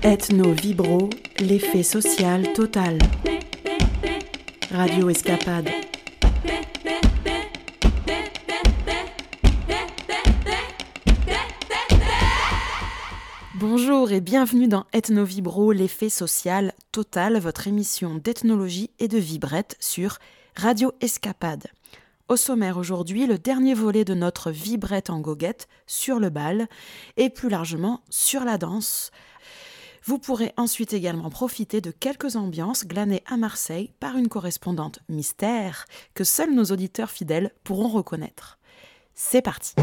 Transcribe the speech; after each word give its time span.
Ethno 0.00 0.52
Vibro, 0.52 1.10
l'effet 1.40 1.82
social 1.82 2.52
total. 2.52 2.98
Radio 4.70 5.08
Escapade. 5.08 5.68
Bonjour 13.54 14.12
et 14.12 14.20
bienvenue 14.20 14.68
dans 14.68 14.86
Ethno 14.92 15.24
Vibro, 15.24 15.72
l'effet 15.72 16.08
social 16.08 16.72
total, 16.92 17.40
votre 17.40 17.66
émission 17.66 18.14
d'ethnologie 18.14 18.90
et 19.00 19.08
de 19.08 19.18
vibrette 19.18 19.76
sur 19.80 20.18
Radio 20.54 20.92
Escapade. 21.00 21.66
Au 22.28 22.36
sommaire 22.36 22.76
aujourd'hui, 22.76 23.26
le 23.26 23.38
dernier 23.38 23.74
volet 23.74 24.04
de 24.04 24.14
notre 24.14 24.50
vibrette 24.52 25.10
en 25.10 25.18
goguette 25.18 25.66
sur 25.86 26.20
le 26.20 26.28
bal 26.28 26.68
et 27.16 27.30
plus 27.30 27.48
largement 27.48 28.02
sur 28.10 28.44
la 28.44 28.58
danse. 28.58 29.10
Vous 30.04 30.18
pourrez 30.18 30.52
ensuite 30.56 30.92
également 30.92 31.30
profiter 31.30 31.80
de 31.80 31.90
quelques 31.90 32.36
ambiances 32.36 32.86
glanées 32.86 33.22
à 33.26 33.36
Marseille 33.36 33.92
par 34.00 34.16
une 34.16 34.28
correspondante 34.28 35.00
mystère 35.08 35.86
que 36.14 36.24
seuls 36.24 36.54
nos 36.54 36.64
auditeurs 36.64 37.10
fidèles 37.10 37.52
pourront 37.64 37.88
reconnaître. 37.88 38.58
C'est 39.14 39.42
parti! 39.42 39.74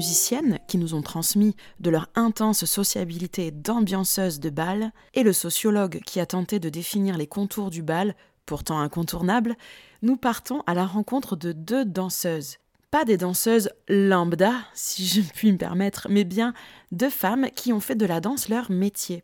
Musiciennes 0.00 0.58
qui 0.66 0.78
nous 0.78 0.94
ont 0.94 1.02
transmis 1.02 1.54
de 1.78 1.90
leur 1.90 2.08
intense 2.14 2.64
sociabilité 2.64 3.50
d'ambianceuse 3.50 4.40
de 4.40 4.48
bal, 4.48 4.92
et 5.12 5.22
le 5.22 5.34
sociologue 5.34 6.00
qui 6.06 6.20
a 6.20 6.24
tenté 6.24 6.58
de 6.58 6.70
définir 6.70 7.18
les 7.18 7.26
contours 7.26 7.68
du 7.68 7.82
bal, 7.82 8.14
pourtant 8.46 8.78
incontournable, 8.78 9.56
nous 10.00 10.16
partons 10.16 10.62
à 10.66 10.72
la 10.72 10.86
rencontre 10.86 11.36
de 11.36 11.52
deux 11.52 11.84
danseuses. 11.84 12.56
Pas 12.90 13.04
des 13.04 13.18
danseuses 13.18 13.68
lambda, 13.90 14.54
si 14.72 15.04
je 15.04 15.20
puis 15.20 15.52
me 15.52 15.58
permettre, 15.58 16.06
mais 16.08 16.24
bien 16.24 16.54
deux 16.92 17.10
femmes 17.10 17.50
qui 17.54 17.74
ont 17.74 17.80
fait 17.80 17.94
de 17.94 18.06
la 18.06 18.22
danse 18.22 18.48
leur 18.48 18.70
métier. 18.70 19.22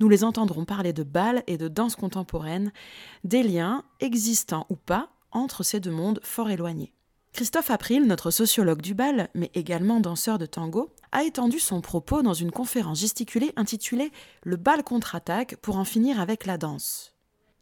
Nous 0.00 0.08
les 0.08 0.24
entendrons 0.24 0.64
parler 0.64 0.94
de 0.94 1.02
bal 1.02 1.42
et 1.46 1.58
de 1.58 1.68
danse 1.68 1.96
contemporaine, 1.96 2.72
des 3.24 3.42
liens, 3.42 3.84
existants 4.00 4.64
ou 4.70 4.76
pas, 4.76 5.10
entre 5.32 5.62
ces 5.62 5.80
deux 5.80 5.90
mondes 5.92 6.20
fort 6.22 6.48
éloignés. 6.48 6.94
Christophe 7.34 7.72
April, 7.72 8.06
notre 8.06 8.30
sociologue 8.30 8.80
du 8.80 8.94
bal, 8.94 9.28
mais 9.34 9.50
également 9.54 9.98
danseur 9.98 10.38
de 10.38 10.46
tango, 10.46 10.94
a 11.10 11.24
étendu 11.24 11.58
son 11.58 11.80
propos 11.80 12.22
dans 12.22 12.32
une 12.32 12.52
conférence 12.52 13.00
gesticulée 13.00 13.52
intitulée 13.56 14.12
Le 14.44 14.54
bal 14.54 14.84
contre-attaque 14.84 15.56
pour 15.56 15.76
en 15.76 15.84
finir 15.84 16.20
avec 16.20 16.46
la 16.46 16.58
danse. 16.58 17.12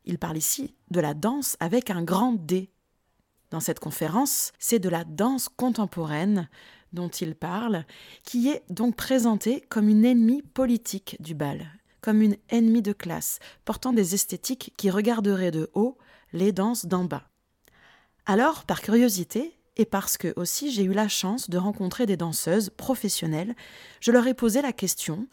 Il 0.04 0.18
parle 0.18 0.36
ici 0.36 0.74
de 0.90 1.00
la 1.00 1.14
danse 1.14 1.56
avec 1.58 1.88
un 1.88 2.02
grand 2.02 2.34
D. 2.34 2.70
Dans 3.48 3.60
cette 3.60 3.80
conférence, 3.80 4.52
c'est 4.58 4.78
de 4.78 4.90
la 4.90 5.04
danse 5.04 5.48
contemporaine 5.48 6.50
dont 6.92 7.08
il 7.08 7.34
parle, 7.34 7.86
qui 8.24 8.50
est 8.50 8.64
donc 8.68 8.94
présentée 8.94 9.62
comme 9.70 9.88
une 9.88 10.04
ennemie 10.04 10.42
politique 10.42 11.16
du 11.18 11.34
bal, 11.34 11.66
comme 12.02 12.20
une 12.20 12.36
ennemie 12.50 12.82
de 12.82 12.92
classe, 12.92 13.38
portant 13.64 13.94
des 13.94 14.14
esthétiques 14.14 14.74
qui 14.76 14.90
regarderaient 14.90 15.50
de 15.50 15.70
haut 15.72 15.96
les 16.34 16.52
danses 16.52 16.84
d'en 16.84 17.04
bas. 17.04 17.30
Alors, 18.26 18.64
par 18.64 18.82
curiosité, 18.82 19.58
et 19.76 19.84
parce 19.84 20.16
que 20.16 20.32
aussi 20.36 20.70
j'ai 20.70 20.84
eu 20.84 20.92
la 20.92 21.08
chance 21.08 21.50
de 21.50 21.58
rencontrer 21.58 22.06
des 22.06 22.16
danseuses 22.16 22.70
professionnelles, 22.70 23.54
je 24.00 24.12
leur 24.12 24.26
ai 24.26 24.34
posé 24.34 24.62
la 24.62 24.72
question 24.72 25.26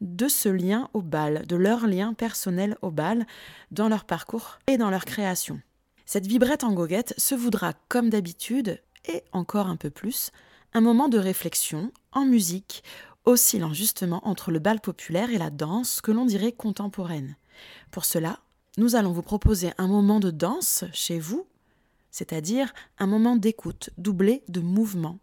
de 0.00 0.28
ce 0.28 0.48
lien 0.48 0.90
au 0.92 1.02
bal, 1.02 1.46
de 1.46 1.56
leur 1.56 1.86
lien 1.86 2.14
personnel 2.14 2.76
au 2.82 2.90
bal, 2.90 3.26
dans 3.70 3.88
leur 3.88 4.04
parcours 4.04 4.58
et 4.66 4.76
dans 4.76 4.90
leur 4.90 5.04
création. 5.04 5.60
Cette 6.06 6.26
vibrette 6.26 6.64
en 6.64 6.72
goguette 6.72 7.14
se 7.16 7.34
voudra, 7.34 7.72
comme 7.88 8.10
d'habitude, 8.10 8.82
et 9.06 9.22
encore 9.32 9.68
un 9.68 9.76
peu 9.76 9.90
plus, 9.90 10.30
un 10.74 10.80
moment 10.80 11.08
de 11.08 11.18
réflexion, 11.18 11.92
en 12.12 12.24
musique, 12.24 12.82
oscillant 13.24 13.72
justement 13.72 14.26
entre 14.28 14.50
le 14.50 14.58
bal 14.58 14.80
populaire 14.80 15.30
et 15.30 15.38
la 15.38 15.50
danse 15.50 16.00
que 16.00 16.12
l'on 16.12 16.26
dirait 16.26 16.52
contemporaine. 16.52 17.36
Pour 17.90 18.04
cela, 18.04 18.40
nous 18.76 18.96
allons 18.96 19.12
vous 19.12 19.22
proposer 19.22 19.72
un 19.78 19.86
moment 19.86 20.20
de 20.20 20.30
danse 20.30 20.84
chez 20.92 21.18
vous, 21.18 21.46
c'est-à-dire 22.14 22.72
un 22.98 23.08
moment 23.08 23.34
d'écoute 23.34 23.90
doublé 23.98 24.44
de 24.46 24.60
mouvement, 24.60 25.18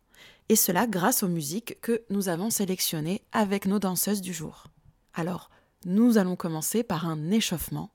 et 0.50 0.58
cela 0.58 0.88
grâce 0.88 1.24
aux 1.24 1.30
musiques 1.30 1.80
que 1.80 2.04
nous 2.10 2.28
avons 2.28 2.50
sélectionnées 2.50 3.22
avec 3.32 3.66
nos 3.66 3.80
danseuses 3.80 4.20
du 4.20 4.34
jour. 4.34 4.66
Alors, 5.14 5.50
nous 5.86 6.18
allons 6.18 6.36
commencer 6.36 6.84
par 6.84 7.08
un 7.08 7.32
échauffement 7.32 7.94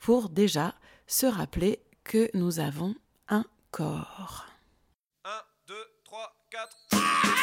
pour 0.00 0.28
déjà 0.28 0.74
se 1.06 1.26
rappeler 1.26 1.84
que 2.02 2.30
nous 2.34 2.58
avons 2.58 2.96
un 3.28 3.44
corps. 3.70 4.46
1, 5.24 5.30
2, 5.68 5.74
3, 6.02 6.34
4. 6.50 7.41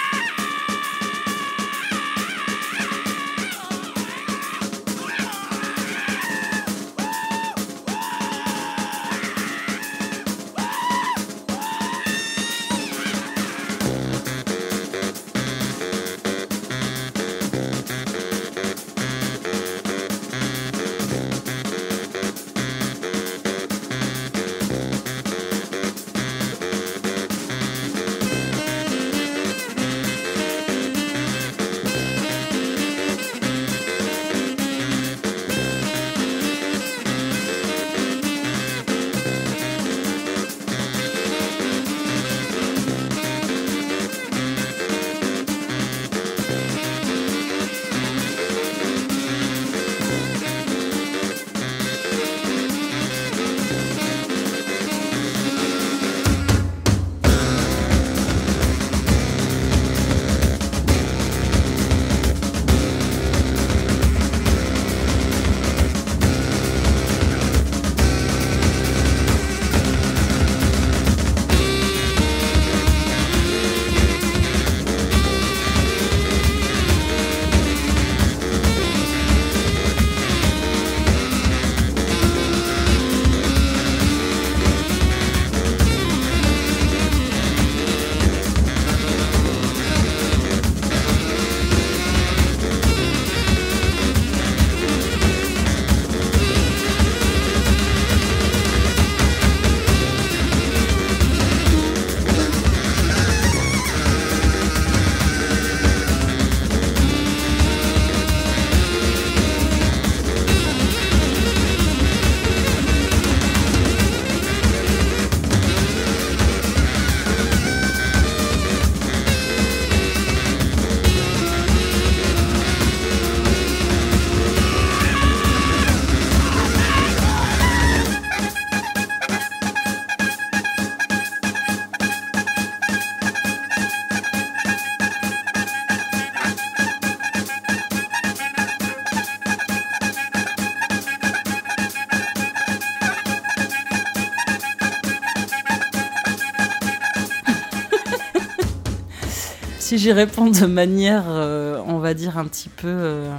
J'y 149.99 150.13
réponds 150.13 150.49
de 150.49 150.65
manière, 150.65 151.25
euh, 151.27 151.81
on 151.85 151.99
va 151.99 152.13
dire, 152.13 152.37
un 152.37 152.45
petit 152.45 152.69
peu 152.69 152.87
euh, 152.87 153.29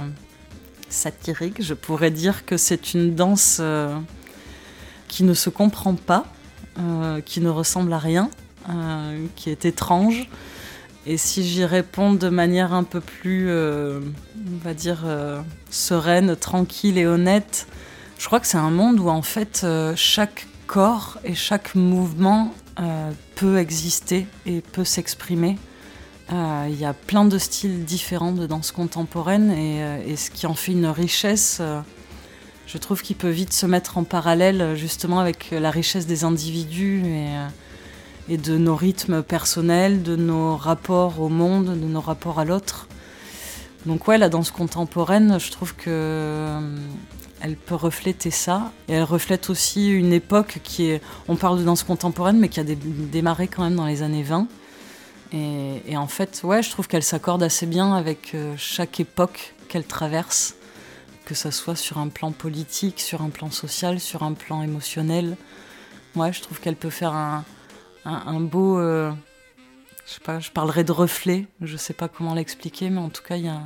satirique, 0.89 1.63
je 1.63 1.73
pourrais 1.73 2.11
dire 2.11 2.45
que 2.45 2.55
c'est 2.55 2.93
une 2.93 3.15
danse 3.15 3.57
euh, 3.59 3.97
qui 5.07 5.23
ne 5.23 5.33
se 5.33 5.49
comprend 5.49 5.95
pas, 5.95 6.25
qui 7.25 7.41
ne 7.41 7.49
ressemble 7.49 7.91
à 7.91 7.99
rien, 7.99 8.29
qui 9.35 9.49
est 9.49 9.65
étrange. 9.65 10.29
Et 11.05 11.17
si 11.17 11.43
j'y 11.43 11.65
réponds 11.65 12.13
de 12.13 12.29
manière 12.29 12.73
un 12.73 12.83
peu 12.83 13.01
plus, 13.01 13.51
on 13.51 14.63
va 14.63 14.73
dire, 14.73 14.99
sereine, 15.69 16.35
tranquille 16.37 16.97
et 16.97 17.05
honnête, 17.05 17.67
je 18.17 18.25
crois 18.25 18.39
que 18.39 18.47
c'est 18.47 18.57
un 18.57 18.71
monde 18.71 18.99
où 18.99 19.09
en 19.09 19.21
fait 19.21 19.65
chaque 19.95 20.47
corps 20.65 21.19
et 21.25 21.35
chaque 21.35 21.75
mouvement 21.75 22.53
peut 23.35 23.57
exister 23.57 24.27
et 24.45 24.61
peut 24.61 24.85
s'exprimer. 24.85 25.57
Euh, 26.31 26.67
il 26.69 26.79
y 26.79 26.85
a 26.85 26.93
plein 26.93 27.25
de 27.25 27.37
styles 27.37 27.83
différents 27.83 28.31
de 28.31 28.47
danse 28.47 28.71
contemporaine 28.71 29.51
et, 29.51 29.83
euh, 29.83 30.15
ce 30.15 30.29
qui 30.31 30.47
en 30.47 30.53
fait 30.53 30.71
une 30.71 30.85
richesse, 30.85 31.57
euh, 31.59 31.81
je 32.67 32.77
trouve 32.77 33.01
qu'il 33.01 33.17
peut 33.17 33.29
vite 33.29 33.51
se 33.51 33.65
mettre 33.65 33.97
en 33.97 34.03
parallèle 34.03 34.75
justement 34.75 35.19
avec 35.19 35.51
la 35.51 35.71
richesse 35.71 36.07
des 36.07 36.23
individus 36.23 37.03
et, 38.29 38.37
de 38.37 38.57
nos 38.57 38.77
rythmes 38.77 39.23
personnels, 39.23 40.03
de 40.03 40.15
nos 40.15 40.55
rapports 40.55 41.19
au 41.19 41.27
monde, 41.27 41.65
de 41.65 41.87
nos 41.87 41.99
rapports 41.99 42.39
à 42.39 42.45
l'autre. 42.45 42.87
Donc 43.85 44.07
ouais, 44.07 44.17
la 44.17 44.29
danse 44.29 44.51
contemporaine, 44.51 45.37
je 45.37 45.51
trouve 45.51 45.75
que 45.75 46.59
elle 47.41 47.55
peut 47.57 47.75
refléter 47.75 48.31
ça 48.31 48.71
et 48.87 48.93
elle 48.93 49.03
reflète 49.03 49.49
aussi 49.49 49.89
une 49.89 50.13
époque 50.13 50.59
qui 50.63 50.91
est, 50.91 51.01
on 51.27 51.35
parle 51.35 51.59
de 51.59 51.63
danse 51.63 51.83
contemporaine, 51.83 52.37
mais 52.37 52.47
qui 52.47 52.61
a 52.61 52.63
démarré 52.63 53.49
quand 53.49 53.63
même 53.63 53.75
dans 53.75 53.87
les 53.87 54.01
années 54.01 54.23
20 54.23 54.47
et, 55.33 55.95
en 55.95 56.07
fait, 56.07 56.41
ouais, 56.43 56.61
je 56.61 56.69
trouve 56.69 56.87
qu'elle 56.87 57.03
s'accorde 57.03 57.41
assez 57.41 57.65
bien 57.65 57.93
avec 57.93 58.35
euh, 58.35 58.53
chaque 58.57 58.99
époque 58.99 59.53
qu'elle 59.69 59.85
traverse, 59.85 60.55
que 61.25 61.35
ce 61.35 61.51
soit 61.51 61.77
sur 61.77 61.99
un 61.99 62.09
plan 62.09 62.31
politique, 62.31 62.99
sur 62.99 63.21
un 63.21 63.29
plan 63.29 63.49
social, 63.49 63.99
sur 63.99 64.23
un 64.23 64.33
plan 64.33 64.61
émotionnel. 64.61 65.37
Ouais, 66.15 66.33
je 66.33 66.41
trouve 66.41 66.59
qu'elle 66.59 66.75
peut 66.75 66.89
faire 66.89 67.13
un, 67.13 68.39
beau. 68.41 68.77
Euh, 68.77 69.11
je 70.05 70.13
sais 70.13 70.19
pas, 70.19 70.41
je 70.41 70.51
parlerai 70.51 70.83
de 70.83 70.91
reflet, 70.91 71.47
je 71.61 71.77
sais 71.77 71.93
pas 71.93 72.09
comment 72.09 72.33
l'expliquer, 72.33 72.89
mais 72.89 72.99
en 72.99 73.09
tout 73.09 73.23
cas, 73.23 73.37
il 73.37 73.45
y 73.45 73.49
a, 73.49 73.61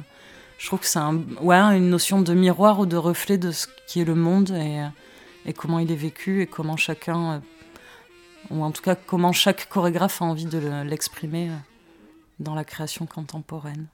je 0.59 0.67
trouve 0.67 0.79
que 0.79 0.85
c'est 0.85 0.99
un, 0.99 1.19
ouais, 1.41 1.57
une 1.57 1.89
notion 1.89 2.21
de 2.21 2.33
miroir 2.35 2.79
ou 2.79 2.85
de 2.85 2.97
reflet 2.97 3.39
de 3.39 3.51
ce 3.51 3.65
qui 3.87 4.01
est 4.01 4.05
le 4.05 4.13
monde 4.13 4.51
et, 4.51 4.85
et 5.47 5.53
comment 5.53 5.79
il 5.79 5.91
est 5.91 5.95
vécu 5.95 6.43
et 6.43 6.47
comment 6.47 6.77
chacun 6.77 7.33
euh, 7.33 7.39
ou 8.49 8.63
en 8.63 8.71
tout 8.71 8.81
cas 8.81 8.95
comment 8.95 9.31
chaque 9.31 9.67
chorégraphe 9.69 10.21
a 10.21 10.25
envie 10.25 10.45
de 10.45 10.83
l'exprimer 10.83 11.49
euh, 11.49 11.55
dans 12.39 12.55
la 12.55 12.63
création 12.63 13.05
contemporaine. 13.05 13.87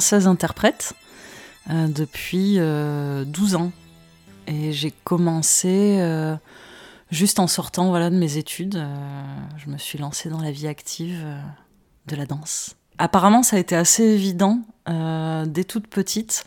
Suis 0.00 0.16
danseuse-interprète 0.16 0.94
depuis 1.68 2.58
12 2.58 3.54
ans. 3.56 3.72
Et 4.46 4.72
j'ai 4.72 4.92
commencé 5.04 6.00
juste 7.10 7.38
en 7.38 7.46
sortant 7.46 7.90
voilà, 7.90 8.10
de 8.10 8.16
mes 8.16 8.36
études. 8.36 8.82
je 9.56 9.70
me 9.70 9.78
suis 9.78 9.98
lancée 9.98 10.28
dans 10.28 10.40
la 10.40 10.50
vie 10.50 10.66
active 10.66 11.24
de 12.06 12.16
la 12.16 12.26
danse. 12.26 12.76
Apparemment, 12.98 13.42
ça 13.42 13.56
a 13.56 13.58
été 13.58 13.76
assez 13.76 14.02
évident 14.04 14.60
dès 14.86 15.64
toute 15.64 15.86
petite. 15.86 16.44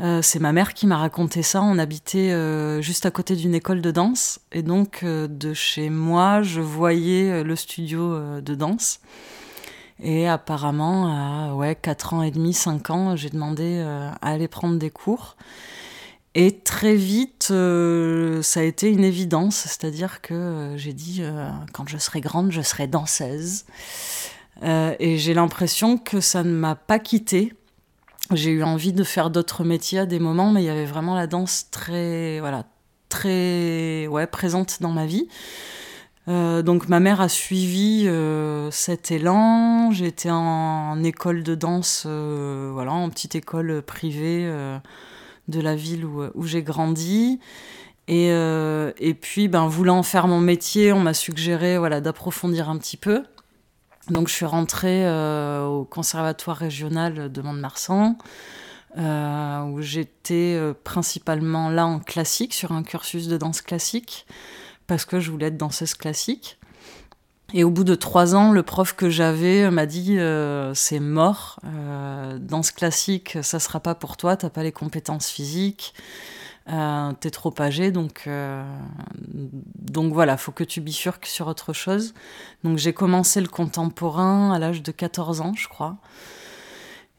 Euh, 0.00 0.20
c'est 0.20 0.40
ma 0.40 0.52
mère 0.52 0.74
qui 0.74 0.86
m'a 0.86 0.96
raconté 0.96 1.42
ça. 1.42 1.62
On 1.62 1.78
habitait 1.78 2.32
euh, 2.32 2.80
juste 2.80 3.06
à 3.06 3.10
côté 3.10 3.36
d'une 3.36 3.54
école 3.54 3.80
de 3.80 3.90
danse. 3.90 4.40
Et 4.50 4.62
donc, 4.62 5.00
euh, 5.02 5.28
de 5.28 5.54
chez 5.54 5.90
moi, 5.90 6.42
je 6.42 6.60
voyais 6.60 7.44
le 7.44 7.56
studio 7.56 8.40
de 8.40 8.54
danse. 8.54 9.00
Et 10.02 10.28
apparemment, 10.28 11.06
à 11.06 11.54
ouais, 11.54 11.76
4 11.76 12.14
ans 12.14 12.22
et 12.22 12.30
demi, 12.30 12.52
5 12.52 12.90
ans, 12.90 13.16
j'ai 13.16 13.30
demandé 13.30 13.80
à 13.80 14.14
aller 14.20 14.48
prendre 14.48 14.76
des 14.76 14.90
cours. 14.90 15.36
Et 16.34 16.58
très 16.58 16.96
vite, 16.96 17.52
ça 18.42 18.60
a 18.60 18.62
été 18.62 18.90
une 18.90 19.04
évidence. 19.04 19.56
C'est-à-dire 19.56 20.20
que 20.20 20.74
j'ai 20.76 20.92
dit, 20.92 21.22
quand 21.72 21.88
je 21.88 21.98
serai 21.98 22.20
grande, 22.20 22.50
je 22.50 22.62
serai 22.62 22.88
danseuse. 22.88 23.64
et 24.62 25.18
j'ai 25.18 25.34
l'impression 25.34 25.98
que 25.98 26.20
ça 26.20 26.42
ne 26.42 26.50
m'a 26.50 26.74
pas 26.74 26.98
quittée 26.98 27.54
j'ai 28.30 28.50
eu 28.50 28.62
envie 28.62 28.92
de 28.92 29.04
faire 29.04 29.30
d'autres 29.30 29.64
métiers 29.64 30.00
à 30.00 30.06
des 30.06 30.18
moments, 30.18 30.50
mais 30.50 30.62
il 30.62 30.66
y 30.66 30.70
avait 30.70 30.86
vraiment 30.86 31.14
la 31.14 31.26
danse 31.26 31.66
très, 31.70 32.40
voilà, 32.40 32.64
très 33.08 34.06
ouais, 34.06 34.26
présente 34.26 34.80
dans 34.80 34.90
ma 34.90 35.06
vie. 35.06 35.28
Euh, 36.28 36.62
donc 36.62 36.88
ma 36.88 37.00
mère 37.00 37.20
a 37.20 37.28
suivi 37.28 38.04
euh, 38.06 38.70
cet 38.70 39.10
élan. 39.10 39.90
J'étais 39.90 40.30
en, 40.30 41.02
école 41.02 41.42
de 41.42 41.54
danse, 41.54 42.04
euh, 42.06 42.70
voilà, 42.72 42.92
en 42.92 43.10
petite 43.10 43.34
école 43.34 43.82
privée 43.82 44.50
de 45.48 45.60
la 45.60 45.74
ville 45.74 46.04
où, 46.04 46.46
j'ai 46.46 46.62
grandi. 46.62 47.40
Et, 48.08 49.16
puis, 49.20 49.48
ben, 49.48 49.66
voulant 49.66 50.02
faire 50.02 50.28
mon 50.28 50.40
métier, 50.40 50.92
on 50.92 51.00
m'a 51.00 51.14
suggéré 51.14 51.78
voilà, 51.78 52.00
d'approfondir 52.00 52.68
un 52.68 52.78
petit 52.78 52.96
peu. 52.96 53.24
Donc 54.10 54.26
je 54.26 54.34
suis 54.34 54.46
rentrée 54.46 55.08
au 55.64 55.84
conservatoire 55.84 56.56
régional 56.56 57.30
de 57.30 57.42
Mont-de-Marsan, 57.42 58.16
où 58.96 59.80
j'étais 59.80 60.60
principalement 60.84 61.70
là 61.70 61.86
en 61.86 61.98
classique, 62.00 62.54
sur 62.54 62.72
un 62.72 62.82
cursus 62.82 63.28
de 63.28 63.36
danse 63.36 63.62
classique, 63.62 64.26
parce 64.92 65.06
que 65.06 65.20
je 65.20 65.30
voulais 65.30 65.46
être 65.46 65.56
danseuse 65.56 65.94
classique. 65.94 66.58
Et 67.54 67.64
au 67.64 67.70
bout 67.70 67.84
de 67.84 67.94
trois 67.94 68.34
ans, 68.34 68.52
le 68.52 68.62
prof 68.62 68.94
que 68.94 69.08
j'avais 69.08 69.70
m'a 69.70 69.86
dit 69.86 70.18
c'est 70.74 71.00
mort, 71.00 71.60
danse 72.40 72.70
classique, 72.70 73.38
ça 73.42 73.58
sera 73.58 73.80
pas 73.80 73.94
pour 73.94 74.16
toi, 74.18 74.36
t'as 74.36 74.50
pas 74.50 74.62
les 74.62 74.72
compétences 74.72 75.28
physiques. 75.28 75.94
Euh, 76.68 77.12
t'es 77.18 77.30
trop 77.30 77.52
âgé, 77.58 77.90
donc, 77.90 78.24
euh, 78.26 78.62
donc 79.78 80.12
voilà, 80.12 80.36
faut 80.36 80.52
que 80.52 80.62
tu 80.62 80.80
bifurques 80.80 81.26
sur 81.26 81.48
autre 81.48 81.72
chose. 81.72 82.14
Donc 82.62 82.78
j'ai 82.78 82.92
commencé 82.92 83.40
le 83.40 83.48
contemporain 83.48 84.52
à 84.52 84.58
l'âge 84.58 84.82
de 84.82 84.92
14 84.92 85.40
ans, 85.40 85.54
je 85.56 85.68
crois. 85.68 85.96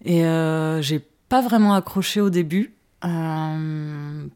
Et 0.05 0.25
euh, 0.25 0.81
j'ai 0.81 0.99
pas 0.99 1.41
vraiment 1.41 1.73
accroché 1.73 2.21
au 2.21 2.29
début. 2.29 2.73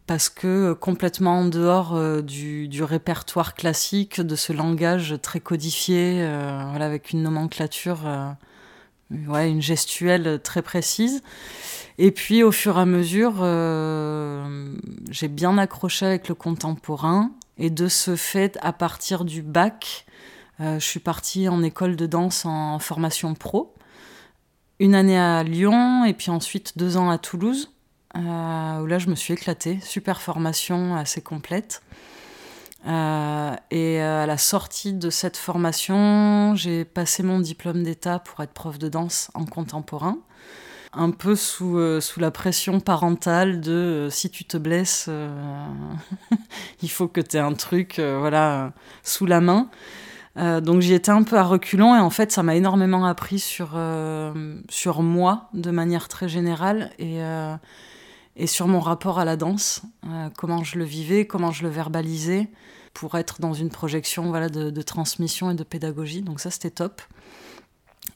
Parce 0.06 0.30
que 0.30 0.74
complètement 0.74 1.40
en 1.40 1.46
dehors 1.46 2.22
du, 2.22 2.68
du, 2.68 2.84
répertoire 2.84 3.56
classique, 3.56 4.20
de 4.20 4.36
ce 4.36 4.52
langage 4.54 5.16
très 5.22 5.40
codifié, 5.40 6.18
voilà, 6.70 6.86
avec 6.86 7.12
une 7.12 7.24
nomenclature, 7.24 8.00
ouais, 9.12 9.50
une 9.50 9.62
gestuelle 9.62 10.42
très 10.44 10.62
précise. 10.62 11.24
Et 11.98 12.12
puis 12.12 12.44
au 12.44 12.52
fur 12.52 12.78
et 12.78 12.82
à 12.82 12.86
mesure, 12.86 13.36
euh, 13.42 14.76
j'ai 15.10 15.28
bien 15.28 15.58
accroché 15.58 16.06
avec 16.06 16.28
le 16.30 16.36
contemporain. 16.36 17.32
Et 17.58 17.70
de 17.72 17.88
ce 17.88 18.16
fait, 18.16 18.58
à 18.62 18.72
partir 18.72 19.26
du 19.26 19.42
bac, 19.42 20.06
euh, 20.60 20.80
je 20.80 20.86
suis 20.86 21.00
partie 21.00 21.50
en 21.50 21.64
école 21.64 21.96
de 21.96 22.06
danse 22.06 22.46
en 22.46 22.78
formation 22.78 23.34
pro. 23.34 23.74
Une 24.80 24.94
année 24.94 25.18
à 25.18 25.42
Lyon 25.42 26.06
et 26.06 26.14
puis 26.14 26.30
ensuite 26.30 26.78
deux 26.78 26.98
ans 26.98 27.10
à 27.10 27.18
Toulouse, 27.18 27.72
euh, 27.72 27.76
où 28.16 28.86
là 28.86 29.00
je 29.00 29.10
me 29.10 29.16
suis 29.16 29.34
éclatée. 29.34 29.80
Super 29.82 30.22
formation 30.22 30.96
assez 30.96 31.22
complète. 31.22 31.82
et 32.86 32.90
à 34.02 34.26
la 34.26 34.38
sortie 34.38 34.94
de 34.94 35.10
cette 35.10 35.38
formation, 35.38 36.56
j'ai 36.56 36.86
passé 36.86 37.24
mon 37.24 37.40
diplôme 37.40 37.84
d'état 37.84 38.20
pour 38.20 38.42
être 38.42 38.54
prof 38.54 38.80
de 38.80 38.90
danse 38.90 39.30
en 39.34 39.46
contemporain 39.46 40.20
un 40.98 41.12
peu 41.12 41.36
sous, 41.36 41.78
euh, 41.78 42.02
sous 42.02 42.20
la 42.20 42.32
pression 42.32 42.80
parentale 42.80 43.62
de 43.62 43.72
euh, 43.72 44.10
si 44.10 44.30
tu 44.30 44.46
te 44.46 44.58
blesses, 44.58 45.06
euh, 45.10 45.30
il 46.82 46.90
faut 46.90 47.08
que 47.08 47.22
tu 47.22 47.38
aies 47.38 47.42
un 47.42 47.54
truc 47.54 48.00
voilà, 48.00 48.74
sous 49.04 49.26
la 49.26 49.42
main. 49.42 49.70
donc 50.36 50.82
j'y 50.82 50.94
étais 50.94 51.12
un 51.12 51.24
peu 51.24 51.38
à 51.38 51.44
reculons 51.44 51.96
et 51.96 52.00
en 52.00 52.10
fait 52.10 52.32
ça 52.32 52.44
m'a 52.44 52.56
énormément 52.56 53.06
appris 53.06 53.40
sur, 53.40 53.80
sur 54.70 55.02
moi 55.02 55.50
de 55.54 55.72
manière 55.72 56.08
très 56.08 56.30
générale 56.30 56.92
et, 57.00 57.22
et 58.38 58.48
sur 58.48 58.67
mon 58.67 58.79
rapport 58.79 59.20
à 59.20 59.25
la 59.25 59.36
danse, 59.36 59.82
comment 60.38 60.63
je 60.63 60.77
le 60.77 60.86
vivais, 60.86 61.25
comment 61.25 61.51
je 61.51 61.63
le 61.63 61.70
verbalisais 61.70 62.50
pour 62.94 63.15
être 63.15 63.41
dans 63.41 63.53
une 63.53 63.70
projection 63.70 64.29
voilà, 64.29 64.50
de, 64.50 64.70
de 64.70 64.82
transmission 64.82 65.51
et 65.51 65.56
de 65.56 65.63
pédagogie. 65.63 66.22
Donc 66.22 66.39
ça 66.39 66.50
c'était 66.51 66.70
top. 66.70 67.01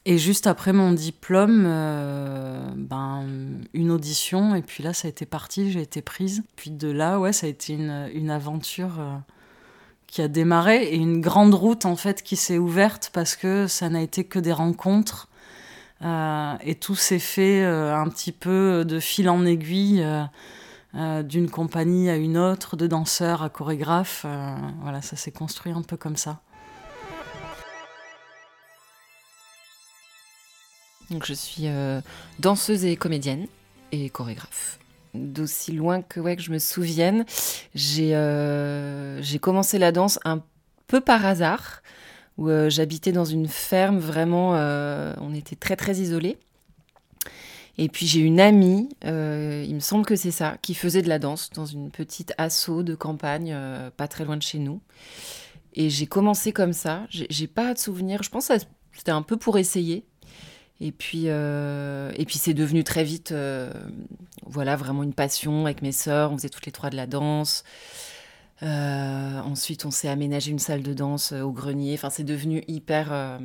Et 0.04 0.18
juste 0.18 0.46
après 0.46 0.72
mon 0.72 0.92
diplôme, 0.92 1.64
euh, 1.66 2.60
ben, 2.76 3.24
une 3.72 3.90
audition, 3.90 4.54
et 4.54 4.62
puis 4.62 4.82
là, 4.82 4.92
ça 4.92 5.06
a 5.06 5.10
été 5.10 5.26
parti, 5.26 5.70
j'ai 5.70 5.82
été 5.82 6.02
prise. 6.02 6.42
Puis 6.56 6.70
de 6.70 6.90
là, 6.90 7.20
ouais, 7.20 7.32
ça 7.32 7.46
a 7.46 7.50
été 7.50 7.74
une, 7.74 8.10
une 8.12 8.30
aventure 8.30 8.98
euh, 8.98 9.16
qui 10.08 10.20
a 10.20 10.28
démarré 10.28 10.84
et 10.84 10.96
une 10.96 11.20
grande 11.20 11.54
route, 11.54 11.86
en 11.86 11.94
fait, 11.94 12.22
qui 12.22 12.34
s'est 12.34 12.58
ouverte 12.58 13.10
parce 13.12 13.36
que 13.36 13.68
ça 13.68 13.88
n'a 13.90 14.02
été 14.02 14.24
que 14.24 14.40
des 14.40 14.52
rencontres. 14.52 15.28
Euh, 16.02 16.54
et 16.62 16.74
tout 16.74 16.96
s'est 16.96 17.18
fait 17.18 17.64
un 17.64 18.08
petit 18.08 18.32
peu 18.32 18.84
de 18.84 18.98
fil 19.00 19.28
en 19.28 19.44
aiguille, 19.44 20.04
d'une 20.94 21.48
compagnie 21.50 22.10
à 22.10 22.16
une 22.16 22.36
autre, 22.36 22.76
de 22.76 22.86
danseurs 22.86 23.42
à 23.42 23.48
chorégraphes. 23.48 24.26
voilà, 24.82 25.02
ça 25.02 25.16
s'est 25.16 25.32
construit 25.32 25.72
un 25.72 25.82
peu 25.82 25.96
comme 25.96 26.16
ça. 26.16 26.40
Donc 31.12 31.26
je 31.26 31.34
suis 31.34 31.66
euh, 31.66 32.00
danseuse 32.38 32.84
et 32.84 32.96
comédienne 32.96 33.46
et 33.92 34.08
chorégraphe. 34.08 34.78
D'aussi 35.14 35.72
loin 35.72 36.00
que, 36.00 36.20
ouais, 36.20 36.36
que 36.36 36.42
je 36.42 36.50
me 36.50 36.58
souvienne, 36.58 37.26
j'ai 37.74 38.12
euh, 38.14 39.22
commencé 39.42 39.78
la 39.78 39.92
danse 39.92 40.18
un 40.24 40.42
peu 40.86 41.02
par 41.02 41.26
hasard, 41.26 41.82
où 42.38 42.48
euh, 42.48 42.70
j'habitais 42.70 43.12
dans 43.12 43.24
une 43.24 43.48
ferme, 43.48 43.98
vraiment, 43.98 44.50
on 45.20 45.34
était 45.34 45.56
très 45.56 45.76
très 45.76 45.96
isolés. 45.96 46.38
Et 47.78 47.88
puis 47.88 48.06
j'ai 48.06 48.20
une 48.20 48.40
amie, 48.40 48.88
il 49.02 49.74
me 49.74 49.80
semble 49.80 50.04
que 50.04 50.16
c'est 50.16 50.30
ça, 50.30 50.56
qui 50.60 50.74
faisait 50.74 51.02
de 51.02 51.08
la 51.08 51.18
danse 51.18 51.50
dans 51.50 51.66
une 51.66 51.90
petite 51.90 52.34
assaut 52.36 52.82
de 52.82 52.94
campagne, 52.94 53.56
pas 53.96 54.08
très 54.08 54.24
loin 54.24 54.36
de 54.36 54.42
chez 54.42 54.58
nous. 54.58 54.80
Et 55.74 55.88
j'ai 55.88 56.06
commencé 56.06 56.52
comme 56.52 56.74
ça, 56.74 57.06
j'ai 57.08 57.46
pas 57.46 57.72
de 57.72 57.78
souvenir, 57.78 58.22
je 58.22 58.28
pense 58.28 58.48
que 58.48 58.54
c'était 58.92 59.10
un 59.10 59.22
peu 59.22 59.38
pour 59.38 59.58
essayer. 59.58 60.04
Et 60.82 60.90
puis, 60.90 61.24
euh, 61.26 62.10
et 62.16 62.24
puis 62.24 62.38
c'est 62.38 62.54
devenu 62.54 62.82
très 62.82 63.04
vite, 63.04 63.30
euh, 63.30 63.72
voilà, 64.44 64.74
vraiment 64.74 65.04
une 65.04 65.14
passion 65.14 65.64
avec 65.64 65.80
mes 65.80 65.92
sœurs. 65.92 66.32
On 66.32 66.36
faisait 66.36 66.48
toutes 66.48 66.66
les 66.66 66.72
trois 66.72 66.90
de 66.90 66.96
la 66.96 67.06
danse. 67.06 67.62
Euh, 68.62 69.40
ensuite, 69.40 69.84
on 69.84 69.90
s'est 69.90 70.08
aménagé 70.08 70.50
une 70.50 70.58
salle 70.58 70.82
de 70.82 70.94
danse 70.94 71.32
au 71.32 71.50
grenier. 71.52 71.94
Enfin, 71.94 72.10
c'est 72.10 72.24
devenu 72.24 72.62
hyper. 72.68 73.40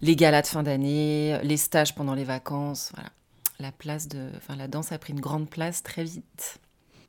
les 0.00 0.16
galas 0.16 0.42
de 0.42 0.46
fin 0.46 0.62
d'année, 0.62 1.38
les 1.42 1.56
stages 1.56 1.94
pendant 1.94 2.14
les 2.14 2.24
vacances. 2.24 2.90
Voilà. 2.94 3.10
La 3.60 3.72
place 3.72 4.08
de, 4.08 4.30
enfin, 4.36 4.56
la 4.56 4.68
danse 4.68 4.92
a 4.92 4.98
pris 4.98 5.12
une 5.12 5.20
grande 5.20 5.48
place 5.48 5.82
très 5.82 6.04
vite. 6.04 6.58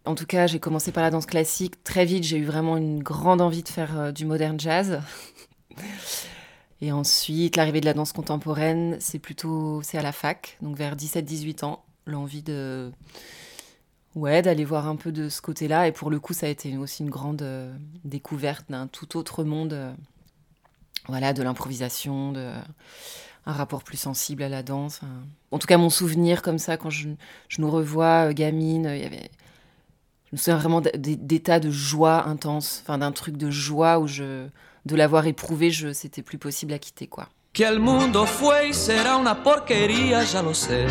En 0.05 0.15
tout 0.15 0.25
cas, 0.25 0.47
j'ai 0.47 0.59
commencé 0.59 0.91
par 0.91 1.03
la 1.03 1.09
danse 1.09 1.25
classique. 1.25 1.83
Très 1.83 2.05
vite, 2.05 2.23
j'ai 2.23 2.37
eu 2.37 2.45
vraiment 2.45 2.77
une 2.77 3.01
grande 3.01 3.41
envie 3.41 3.63
de 3.63 3.69
faire 3.69 4.13
du 4.13 4.25
modern 4.25 4.59
jazz. 4.59 5.01
Et 6.83 6.91
ensuite, 6.91 7.55
l'arrivée 7.55 7.79
de 7.79 7.85
la 7.85 7.93
danse 7.93 8.11
contemporaine, 8.11 8.97
c'est 8.99 9.17
plutôt 9.17 9.81
c'est 9.83 9.97
à 9.97 10.01
la 10.01 10.11
fac, 10.11 10.57
donc 10.61 10.75
vers 10.75 10.97
17-18 10.97 11.63
ans, 11.63 11.81
l'envie 12.05 12.43
de 12.43 12.91
ouais, 14.15 14.41
d'aller 14.41 14.65
voir 14.65 14.87
un 14.87 14.95
peu 14.95 15.11
de 15.11 15.29
ce 15.29 15.41
côté-là 15.41 15.87
et 15.87 15.91
pour 15.91 16.09
le 16.09 16.19
coup, 16.19 16.33
ça 16.33 16.47
a 16.47 16.49
été 16.49 16.77
aussi 16.77 17.03
une 17.03 17.09
grande 17.09 17.41
euh, 17.41 17.73
découverte 18.03 18.65
d'un 18.69 18.87
tout 18.87 19.17
autre 19.17 19.43
monde 19.43 19.73
euh, 19.73 19.93
voilà, 21.07 21.33
de 21.33 21.43
l'improvisation, 21.43 22.31
de 22.31 22.51
un 23.45 23.51
rapport 23.51 23.83
plus 23.83 23.97
sensible 23.97 24.41
à 24.41 24.47
la 24.49 24.63
danse. 24.63 25.01
En 25.51 25.59
tout 25.59 25.67
cas, 25.67 25.77
mon 25.77 25.89
souvenir 25.89 26.41
comme 26.41 26.59
ça 26.59 26.77
quand 26.77 26.89
je, 26.89 27.09
je 27.49 27.61
nous 27.61 27.69
revois 27.69 28.29
euh, 28.29 28.33
gamine, 28.33 28.89
il 28.93 29.01
y 29.01 29.05
avait 29.05 29.29
je 30.27 30.35
me 30.35 30.37
souviens 30.37 30.57
vraiment 30.57 30.81
d'états 30.81 31.59
de 31.59 31.69
joie 31.69 32.27
intense, 32.27 32.81
enfin 32.81 32.97
d'un 32.97 33.11
truc 33.11 33.37
de 33.37 33.51
joie 33.51 33.99
où 33.99 34.07
je 34.07 34.47
de 34.85 34.95
l'avoir 34.95 35.27
éprouvé, 35.27 35.71
je, 35.71 35.93
c'était 35.93 36.23
plus 36.23 36.37
possible 36.37 36.73
à 36.73 36.79
quitter, 36.79 37.07
quoi. 37.07 37.29
Que 37.53 37.67
el 37.67 37.79
mundo 37.79 38.25
fue 38.25 38.69
y 38.69 38.73
será 38.73 39.15
una 39.15 39.43
porquería, 39.43 40.23
ya 40.23 40.41
lo 40.41 40.55
sé. 40.55 40.87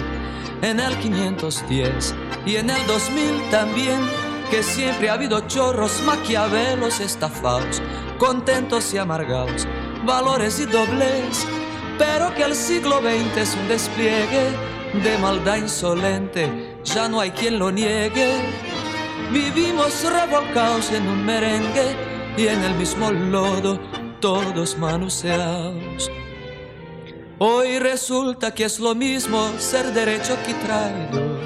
En 0.62 0.78
el 0.78 0.96
510 0.96 2.14
y 2.46 2.54
en 2.54 2.70
el 2.70 2.86
2000 2.86 3.50
también, 3.50 3.98
que 4.48 4.62
siempre 4.62 5.10
ha 5.10 5.14
habido 5.14 5.40
chorros, 5.48 6.00
maquiavelos, 6.04 7.00
estafados, 7.00 7.82
contentos 8.16 8.94
y 8.94 8.98
amargados, 8.98 9.66
valores 10.06 10.60
y 10.60 10.66
dobles, 10.66 11.48
pero 11.98 12.32
que 12.32 12.44
el 12.44 12.54
siglo 12.54 13.00
XX 13.00 13.38
es 13.38 13.56
un 13.56 13.66
despliegue 13.66 14.52
de 15.02 15.18
maldad 15.18 15.56
insolente, 15.56 16.76
ya 16.84 17.08
no 17.08 17.18
hay 17.18 17.32
quien 17.32 17.58
lo 17.58 17.72
niegue. 17.72 18.36
Vivimos 19.32 20.04
revolcados 20.04 20.92
en 20.92 21.08
un 21.08 21.26
merengue 21.26 21.96
y 22.36 22.46
en 22.46 22.62
el 22.62 22.76
mismo 22.76 23.10
lodo, 23.10 23.80
todos 24.20 24.78
manoseados. 24.78 26.08
Hoy 27.38 27.78
resulta 27.78 28.52
que 28.52 28.64
es 28.64 28.78
lo 28.78 28.94
mismo 28.94 29.52
ser 29.58 29.92
derecho 29.92 30.36
que 30.46 30.54
traidor. 30.54 31.40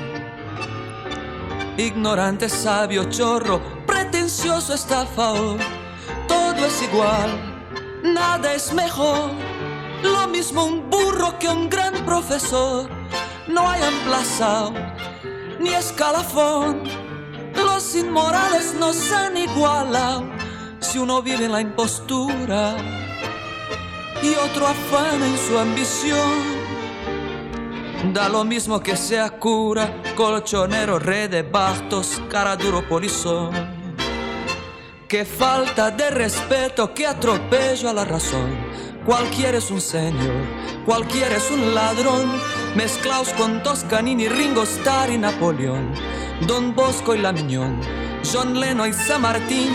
Ignorante, 1.78 2.48
sabio, 2.48 3.04
chorro, 3.04 3.60
pretencioso, 3.86 4.74
estafador. 4.74 5.58
Todo 6.28 6.66
es 6.66 6.82
igual, 6.82 7.62
nada 8.02 8.52
es 8.54 8.72
mejor. 8.72 9.30
Lo 10.02 10.26
mismo 10.28 10.64
un 10.64 10.90
burro 10.90 11.38
que 11.38 11.48
un 11.48 11.70
gran 11.70 11.94
profesor. 12.04 12.88
No 13.48 13.68
hay 13.68 13.82
emplazado 13.82 14.72
ni 15.60 15.70
escalafón. 15.70 16.82
Los 17.54 17.94
inmorales 17.94 18.74
nos 18.74 19.12
han 19.12 19.36
igualado 19.36 20.24
si 20.80 20.98
uno 20.98 21.22
vive 21.22 21.46
en 21.46 21.52
la 21.52 21.60
impostura 21.60 22.76
y 24.22 24.34
otro 24.34 24.66
afana 24.66 25.26
en 25.26 25.38
su 25.38 25.58
ambición. 25.58 26.66
Da 28.12 28.28
lo 28.28 28.44
mismo 28.44 28.80
que 28.80 28.96
sea 28.96 29.30
cura, 29.30 30.02
colchonero, 30.14 30.98
red 30.98 31.30
de 31.30 31.42
bastos, 31.42 32.20
cara 32.30 32.56
duro 32.56 32.86
polizón. 32.88 33.50
Qué 35.08 35.24
falta 35.24 35.90
de 35.90 36.10
respeto, 36.10 36.92
qué 36.92 37.06
atropello 37.06 37.88
a 37.88 37.92
la 37.92 38.04
razón. 38.04 38.56
Cualquiera 39.04 39.58
es 39.58 39.70
un 39.70 39.80
señor, 39.80 40.34
cualquiera 40.84 41.36
es 41.36 41.48
un 41.50 41.74
ladrón, 41.74 42.28
mezclaos 42.74 43.28
con 43.34 43.62
Toscanini, 43.62 44.28
Ringo 44.28 44.64
Starr 44.64 45.10
y 45.10 45.18
Napoleón, 45.18 45.92
Don 46.46 46.74
Bosco 46.74 47.14
y 47.14 47.18
La 47.18 47.32
Miñón, 47.32 47.80
John 48.24 48.58
Lennon 48.58 48.90
y 48.90 48.92
San 48.92 49.22
Martín, 49.22 49.70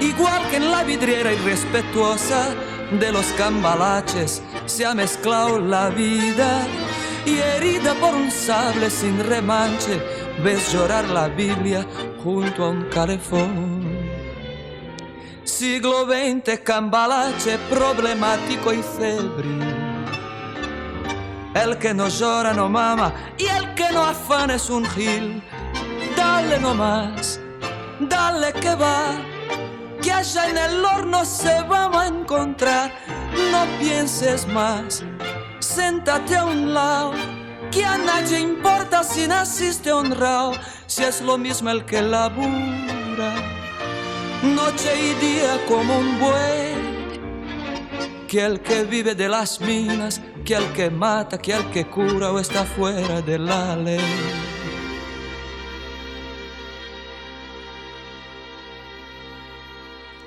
igual 0.00 0.48
que 0.50 0.56
en 0.58 0.70
la 0.70 0.84
vidriera 0.84 1.32
irrespetuosa 1.32 2.54
de 2.90 3.12
los 3.12 3.26
cambalaches 3.32 4.42
se 4.66 4.86
ha 4.86 4.94
mezclado 4.94 5.58
la 5.58 5.88
vida 5.88 6.66
y 7.24 7.38
herida 7.38 7.94
por 7.94 8.14
un 8.14 8.30
sable 8.30 8.88
sin 8.90 9.18
remanche 9.24 10.00
ves 10.42 10.72
llorar 10.72 11.04
la 11.08 11.28
Biblia 11.28 11.84
junto 12.22 12.64
a 12.64 12.70
un 12.70 12.84
calefón. 12.84 13.86
Siglo 15.42 16.06
XX, 16.06 16.60
cambalache 16.60 17.58
problemático 17.70 18.72
y 18.72 18.82
febril. 18.82 19.62
El 21.54 21.78
que 21.78 21.94
no 21.94 22.08
llora 22.08 22.52
no 22.52 22.68
mama 22.68 23.12
y 23.38 23.46
el 23.46 23.74
que 23.74 23.90
no 23.90 24.02
afana 24.04 24.54
es 24.54 24.68
un 24.68 24.84
gil. 24.84 25.42
Dale 26.16 26.58
nomás, 26.58 27.40
dale 28.00 28.52
que 28.52 28.74
va 28.74 29.35
que 30.02 30.12
allá 30.12 30.48
en 30.48 30.58
el 30.58 30.84
horno 30.84 31.24
se 31.24 31.62
vamos 31.62 31.96
a 31.96 32.06
encontrar. 32.06 32.92
No 33.50 33.66
pienses 33.78 34.46
más, 34.46 35.04
séntate 35.60 36.36
a 36.36 36.44
un 36.44 36.72
lado, 36.72 37.12
que 37.70 37.84
a 37.84 37.98
nadie 37.98 38.40
importa 38.40 39.02
si 39.04 39.26
naciste 39.26 39.92
honrado, 39.92 40.52
si 40.86 41.04
es 41.04 41.20
lo 41.20 41.38
mismo 41.38 41.70
el 41.70 41.84
que 41.84 42.02
labura, 42.02 43.34
noche 44.42 44.92
y 45.00 45.14
día 45.14 45.60
como 45.66 45.98
un 45.98 46.18
buey, 46.18 46.74
que 48.26 48.44
el 48.44 48.60
que 48.60 48.84
vive 48.84 49.14
de 49.14 49.28
las 49.28 49.60
minas, 49.60 50.20
que 50.44 50.54
el 50.54 50.72
que 50.72 50.90
mata, 50.90 51.38
que 51.38 51.52
el 51.52 51.70
que 51.70 51.86
cura 51.86 52.32
o 52.32 52.38
está 52.38 52.64
fuera 52.64 53.20
de 53.20 53.38
la 53.38 53.76
ley. 53.76 54.55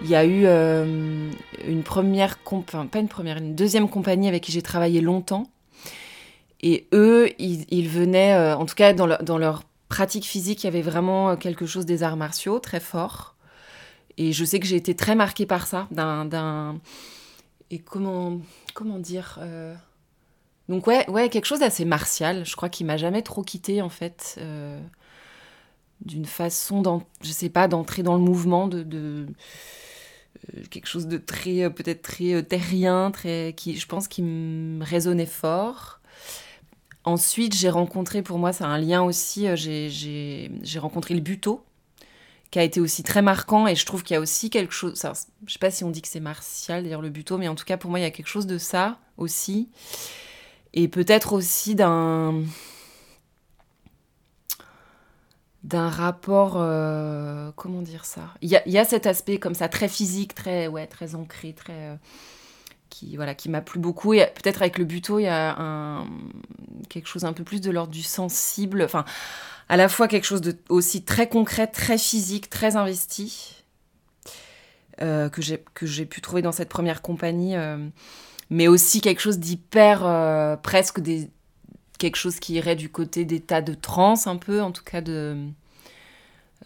Il 0.02 0.10
y 0.10 0.16
a 0.16 0.24
eu 0.24 0.46
euh, 0.46 1.30
une 1.68 1.84
première, 1.84 2.40
enfin, 2.46 2.86
pas 2.86 3.00
une 3.00 3.10
première, 3.10 3.38
une 3.38 3.56
deuxième 3.56 3.90
compagnie 3.90 4.28
avec 4.28 4.44
qui 4.44 4.52
j'ai 4.52 4.62
travaillé 4.62 5.02
longtemps. 5.02 5.50
Et 6.62 6.88
eux, 6.94 7.30
ils, 7.38 7.88
venaient, 7.88 8.34
euh, 8.34 8.56
en 8.56 8.66
tout 8.66 8.76
cas 8.76 8.94
dans, 8.94 9.38
leur 9.38 9.64
pratique 9.90 10.26
physique, 10.26 10.64
il 10.64 10.68
y 10.68 10.68
avait 10.68 10.82
vraiment 10.82 11.36
quelque 11.36 11.66
chose 11.66 11.86
des 11.86 12.04
arts 12.04 12.18
martiaux 12.18 12.60
très 12.60 12.80
fort. 12.80 13.36
Et 14.18 14.34
je 14.34 14.44
sais 14.46 14.60
que 14.60 14.66
j'ai 14.66 14.76
été 14.76 14.96
très 14.96 15.16
marquée 15.16 15.46
par 15.46 15.68
ça, 15.68 15.88
d'un, 15.92 16.80
et 17.72 17.80
comment, 17.80 18.40
comment 18.74 19.00
dire, 19.00 19.38
euh, 19.42 19.74
donc 20.68 20.88
ouais, 20.88 21.10
ouais, 21.10 21.30
quelque 21.30 21.46
chose 21.46 21.60
d'assez 21.60 21.86
martial. 21.86 22.46
Je 22.46 22.56
crois 22.56 22.70
qu'il 22.70 22.86
m'a 22.86 22.98
jamais 22.98 23.22
trop 23.22 23.44
quitté 23.44 23.82
en 23.82 23.90
fait, 23.90 24.38
d'une 26.02 26.26
façon, 26.26 27.04
je 27.22 27.32
sais 27.32 27.50
pas, 27.50 27.68
d'entrer 27.68 28.04
dans 28.04 28.16
le 28.16 28.22
mouvement, 28.22 28.68
de 28.68 28.86
euh, 28.94 29.26
quelque 30.70 30.88
chose 30.88 31.08
de 31.08 31.18
très 31.18 31.64
euh, 31.64 31.70
peut-être 31.70 32.02
très 32.02 32.34
euh, 32.34 32.42
terrien, 32.42 33.12
très 33.12 33.54
qui 33.56 33.78
je 33.78 33.88
pense 33.88 34.08
qui 34.08 34.22
me 34.22 34.84
résonnait 34.84 35.26
fort. 35.26 36.00
Ensuite, 37.06 37.56
j'ai 37.56 37.70
rencontré 37.70 38.22
pour 38.22 38.38
moi, 38.38 38.52
c'est 38.52 38.66
un 38.66 38.78
lien 38.78 39.02
aussi, 39.02 39.48
j'ai 39.56 40.80
rencontré 40.80 41.14
le 41.14 41.22
buto, 41.22 41.64
qui 42.52 42.60
a 42.60 42.64
été 42.64 42.82
aussi 42.82 43.04
très 43.04 43.22
marquant 43.22 43.68
et 43.68 43.76
je 43.76 43.86
trouve 43.86 44.04
qu'il 44.04 44.16
y 44.16 44.18
a 44.18 44.20
aussi 44.20 44.50
quelque 44.50 44.74
chose, 44.74 44.96
ça, 44.96 45.14
je 45.48 45.54
sais 45.54 45.60
pas 45.60 45.72
si 45.72 45.84
on 45.84 45.92
dit 45.92 46.02
que 46.02 46.08
c'est 46.08 46.20
martial 46.20 46.84
d'ailleurs 46.84 47.02
le 47.02 47.10
buto, 47.10 47.38
mais 47.38 47.48
en 47.48 47.56
tout 47.56 47.66
cas 47.66 47.78
pour 47.78 47.90
moi 47.90 48.00
il 48.00 48.04
y 48.04 48.06
a 48.06 48.12
quelque 48.12 48.28
chose 48.28 48.48
de 48.48 48.58
ça 48.58 49.00
aussi 49.18 49.70
et 50.74 50.88
peut-être 50.88 51.34
aussi 51.34 51.74
d'un 51.74 52.44
d'un 55.64 55.90
rapport, 55.90 56.54
euh, 56.56 57.52
comment 57.56 57.82
dire 57.82 58.06
ça? 58.06 58.34
Il 58.42 58.50
y 58.50 58.78
a, 58.78 58.86
cet 58.86 59.06
aspect 59.06 59.40
comme 59.40 59.54
ça 59.54 59.68
très 59.68 59.90
physique, 59.90 60.34
très 60.34 60.68
ouais, 60.68 60.88
très 60.88 61.16
ancré, 61.16 61.54
très 61.54 61.74
euh, 61.74 61.96
qui 62.90 63.16
voilà, 63.18 63.36
qui 63.36 63.50
m'a 63.50 63.62
plu 63.62 63.80
beaucoup. 63.80 64.14
Peut-être 64.14 64.62
avec 64.62 64.78
le 64.78 64.86
buto, 64.86 65.20
il 65.20 65.24
y 65.24 65.28
a 65.28 66.06
quelque 66.88 67.08
chose 67.08 67.26
un 67.26 67.34
peu 67.34 67.44
plus 67.44 67.62
de 67.62 67.72
l'ordre 67.72 67.92
du 67.92 68.04
sensible. 68.04 68.82
Enfin, 68.84 69.04
à 69.68 69.78
la 69.78 69.90
fois 69.90 70.08
quelque 70.08 70.26
chose 70.26 70.42
de 70.42 70.58
aussi 70.70 71.04
très 71.04 71.28
concret, 71.28 71.68
très 71.68 71.98
physique, 71.98 72.50
très 72.50 72.78
investi 72.78 73.64
euh, 75.02 75.30
que 75.30 75.42
j'ai 75.42 75.64
que 75.74 75.86
j'ai 75.86 76.06
pu 76.06 76.22
trouver 76.22 76.42
dans 76.42 76.54
cette 76.54 76.70
première 76.70 77.02
compagnie, 77.02 77.56
mais 78.50 78.70
aussi 78.70 79.02
quelque 79.02 79.22
chose 79.22 79.40
d'hyper 79.40 80.60
presque 80.64 81.02
des 81.02 81.30
quelque 82.00 82.16
chose 82.16 82.40
qui 82.40 82.56
irait 82.56 82.76
du 82.76 82.90
côté 82.90 83.26
d'état 83.26 83.62
de 83.62 83.76
transe 83.76 84.26
un 84.26 84.38
peu, 84.38 84.64
en 84.64 84.72
tout 84.72 84.84
cas 84.84 85.02
de 85.02 85.38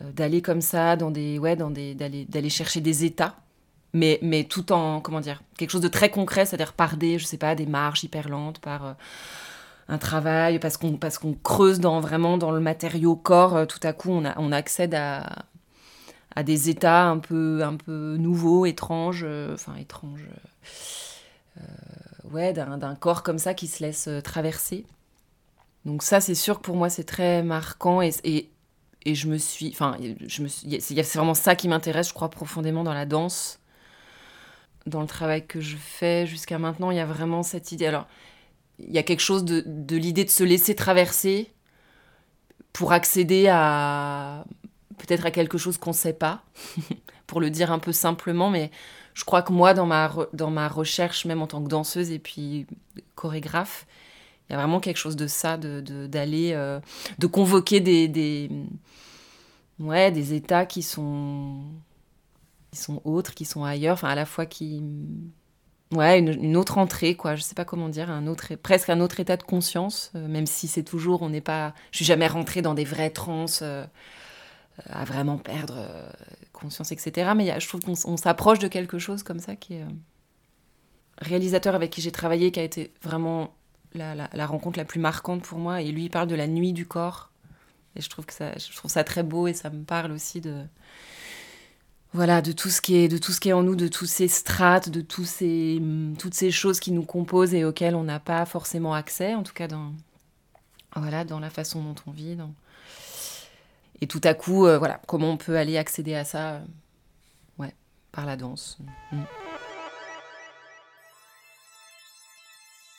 euh, 0.02 0.12
d'aller 0.12 0.42
comme 0.42 0.62
ça 0.62 0.96
dans 0.96 1.12
des 1.12 1.38
ouais 1.40 1.56
dans 1.56 1.70
des 1.70 1.94
d'aller 1.96 2.26
d'aller 2.26 2.50
chercher 2.50 2.82
des 2.82 3.04
états. 3.06 3.36
Mais 3.94 4.20
mais 4.24 4.46
tout 4.46 4.72
en 4.72 5.02
comment 5.02 5.20
dire 5.20 5.44
quelque 5.58 5.70
chose 5.72 5.82
de 5.82 5.88
très 5.88 6.10
concret 6.10 6.46
c'est-à-dire 6.46 6.74
par 6.74 6.98
des 6.98 7.20
je 7.20 7.26
sais 7.26 7.38
pas 7.38 7.56
des 7.56 7.68
marches 7.68 8.04
hyper 8.04 8.30
lentes 8.30 8.60
par 8.60 8.86
euh, 8.86 8.94
un 9.90 9.98
travail 10.00 10.60
parce 10.60 10.78
qu'on 10.78 10.98
parce 10.98 11.20
qu'on 11.20 11.34
creuse 11.36 11.80
dans 11.80 12.00
vraiment 12.00 12.38
dans 12.38 12.52
le 12.52 12.60
matériau 12.60 13.16
corps 13.16 13.56
euh, 13.56 13.66
tout 13.66 13.80
à 13.84 13.94
coup 13.94 14.10
on 14.12 14.26
a, 14.26 14.34
on 14.40 14.52
accède 14.52 14.96
à 14.96 15.46
à 16.36 16.44
des 16.44 16.70
états 16.70 17.04
un 17.04 17.20
peu 17.20 17.64
un 17.64 17.76
peu 17.76 18.18
nouveaux 18.18 18.66
étranges 18.66 19.28
enfin 19.54 19.76
étranges 19.76 20.28
ouais 22.32 22.54
d'un 22.54 22.96
corps 22.96 23.22
comme 23.22 23.38
ça 23.38 23.54
qui 23.54 23.68
se 23.68 23.84
laisse 23.84 24.10
traverser 24.24 24.86
donc 25.86 26.04
ça, 26.04 26.22
c'est 26.22 26.36
sûr 26.36 26.58
que 26.58 26.62
pour 26.62 26.76
moi, 26.76 26.90
c'est 26.90 27.04
très 27.04 27.44
marquant 27.44 28.02
et, 28.02 28.12
et, 28.24 28.50
et, 29.06 29.16
je 29.16 29.28
me 29.28 29.38
suis, 29.38 29.70
enfin, 29.70 29.98
c'est 30.30 31.16
vraiment 31.16 31.34
ça 31.34 31.56
qui 31.56 31.68
m'intéresse, 31.68 32.10
je 32.10 32.14
crois 32.14 32.30
profondément 32.30 32.84
dans 32.84 32.94
la 32.94 33.06
danse, 33.06 33.60
dans 34.86 35.02
le 35.02 35.08
travail 35.08 35.46
que 35.46 35.60
je 35.60 35.76
fais 35.76 36.26
jusqu'à 36.26 36.58
maintenant. 36.58 36.92
Il 36.92 36.98
y 36.98 37.02
a 37.02 37.06
vraiment 37.06 37.44
cette 37.44 37.72
idée. 37.72 37.86
Alors, 37.86 38.08
il 38.80 38.94
y 38.94 38.98
a 38.98 39.04
quelque 39.04 39.20
chose 39.20 39.44
de, 39.44 39.64
de 39.66 39.98
l'idée 39.98 40.24
de 40.24 40.30
se 40.30 40.44
laisser 40.44 40.76
traverser 40.76 41.52
pour 42.72 42.92
accéder 42.92 43.48
à 43.50 44.46
peut-être 44.98 45.26
à 45.26 45.32
quelque 45.32 45.58
chose 45.58 45.78
qu'on 45.78 45.92
ne 45.92 45.96
sait 45.96 46.14
pas, 46.14 46.44
pour 47.28 47.42
le 47.42 47.50
dire 47.50 47.72
un 47.72 47.80
peu 47.80 47.92
simplement, 47.92 48.50
mais 48.50 48.72
je 49.14 49.24
crois 49.24 49.42
que 49.42 49.52
moi, 49.52 49.74
dans 49.74 49.86
ma, 49.86 50.12
dans 50.34 50.50
ma 50.50 50.68
recherche, 50.68 51.26
même 51.26 51.42
en 51.42 51.48
tant 51.48 51.62
que 51.62 51.68
danseuse 51.70 52.12
et 52.12 52.20
puis 52.20 52.68
chorégraphe, 53.16 53.86
il 54.50 54.54
y 54.54 54.56
a 54.56 54.60
vraiment 54.60 54.80
quelque 54.80 54.98
chose 54.98 55.16
de 55.16 55.28
ça, 55.28 55.58
d'aller, 55.58 56.52
euh, 56.54 56.80
de, 57.18 57.28
convoquer 57.28 57.80
des, 57.80 58.08
des, 58.08 58.50
ouais, 59.80 60.12
des 60.12 60.34
états 60.34 60.66
qui 60.66 60.84
sont, 60.84 61.62
qui 62.72 62.80
sont 62.80 63.02
autres, 63.06 63.34
qui 63.34 63.46
sont 63.46 63.64
ailleurs, 63.64 63.94
enfin 63.94 64.10
à 64.10 64.16
la 64.16 64.26
fois 64.26 64.46
qui, 64.46 64.84
ouais, 65.92 66.20
une, 66.20 66.58
autre 66.58 66.78
entrée, 66.78 67.16
quoi. 67.16 67.36
Je 67.36 67.42
sais 67.42 67.56
pas 67.56 67.66
comment 67.66 67.90
dire, 67.90 68.12
un 68.12 68.28
autre, 68.28 68.56
presque 68.56 68.90
un 68.90 69.00
autre 69.00 69.20
état 69.20 69.38
de 69.38 69.44
conscience, 69.44 70.12
euh, 70.16 70.28
même 70.28 70.46
si 70.46 70.68
c'est 70.68 70.84
toujours, 70.84 71.22
on 71.22 71.30
n'est 71.30 71.42
pas, 71.42 71.74
je 71.92 71.98
suis 71.98 72.06
jamais 72.06 72.28
rentrée 72.28 72.62
dans 72.62 72.74
des 72.74 72.86
vraies 72.86 73.12
transes 73.12 73.62
euh, 73.64 73.86
à 74.88 75.06
vraiment 75.06 75.38
perdre 75.38 75.88
conscience, 76.52 76.92
etc. 76.92 77.32
Mais 77.36 77.60
je 77.60 77.68
trouve 77.68 77.82
qu'on 77.82 78.18
s'approche 78.18 78.60
de 78.60 78.68
quelque 78.68 79.00
chose 79.00 79.24
comme 79.24 79.40
ça 79.40 79.56
qui 79.56 79.76
est 79.76 79.86
réalisateur 81.20 81.76
avec 81.76 81.92
qui 81.92 82.02
j'ai 82.02 82.12
travaillé, 82.12 82.52
qui 82.52 82.60
a 82.60 82.64
été 82.64 82.92
vraiment 83.02 83.54
la, 83.98 84.46
rencontre 84.46 84.78
la 84.78 84.86
plus 84.86 85.00
marquante 85.00 85.44
pour 85.44 85.60
moi. 85.60 85.82
Et 85.82 85.92
lui, 85.92 86.06
il 86.06 86.10
parle 86.10 86.28
de 86.28 86.36
la 86.36 86.48
nuit 86.48 86.74
du 86.74 86.86
corps. 86.86 87.30
Et 87.96 88.02
je 88.02 88.10
trouve 88.10 88.26
que 88.26 88.34
ça, 88.34 88.58
je 88.58 88.76
trouve 88.76 88.90
ça 88.90 89.04
très 89.04 89.24
beau 89.24 89.48
et 89.48 89.54
ça 89.54 89.70
me 89.70 89.84
parle 89.84 90.12
aussi 90.12 90.42
de 90.42 90.64
voilà, 92.12 92.42
de 92.42 92.52
tout 92.52 92.70
ce 92.70 92.80
qui 92.80 92.96
est 92.96 93.08
de 93.08 93.18
tout 93.18 93.32
ce 93.32 93.40
qui 93.40 93.50
est 93.50 93.54
en 93.54 93.64
nous, 93.64 93.76
de 93.76 93.88
tous 93.88 94.06
ces 94.06 94.28
strates, 94.28 94.90
de 94.90 95.02
tous 95.02 95.26
ces 95.26 95.82
toutes 96.18 96.34
ces 96.34 96.52
choses 96.52 96.80
qui 96.80 96.92
nous 96.92 97.04
composent 97.04 97.54
et 97.54 97.66
auxquelles 97.66 97.96
on 97.96 98.04
n'a 98.04 98.20
pas 98.20 98.46
forcément 98.46 98.94
accès, 98.94 99.36
en 99.36 99.44
tout 99.44 99.54
cas 99.54 99.68
dans 99.68 99.94
voilà 100.96 101.24
dans 101.24 101.40
la 101.40 101.50
façon 101.50 101.84
dont 101.84 101.96
on 102.08 102.12
vit. 102.12 102.38
Et 104.02 104.08
tout 104.08 104.22
à 104.24 104.34
coup, 104.34 104.66
euh, 104.66 104.78
voilà, 104.78 105.00
comment 105.08 105.32
on 105.32 105.38
peut 105.38 105.56
aller 105.56 105.78
accéder 105.78 106.14
à 106.14 106.26
ça, 106.26 106.56
euh, 106.56 106.60
ouais, 107.58 107.74
par 108.12 108.26
la 108.26 108.36
danse. 108.36 108.78
Mm. 109.12 109.22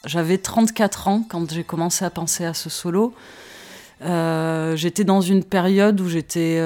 J'avais 0.07 0.39
34 0.39 1.09
ans 1.09 1.25
quand 1.29 1.53
j'ai 1.53 1.65
commencé 1.65 2.05
à 2.05 2.11
penser 2.11 2.45
à 2.45 2.55
ce 2.55 2.71
solo. 2.71 3.15
Euh, 4.03 4.77
j'étais 4.77 5.05
dans 5.05 5.21
une 5.21 5.45
période 5.45 6.01
où 6.01 6.09
j'étais 6.09 6.59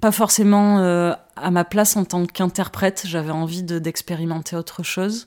pas 0.00 0.12
forcément 0.12 0.78
euh, 0.78 1.12
à 1.36 1.50
ma 1.50 1.64
place 1.64 1.96
en 1.96 2.04
tant 2.04 2.26
qu'interprète. 2.26 3.02
J'avais 3.06 3.30
envie 3.30 3.62
d'expérimenter 3.62 4.56
autre 4.56 4.82
chose, 4.82 5.26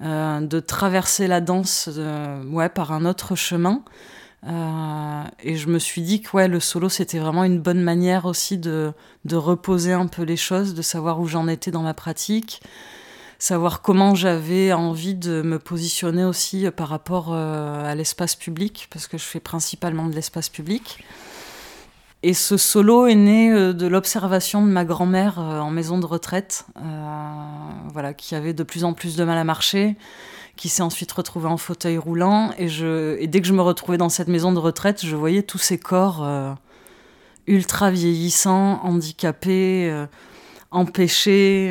euh, 0.00 0.40
de 0.40 0.60
traverser 0.60 1.26
la 1.26 1.40
danse 1.40 1.88
euh, 1.96 2.42
ouais, 2.44 2.68
par 2.68 2.92
un 2.92 3.04
autre 3.04 3.34
chemin. 3.34 3.82
et 5.42 5.56
je 5.56 5.68
me 5.68 5.78
suis 5.78 6.02
dit 6.02 6.22
que 6.22 6.36
ouais, 6.36 6.48
le 6.48 6.60
solo, 6.60 6.88
c'était 6.88 7.18
vraiment 7.18 7.44
une 7.44 7.60
bonne 7.60 7.82
manière 7.82 8.26
aussi 8.26 8.58
de, 8.58 8.92
de 9.24 9.36
reposer 9.36 9.92
un 9.92 10.06
peu 10.06 10.22
les 10.22 10.36
choses, 10.36 10.74
de 10.74 10.82
savoir 10.82 11.20
où 11.20 11.26
j'en 11.26 11.48
étais 11.48 11.70
dans 11.70 11.82
ma 11.82 11.94
pratique, 11.94 12.62
savoir 13.38 13.82
comment 13.82 14.14
j'avais 14.14 14.72
envie 14.72 15.14
de 15.14 15.42
me 15.42 15.58
positionner 15.58 16.24
aussi 16.24 16.70
par 16.70 16.88
rapport 16.88 17.34
à 17.34 17.94
l'espace 17.94 18.34
public, 18.34 18.88
parce 18.90 19.06
que 19.06 19.18
je 19.18 19.24
fais 19.24 19.40
principalement 19.40 20.08
de 20.08 20.14
l'espace 20.14 20.48
public. 20.48 21.04
Et 22.22 22.34
ce 22.34 22.56
solo 22.56 23.06
est 23.06 23.14
né 23.14 23.52
euh, 23.52 23.72
de 23.72 23.86
l'observation 23.86 24.60
de 24.66 24.70
ma 24.70 24.84
grand-mère 24.84 25.38
euh, 25.38 25.60
en 25.60 25.70
maison 25.70 25.98
de 25.98 26.06
retraite, 26.06 26.66
euh, 26.76 26.80
voilà, 27.92 28.14
qui 28.14 28.34
avait 28.34 28.52
de 28.52 28.64
plus 28.64 28.82
en 28.82 28.94
plus 28.94 29.14
de 29.14 29.22
mal 29.22 29.38
à 29.38 29.44
marcher, 29.44 29.96
qui 30.56 30.68
s'est 30.68 30.82
ensuite 30.82 31.12
retrouvée 31.12 31.48
en 31.48 31.56
fauteuil 31.56 31.98
roulant. 31.98 32.50
Et, 32.58 32.68
je, 32.68 33.16
et 33.20 33.28
dès 33.28 33.40
que 33.40 33.46
je 33.46 33.52
me 33.52 33.62
retrouvais 33.62 33.96
dans 33.96 34.08
cette 34.08 34.26
maison 34.26 34.52
de 34.52 34.58
retraite, 34.58 35.06
je 35.06 35.14
voyais 35.14 35.42
tous 35.42 35.58
ces 35.58 35.78
corps 35.78 36.26
ultra 37.46 37.92
vieillissants, 37.92 38.80
handicapés, 38.82 40.06
empêchés. 40.70 41.70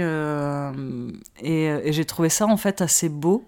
et, 1.41 1.65
et 1.65 1.93
j'ai 1.93 2.05
trouvé 2.05 2.29
ça 2.29 2.45
en 2.47 2.58
fait 2.58 2.81
assez 2.81 3.10
beau. 3.10 3.47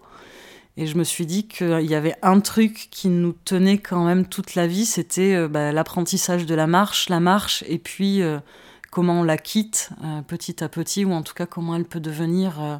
Et 0.78 0.86
je 0.86 0.96
me 0.96 1.04
suis 1.04 1.26
dit 1.26 1.48
qu'il 1.48 1.90
y 1.90 1.96
avait 1.96 2.16
un 2.22 2.40
truc 2.40 2.90
qui 2.92 3.10
nous 3.10 3.34
tenait 3.34 3.80
quand 3.80 4.06
même 4.06 4.28
toute 4.28 4.54
la 4.54 4.68
vie, 4.68 4.86
c'était 4.86 5.34
euh, 5.34 5.48
bah, 5.48 5.72
l'apprentissage 5.72 6.46
de 6.46 6.54
la 6.54 6.68
marche, 6.68 7.10
la 7.10 7.20
marche, 7.20 7.64
et 7.68 7.80
puis 7.80 8.22
euh, 8.22 8.38
comment 8.92 9.22
on 9.22 9.24
la 9.24 9.40
quitte 9.40 9.90
euh, 10.04 10.22
petit 10.22 10.64
à 10.64 10.70
petit, 10.70 11.04
ou 11.04 11.14
en 11.14 11.24
tout 11.24 11.34
cas 11.34 11.48
comment 11.48 11.76
elle 11.76 11.86
peut 11.86 12.00
devenir 12.00 12.80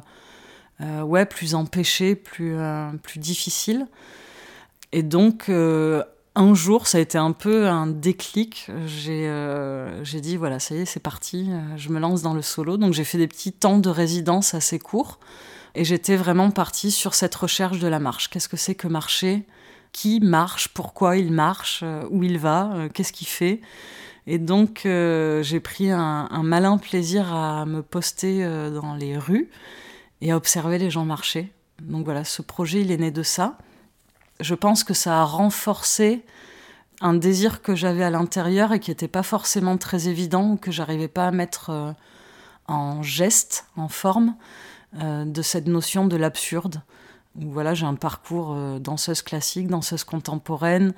ouais, 0.80 1.26
plus 1.26 1.56
empêchée, 1.56 2.14
plus, 2.14 2.54
plus 3.02 3.18
difficile. 3.18 3.88
Et 4.92 5.02
donc, 5.02 5.50
un 6.38 6.54
jour, 6.54 6.86
ça 6.86 6.98
a 6.98 7.00
été 7.00 7.18
un 7.18 7.32
peu 7.32 7.66
un 7.66 7.86
déclic. 7.86 8.70
J'ai 8.86 10.20
dit, 10.20 10.36
voilà, 10.36 10.58
ça 10.58 10.74
y 10.74 10.78
est, 10.78 10.84
c'est 10.84 11.00
parti, 11.00 11.50
je 11.76 11.88
me 11.90 11.98
lance 11.98 12.22
dans 12.22 12.34
le 12.34 12.42
solo. 12.42 12.76
Donc 12.76 12.94
j'ai 12.94 13.04
fait 13.04 13.18
des 13.18 13.28
petits 13.28 13.52
temps 13.52 13.78
de 13.78 13.90
résidence 13.90 14.54
assez 14.54 14.78
courts. 14.78 15.18
Et 15.74 15.84
j'étais 15.84 16.16
vraiment 16.16 16.50
partie 16.50 16.90
sur 16.90 17.14
cette 17.14 17.34
recherche 17.34 17.78
de 17.78 17.86
la 17.86 18.00
marche. 18.00 18.28
Qu'est-ce 18.30 18.48
que 18.48 18.56
c'est 18.56 18.74
que 18.74 18.88
marcher? 18.88 19.44
Qui 19.92 20.20
marche? 20.20 20.68
Pourquoi 20.68 21.16
il 21.16 21.32
marche? 21.32 21.80
Euh, 21.82 22.02
Où 22.10 22.22
il 22.24 22.38
va? 22.38 22.72
Euh, 22.74 22.88
Qu'est-ce 22.92 23.12
qu'il 23.12 23.28
fait? 23.28 23.60
Et 24.26 24.38
donc, 24.38 24.84
euh, 24.86 25.42
j'ai 25.42 25.60
pris 25.60 25.90
un, 25.90 26.28
malin 26.42 26.78
plaisir 26.78 27.32
à 27.32 27.64
me 27.64 27.82
poster 27.82 28.44
dans 28.70 28.94
les 28.94 29.16
rues 29.16 29.48
et 30.20 30.32
à 30.32 30.36
observer 30.36 30.78
les 30.78 30.90
gens 30.90 31.04
marcher. 31.04 31.52
Donc 31.80 32.04
voilà, 32.04 32.24
ce 32.24 32.42
projet, 32.42 32.80
il 32.80 32.90
est 32.90 32.98
né 32.98 33.10
de 33.10 33.22
ça. 33.22 33.56
Je 34.40 34.54
pense 34.54 34.84
que 34.84 34.94
ça 34.94 35.20
a 35.20 35.24
renforcé 35.24 36.24
un 37.00 37.14
désir 37.14 37.62
que 37.62 37.74
j'avais 37.74 38.04
à 38.04 38.10
l'intérieur 38.10 38.72
et 38.72 38.80
qui 38.80 38.90
n'était 38.90 39.08
pas 39.08 39.22
forcément 39.22 39.76
très 39.76 40.08
évident 40.08 40.50
ou 40.50 40.56
que 40.56 40.70
j'arrivais 40.70 41.08
pas 41.08 41.28
à 41.28 41.30
mettre 41.30 41.94
en 42.66 43.02
geste, 43.02 43.66
en 43.76 43.88
forme. 43.88 44.34
Euh, 44.96 45.26
de 45.26 45.42
cette 45.42 45.66
notion 45.66 46.06
de 46.06 46.16
l'absurde. 46.16 46.80
Voilà, 47.36 47.74
j'ai 47.74 47.84
un 47.84 47.94
parcours 47.94 48.54
euh, 48.56 48.78
danseuse 48.78 49.20
classique, 49.20 49.68
danseuse 49.68 50.02
contemporaine, 50.02 50.94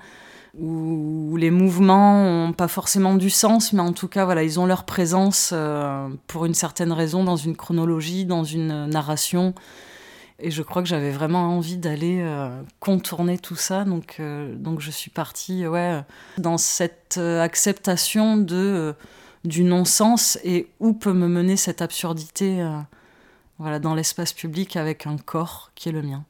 où 0.57 1.37
les 1.37 1.50
mouvements 1.50 2.22
n'ont 2.22 2.53
pas 2.53 2.68
forcément 2.68 3.16
du 3.16 3.31
sens, 3.31 3.72
mais 3.72 3.81
en 3.81 3.92
tout 3.92 4.07
cas, 4.07 4.24
voilà, 4.24 4.44
ils 4.44 4.61
ont 4.61 4.66
leur 4.66 4.85
présence 4.85 5.50
euh, 5.53 6.09
pour 6.29 6.46
une 6.46 6.55
certaine 6.55 6.92
raison 6.92 7.24
dans 7.24 7.35
une 7.35 7.57
chronologie, 7.57 8.26
dans 8.26 8.44
une 8.44 8.87
narration. 8.87 9.55
Et 10.40 10.50
je 10.50 10.62
crois 10.62 10.83
que 10.83 10.88
j'avais 10.88 11.11
vraiment 11.11 11.57
envie 11.57 11.76
d'aller 11.76 12.24
contourner 12.79 13.38
tout 13.38 13.57
ça, 13.57 13.85
donc, 13.85 14.20
donc 14.57 14.81
je 14.81 14.90
suis 14.90 15.11
partie 15.11 15.66
ouais, 15.66 16.00
dans 16.38 16.57
cette 16.57 17.18
acceptation 17.18 18.37
de, 18.37 18.94
du 19.44 19.64
non-sens 19.64 20.38
et 20.42 20.68
où 20.81 20.92
peut 20.92 21.12
me 21.12 21.29
mener 21.29 21.57
cette 21.57 21.83
absurdité 21.83 22.66
voilà, 23.59 23.79
dans 23.79 23.94
l'espace 23.94 24.33
public 24.33 24.76
avec 24.76 25.07
un 25.07 25.18
corps 25.18 25.70
qui 25.74 25.90
est 25.90 25.92
le 25.92 26.03
mien. 26.03 26.24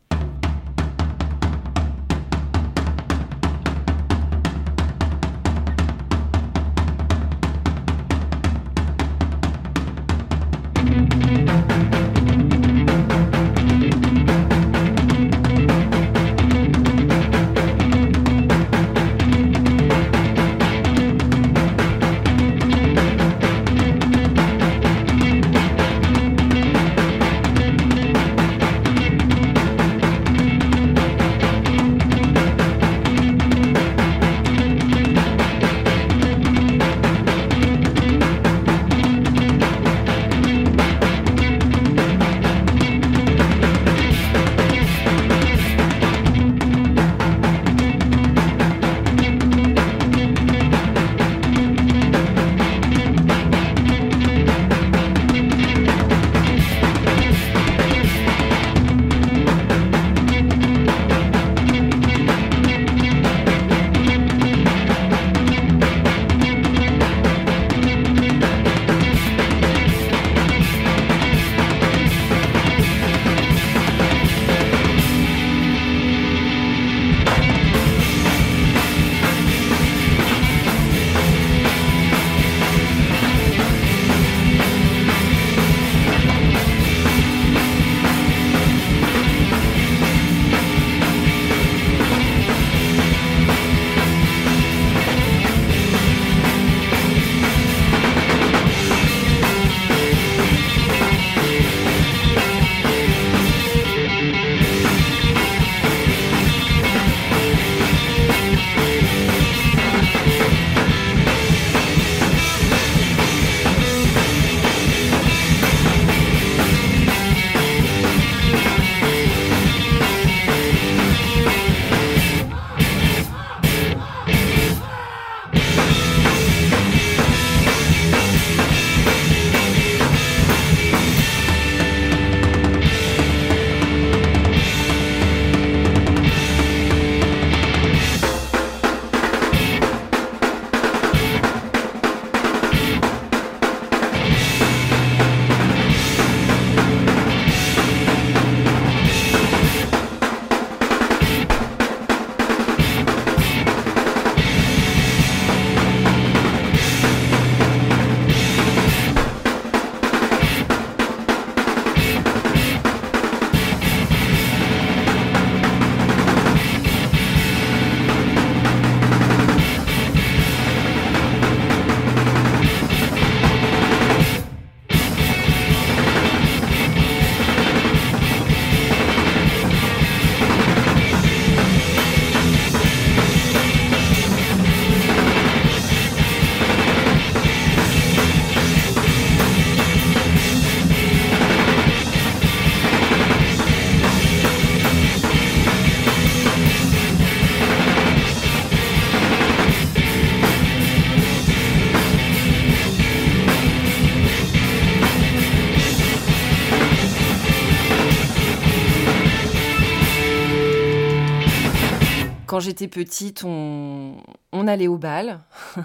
Quand 212.60 212.66
j'étais 212.66 212.88
petite, 212.88 213.42
on, 213.42 214.22
allait 214.52 214.86
au 214.86 214.98
bal. 214.98 215.40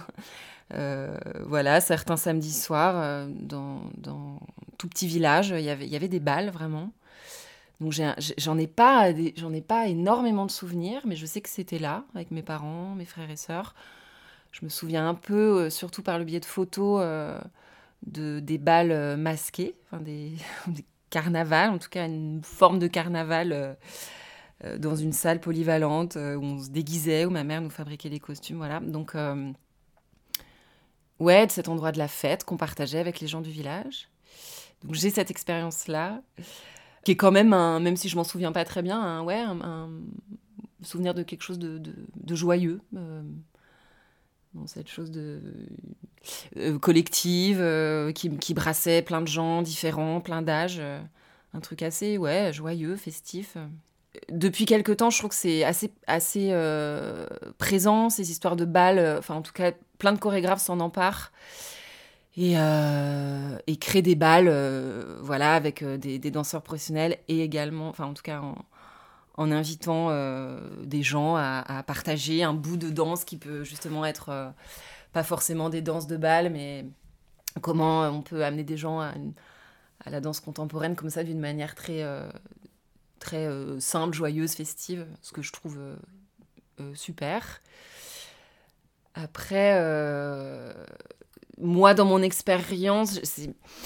Euh, 0.74 1.16
voilà, 1.46 1.80
certains 1.80 2.18
samedis 2.18 2.52
soirs, 2.52 2.96
euh, 2.98 3.28
dans, 3.30 3.92
tout 4.80 4.90
petit 4.90 5.06
village, 5.06 5.50
il 5.56 5.64
y 5.64 5.70
avait, 5.70 5.86
il 5.86 5.92
y 5.92 5.96
avait 5.96 6.08
des 6.08 6.20
balles 6.20 6.50
vraiment. 6.50 6.92
Donc 7.80 7.94
j'en 8.40 8.58
ai 8.58 8.66
pas, 8.66 9.14
j'en 9.38 9.54
ai 9.54 9.62
pas 9.62 9.88
énormément 9.88 10.48
de 10.48 10.52
souvenirs, 10.52 11.02
mais 11.06 11.16
je 11.16 11.28
sais 11.28 11.40
que 11.40 11.50
c'était 11.50 11.78
là 11.78 12.04
avec 12.16 12.32
mes 12.32 12.42
parents, 12.42 12.96
mes 12.96 13.06
frères 13.06 13.30
et 13.30 13.36
sœurs. 13.36 13.76
Je 14.52 14.66
me 14.66 14.70
souviens 14.70 15.08
un 15.08 15.14
peu, 15.14 15.66
euh, 15.66 15.70
surtout 15.70 16.02
par 16.02 16.18
le 16.18 16.26
biais 16.26 16.40
de 16.40 16.46
photos, 16.46 17.00
de 18.08 18.40
des 18.40 18.58
balles 18.58 19.18
masquées, 19.18 19.76
enfin 19.86 20.02
des, 20.02 20.32
des 20.68 20.84
carnavals, 21.12 21.70
en 21.70 21.78
tout 21.78 21.90
cas 21.90 22.08
une 22.08 22.42
forme 22.44 22.80
de 22.80 22.88
carnaval 22.88 23.78
dans 24.78 24.95
une 24.95 25.13
salle 25.13 25.39
polyvalente 25.39 26.17
euh, 26.17 26.36
où 26.36 26.43
on 26.43 26.60
se 26.62 26.69
déguisait, 26.69 27.25
où 27.25 27.30
ma 27.30 27.43
mère 27.43 27.62
nous 27.62 27.69
fabriquait 27.69 28.10
les 28.10 28.19
costumes, 28.19 28.58
voilà. 28.58 28.80
Donc 28.80 29.15
euh, 29.15 29.51
ouais, 31.19 31.47
de 31.47 31.51
cet 31.51 31.69
endroit 31.69 31.91
de 31.91 31.97
la 31.97 32.08
fête 32.08 32.43
qu'on 32.43 32.58
partageait 32.58 32.99
avec 32.99 33.19
les 33.19 33.28
gens 33.28 33.41
du 33.41 33.51
village. 33.51 34.10
Donc 34.84 34.95
j'ai 34.95 35.10
cette 35.10 35.32
expérience-là, 35.32 36.21
qui 37.04 37.12
est 37.12 37.15
quand 37.15 37.32
même, 37.32 37.49
même 37.49 37.95
si 37.95 38.10
je 38.10 38.15
m'en 38.15 38.23
souviens 38.23 38.51
pas 38.51 38.65
très 38.65 38.82
bien, 38.82 38.99
un, 38.99 39.23
ouais, 39.23 39.39
un, 39.39 39.89
souvenir 40.82 41.13
de 41.13 41.23
quelque 41.23 41.41
chose 41.41 41.60
de, 41.60 41.80
de- 41.80 42.36
joyeux. 42.36 42.82
euh, 42.95 43.23
cette 44.67 44.88
chose 44.88 45.12
de 45.12 45.41
euh, 46.58 46.80
collective 46.80 47.60
euh, 47.60 48.12
qui, 48.13 48.30
qui 48.38 48.54
brassait 48.54 49.01
plein 49.01 49.21
de 49.21 49.28
gens 49.28 49.62
différents, 49.62 50.21
plein 50.21 50.41
d'âges. 50.41 50.78
euh, 50.80 51.01
un 51.54 51.60
truc 51.60 51.82
assez 51.82 52.17
ouais, 52.17 52.51
joyeux, 52.54 52.95
festif. 52.97 53.58
Depuis 54.30 54.65
quelque 54.65 54.91
temps, 54.91 55.10
je 55.10 55.17
trouve 55.17 55.30
que 55.30 55.36
c'est 55.36 55.63
assez, 55.63 56.49
euh, 56.51 57.28
présent, 57.58 58.10
ces 58.10 58.32
histoires 58.32 58.56
de 58.56 58.65
balles. 58.65 58.99
euh, 58.99 59.19
Enfin, 59.19 59.36
en 59.36 59.41
tout 59.41 59.54
cas, 59.54 59.71
plein 59.97 60.13
de 60.13 60.19
chorégraphes 60.19 60.62
s'en 60.62 60.80
emparent 60.80 61.32
et, 62.38 62.58
euh, 62.58 63.58
créent 63.80 64.01
des 64.01 64.15
balles 64.15 64.49
voilà, 65.21 65.56
avec 65.56 65.84
des, 65.84 66.19
danseurs 66.32 66.62
professionnels 66.62 67.17
et 67.28 67.41
également, 67.41 67.89
enfin, 67.89 68.06
en 68.06 68.13
tout 68.13 68.23
cas, 68.23 68.41
en, 69.38 69.51
invitant 69.51 70.10
des 70.84 71.04
gens 71.04 71.36
à, 71.36 71.84
partager 71.86 72.43
un 72.43 72.54
bout 72.54 72.78
de 72.78 72.89
danse 72.89 73.25
qui 73.25 73.38
peut 73.38 73.63
justement 73.63 74.06
être 74.06 74.54
pas 75.13 75.23
forcément 75.23 75.69
des 75.69 75.82
danses 75.82 76.08
de 76.08 76.17
bal, 76.17 76.51
mais 76.51 76.86
comment 77.62 78.01
on 78.10 78.21
peut 78.21 78.43
amener 78.43 78.63
des 78.63 78.78
gens 78.78 78.99
à, 78.99 79.13
la 80.08 80.19
danse 80.21 80.39
contemporaine 80.39 80.95
comme 80.95 81.10
ça 81.10 81.23
d'une 81.23 81.39
manière 81.39 81.73
très, 81.73 82.04
très 83.26 83.48
euh, 83.48 83.80
simple, 83.80 84.16
joyeuse, 84.16 84.54
festive, 84.54 85.08
ce 85.22 85.32
que 85.32 85.42
je 85.42 85.52
trouve 85.52 85.80
euh, 85.80 85.96
euh, 86.80 86.94
super. 86.94 87.62
Après, 89.16 89.82
moi, 91.58 91.94
dans 91.94 92.04
mon 92.04 92.22
expérience, 92.22 93.18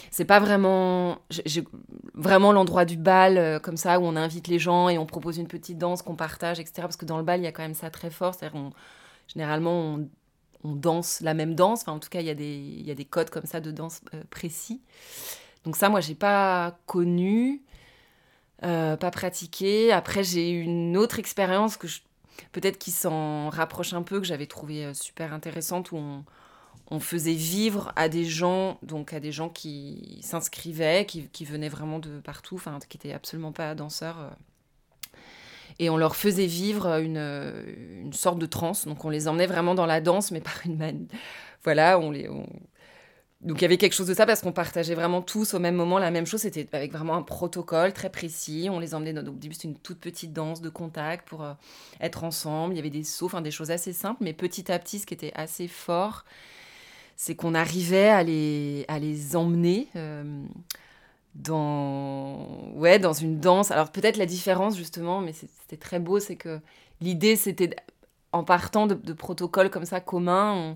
c'est 0.09 0.25
pas 0.25 0.39
vraiment. 0.39 1.19
vraiment 2.15 2.51
l'endroit 2.51 2.83
du 2.83 2.97
bal, 2.97 3.61
comme 3.61 3.77
ça, 3.77 3.99
où 3.99 4.05
on 4.05 4.15
invite 4.15 4.47
les 4.47 4.57
gens 4.57 4.89
et 4.89 4.97
on 4.97 5.05
propose 5.05 5.37
une 5.37 5.47
petite 5.47 5.77
danse 5.77 6.01
qu'on 6.01 6.15
partage, 6.15 6.59
etc. 6.59 6.81
Parce 6.81 6.95
que 6.95 7.05
dans 7.05 7.17
le 7.17 7.23
bal, 7.23 7.41
il 7.41 7.43
y 7.43 7.47
a 7.47 7.51
quand 7.51 7.61
même 7.61 7.75
ça 7.75 7.91
très 7.91 8.09
fort. 8.09 8.33
C'est-à-dire, 8.33 8.59
généralement, 9.27 9.99
on, 10.63 10.73
danse 10.73 11.21
la 11.21 11.35
même 11.35 11.53
danse. 11.53 11.81
Enfin, 11.81 11.91
en 11.91 11.99
tout 11.99 12.09
cas, 12.09 12.21
il 12.21 12.25
y, 12.25 12.31
a 12.31 12.95
des- 12.95 13.05
codes 13.05 13.29
comme 13.29 13.45
ça 13.45 13.59
de 13.59 13.69
danse 13.69 14.01
précis. 14.31 14.81
Donc, 15.63 15.75
ça, 15.75 15.89
moi, 15.89 16.01
j'ai 16.01 16.15
pas 16.15 16.79
connu, 16.87 17.61
euh, 18.63 18.97
pas 18.97 19.11
pratiqué. 19.11 19.91
Après, 19.91 20.23
j'ai 20.23 20.51
eu 20.51 20.61
une 20.61 20.97
autre 20.97 21.19
expérience 21.19 21.77
que 21.77 21.87
je- 21.87 22.01
peut-être 22.51 22.77
qui 22.77 22.91
s'en 22.91 23.49
rapproche 23.49 23.93
un 23.93 24.01
peu, 24.03 24.19
que 24.19 24.25
j'avais 24.27 24.47
trouvé 24.47 24.85
euh, 24.85 24.93
super 24.93 25.33
intéressante, 25.33 25.91
où 25.91 25.99
on 26.91 26.99
faisait 26.99 27.33
vivre 27.33 27.91
à 27.95 28.09
des 28.09 28.25
gens, 28.25 28.79
donc 28.83 29.13
à 29.13 29.19
des 29.19 29.31
gens 29.31 29.49
qui 29.49 30.19
s'inscrivaient, 30.23 31.05
qui, 31.07 31.27
qui 31.29 31.45
venaient 31.45 31.69
vraiment 31.69 31.99
de 31.99 32.19
partout, 32.19 32.55
enfin, 32.55 32.79
qui 32.89 32.97
n'étaient 32.97 33.13
absolument 33.13 33.51
pas 33.51 33.75
danseurs. 33.75 34.19
euh. 34.19 34.29
Et 35.79 35.89
on 35.89 35.97
leur 35.97 36.15
faisait 36.15 36.45
vivre 36.45 36.87
une, 36.99 37.17
une 38.03 38.13
sorte 38.13 38.39
de 38.39 38.45
transe. 38.45 38.85
Donc 38.85 39.05
on 39.05 39.09
les 39.09 39.27
emmenait 39.27 39.47
vraiment 39.47 39.75
dans 39.75 39.85
la 39.85 40.01
danse, 40.01 40.31
mais 40.31 40.41
par 40.41 40.59
une. 40.65 41.07
Voilà, 41.63 41.99
on 41.99 42.11
les. 42.11 42.29
Donc 43.41 43.59
il 43.59 43.61
y 43.61 43.65
avait 43.65 43.77
quelque 43.77 43.93
chose 43.93 44.07
de 44.07 44.13
ça 44.13 44.25
parce 44.25 44.41
qu'on 44.41 44.51
partageait 44.51 44.95
vraiment 44.95 45.21
tous 45.21 45.53
au 45.53 45.59
même 45.59 45.75
moment 45.75 45.97
la 45.97 46.11
même 46.11 46.25
chose. 46.25 46.41
C'était 46.41 46.67
avec 46.73 46.91
vraiment 46.91 47.15
un 47.15 47.21
protocole 47.21 47.93
très 47.93 48.09
précis. 48.09 48.67
On 48.69 48.79
les 48.79 48.93
emmenait. 48.93 49.13
Dans... 49.13 49.21
Au 49.21 49.35
début, 49.35 49.53
c'était 49.53 49.69
une 49.69 49.77
toute 49.77 49.99
petite 49.99 50.33
danse 50.33 50.59
de 50.61 50.69
contact 50.69 51.27
pour 51.27 51.43
euh, 51.43 51.53
être 52.01 52.25
ensemble. 52.25 52.73
Il 52.73 52.77
y 52.77 52.79
avait 52.79 52.89
des 52.89 53.05
sauts, 53.05 53.27
enfin 53.27 53.41
des 53.41 53.51
choses 53.51 53.71
assez 53.71 53.93
simples, 53.93 54.23
mais 54.23 54.33
petit 54.33 54.69
à 54.69 54.77
petit, 54.77 54.99
ce 54.99 55.05
qui 55.05 55.13
était 55.13 55.31
assez 55.35 55.69
fort, 55.69 56.25
c'est 57.15 57.35
qu'on 57.35 57.55
arrivait 57.55 58.09
à 58.09 58.23
les, 58.23 58.83
à 58.89 58.99
les 58.99 59.37
emmener 59.37 59.87
euh, 59.95 60.43
dans, 61.35 62.73
ouais, 62.75 62.99
dans 62.99 63.13
une 63.13 63.39
danse. 63.39 63.71
Alors 63.71 63.89
peut-être 63.89 64.17
la 64.17 64.25
différence 64.25 64.75
justement, 64.75 65.21
mais 65.21 65.31
c'était 65.31 65.77
très 65.77 65.99
beau, 65.99 66.19
c'est 66.19 66.35
que 66.35 66.59
l'idée 66.99 67.37
c'était, 67.37 67.73
en 68.33 68.43
partant 68.43 68.85
de, 68.85 68.95
de 68.95 69.13
protocoles 69.13 69.69
comme 69.69 69.85
ça 69.85 70.01
communs, 70.01 70.75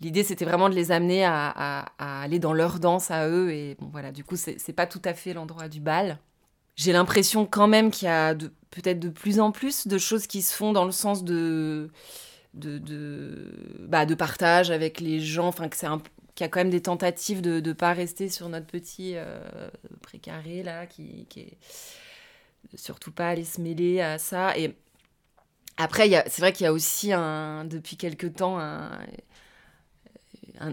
l'idée 0.00 0.24
c'était 0.24 0.44
vraiment 0.44 0.68
de 0.68 0.74
les 0.74 0.92
amener 0.92 1.24
à, 1.24 1.86
aller 1.98 2.38
dans 2.38 2.52
leur 2.52 2.78
danse 2.78 3.10
à 3.10 3.28
eux. 3.28 3.50
Et 3.50 3.76
bon 3.78 3.88
voilà, 3.90 4.12
du 4.12 4.24
coup 4.24 4.36
c'est 4.36 4.72
pas 4.72 4.86
tout 4.86 5.02
à 5.04 5.14
fait 5.14 5.34
l'endroit 5.34 5.68
du 5.68 5.80
bal. 5.80 6.18
J'ai 6.76 6.92
l'impression 6.92 7.46
quand 7.46 7.68
même 7.68 7.90
qu'il 7.90 8.06
y 8.06 8.10
a 8.10 8.34
peut-être 8.34 9.00
de 9.00 9.08
plus 9.08 9.40
en 9.40 9.50
plus 9.50 9.86
de 9.86 9.96
choses 9.96 10.26
qui 10.26 10.42
se 10.42 10.54
font 10.54 10.72
dans 10.72 10.84
le 10.84 10.92
sens 10.92 11.24
de 11.24 11.90
de, 12.54 13.52
bah, 13.80 14.06
partage 14.16 14.70
avec 14.70 15.00
les 15.00 15.20
gens, 15.20 15.48
enfin 15.48 15.68
que 15.68 15.76
c'est 15.76 15.88
qu'il 16.34 16.44
y 16.44 16.46
a 16.46 16.48
quand 16.48 16.60
même 16.60 16.70
des 16.70 16.82
tentatives 16.82 17.40
de 17.40 17.60
ne 17.60 17.72
pas 17.72 17.92
rester 17.92 18.28
sur 18.28 18.48
notre 18.48 18.66
petit 18.66 19.12
euh, 19.14 19.40
précaré 20.02 20.62
là, 20.62 20.86
qui, 20.86 21.26
qui 21.28 21.40
est 21.40 21.58
surtout 22.74 23.12
pas 23.12 23.28
aller 23.28 23.44
se 23.44 23.60
mêler 23.60 24.00
à 24.00 24.18
ça. 24.18 24.56
Et 24.58 24.74
après, 25.76 26.08
c'est 26.28 26.40
vrai 26.40 26.52
qu'il 26.52 26.64
y 26.64 26.66
a 26.66 26.72
aussi 26.72 27.10
depuis 27.10 27.96
quelque 27.96 28.26
temps, 28.26 28.58
un, 28.58 28.90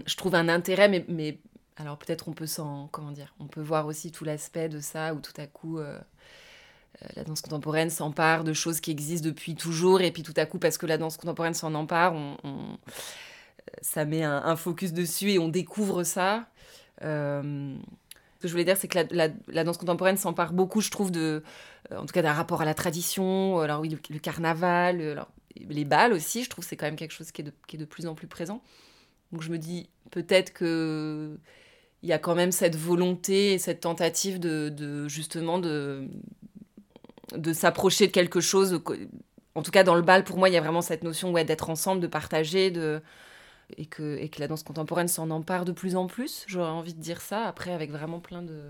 je 0.06 0.16
trouve 0.16 0.34
un 0.34 0.48
intérêt, 0.48 0.88
mais, 1.08 1.38
alors 1.76 1.98
peut-être 1.98 2.28
on 2.28 2.32
peut 2.32 2.46
s'en, 2.46 2.88
comment 2.92 3.10
dire, 3.10 3.34
on 3.40 3.46
peut 3.46 3.62
voir 3.62 3.86
aussi 3.86 4.12
tout 4.12 4.24
l'aspect 4.24 4.68
de 4.68 4.80
ça 4.80 5.14
où 5.14 5.20
tout 5.20 5.38
à 5.38 5.46
coup. 5.46 5.78
euh, 5.78 5.98
euh, 7.02 7.08
la 7.16 7.24
danse 7.24 7.40
contemporaine 7.40 7.90
s'empare 7.90 8.44
de 8.44 8.52
choses 8.52 8.80
qui 8.80 8.90
existent 8.90 9.26
depuis 9.26 9.54
toujours, 9.54 10.00
et 10.00 10.10
puis 10.12 10.22
tout 10.22 10.34
à 10.36 10.46
coup, 10.46 10.58
parce 10.58 10.78
que 10.78 10.86
la 10.86 10.98
danse 10.98 11.16
contemporaine 11.16 11.54
s'en 11.54 11.74
empare, 11.74 12.14
on- 12.14 12.78
ça 13.82 14.04
met 14.04 14.22
un, 14.22 14.56
focus 14.56 14.92
dessus 14.92 15.30
et 15.32 15.38
on 15.38 15.48
découvre 15.48 16.04
ça. 16.04 16.46
Euh, 17.02 17.76
ce 18.36 18.42
que 18.42 18.48
je 18.48 18.52
voulais 18.52 18.64
dire, 18.64 18.76
c'est 18.76 18.88
que 18.88 18.98
la, 19.10 19.64
danse 19.64 19.78
contemporaine 19.78 20.16
s'empare 20.16 20.52
beaucoup, 20.52 20.80
je 20.80 20.90
trouve, 20.90 21.10
euh, 21.16 21.40
en 21.90 22.06
tout 22.06 22.12
cas 22.12 22.22
d'un 22.22 22.32
rapport 22.32 22.62
à 22.62 22.64
la 22.64 22.74
tradition. 22.74 23.58
Alors 23.60 23.80
oui, 23.80 23.96
le, 24.10 24.18
carnaval, 24.18 25.00
euh, 25.00 25.16
les 25.56 25.84
balles 25.84 26.12
aussi, 26.12 26.44
je 26.44 26.50
trouve 26.50 26.64
c'est 26.64 26.76
quand 26.76 26.86
même 26.86 26.96
quelque 26.96 27.12
chose 27.12 27.32
qui 27.32 27.42
est 27.42 27.76
de 27.76 27.84
plus 27.84 28.06
en 28.06 28.14
plus 28.14 28.26
présent. 28.26 28.62
Donc 29.34 29.42
je 29.42 29.50
me 29.50 29.58
dis 29.58 29.90
peut-être 30.12 30.52
que 30.52 31.36
il 32.04 32.08
y 32.08 32.12
a 32.12 32.20
quand 32.20 32.36
même 32.36 32.52
cette 32.52 32.76
volonté 32.76 33.54
et 33.54 33.58
cette 33.58 33.80
tentative 33.80 34.38
de, 34.38 35.08
justement 35.08 35.58
de 35.58 36.08
s'approcher 37.52 38.06
de 38.06 38.12
quelque 38.12 38.40
chose. 38.40 38.80
En 39.56 39.62
tout 39.62 39.72
cas, 39.72 39.82
dans 39.82 39.96
le 39.96 40.02
bal, 40.02 40.22
pour 40.22 40.38
moi, 40.38 40.48
il 40.48 40.52
y 40.52 40.56
a 40.56 40.60
vraiment 40.60 40.82
cette 40.82 41.02
notion 41.02 41.32
d'être 41.32 41.68
ensemble, 41.68 42.00
de 42.00 42.06
partager. 42.06 42.72
Et, 43.78 43.86
que, 43.86 44.18
et 44.18 44.28
que 44.28 44.38
la 44.40 44.46
danse 44.46 44.62
contemporaine 44.62 45.08
s'en 45.08 45.30
empare 45.30 45.64
de 45.64 45.72
plus 45.72 45.96
en 45.96 46.06
plus. 46.06 46.44
J'aurais 46.46 46.70
envie 46.70 46.94
de 46.94 47.00
dire 47.00 47.20
ça, 47.20 47.46
après, 47.46 47.72
avec 47.72 47.90
vraiment 47.90 48.20
plein 48.20 48.42
de... 48.42 48.60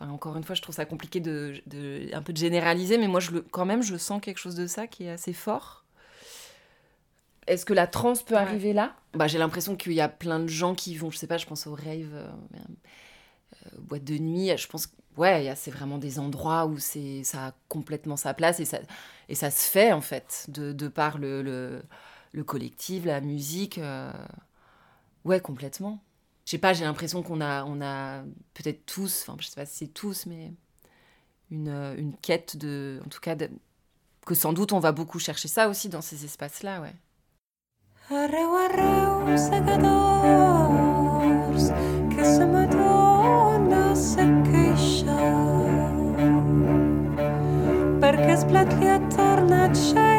Encore 0.00 0.36
une 0.36 0.44
fois, 0.44 0.54
je 0.54 0.60
trouve 0.60 0.74
ça 0.74 0.84
compliqué 0.84 1.20
de, 1.20 1.62
un 2.12 2.20
peu 2.20 2.34
de 2.34 2.38
généraliser, 2.38 2.98
mais 2.98 3.08
moi, 3.08 3.20
quand 3.52 3.64
même, 3.64 3.82
je 3.82 3.96
sens 3.96 4.20
quelque 4.20 4.38
chose 4.38 4.56
de 4.56 4.66
ça 4.66 4.86
qui 4.86 5.04
est 5.04 5.10
assez 5.10 5.32
fort. 5.32 5.84
Est-ce 7.50 7.64
que 7.64 7.72
la 7.74 7.86
transe 7.86 8.22
peut 8.22 8.34
Ouais. 8.34 8.40
arriver 8.40 8.72
là? 8.72 8.94
Bah, 9.14 9.26
J'ai 9.26 9.38
l'impression 9.38 9.74
qu'il 9.76 9.92
y 9.92 10.00
a 10.00 10.08
plein 10.08 10.38
de 10.40 10.46
gens 10.46 10.74
qui 10.74 10.96
vont, 10.96 11.10
je 11.10 11.18
sais 11.18 11.26
pas, 11.26 11.36
je 11.36 11.46
pense 11.46 11.66
au 11.66 11.74
rave, 11.74 12.10
euh, 12.14 12.30
euh, 13.66 13.70
boîte 13.80 14.04
de 14.04 14.18
nuit, 14.18 14.56
je 14.56 14.68
pense 14.68 14.86
que 14.86 14.94
ouais, 15.16 15.52
c'est 15.56 15.70
vraiment 15.70 15.98
des 15.98 16.18
endroits 16.18 16.66
où 16.66 16.78
c'est 16.78 17.24
ça 17.24 17.48
a 17.48 17.54
complètement 17.68 18.16
sa 18.16 18.34
place 18.34 18.60
et 18.60 18.64
ça, 18.64 18.78
et 19.28 19.34
ça 19.34 19.50
se 19.50 19.68
fait 19.68 19.92
en 19.92 20.00
fait, 20.00 20.46
de, 20.48 20.72
de 20.72 20.88
par 20.88 21.18
le, 21.18 21.42
le, 21.42 21.82
le 22.32 22.44
collectif, 22.44 23.04
la 23.04 23.20
musique. 23.20 23.78
euh, 23.78 24.12
ouais, 25.24 25.40
complètement. 25.40 26.02
Je 26.46 26.52
sais 26.52 26.58
pas, 26.58 26.72
j'ai 26.72 26.84
l'impression 26.84 27.22
qu'on 27.22 27.40
a, 27.40 27.64
on 27.64 27.80
a 27.80 28.22
peut-être 28.54 28.84
tous, 28.86 29.24
enfin 29.26 29.36
je 29.40 29.46
sais 29.48 29.54
pas 29.54 29.66
si 29.66 29.76
c'est 29.78 29.92
tous, 29.94 30.26
mais 30.26 30.52
une, 31.50 31.68
une 31.98 32.14
quête 32.16 32.56
de, 32.56 33.00
en 33.04 33.08
tout 33.08 33.20
cas, 33.20 33.34
de- 33.34 33.50
que 34.26 34.34
sans 34.34 34.52
doute 34.52 34.72
on 34.72 34.80
va 34.80 34.92
beaucoup 34.92 35.18
chercher 35.18 35.48
ça 35.48 35.68
aussi 35.68 35.88
dans 35.88 36.02
ces 36.02 36.24
espaces-là, 36.24 36.80
ouais. 36.80 36.94
Arreu, 38.12 38.56
arreu, 38.56 39.38
segadors, 39.38 39.70
que 42.10 42.24
sa 42.24 42.44
Madonna 42.44 43.94
se 43.94 44.26
queixa. 44.50 45.14
Perquè 48.02 48.32
es 48.34 48.42
blat 48.50 48.74
li 48.80 48.90
ha 48.90 48.98
tornat 49.14 49.78
xeixa. 49.78 50.09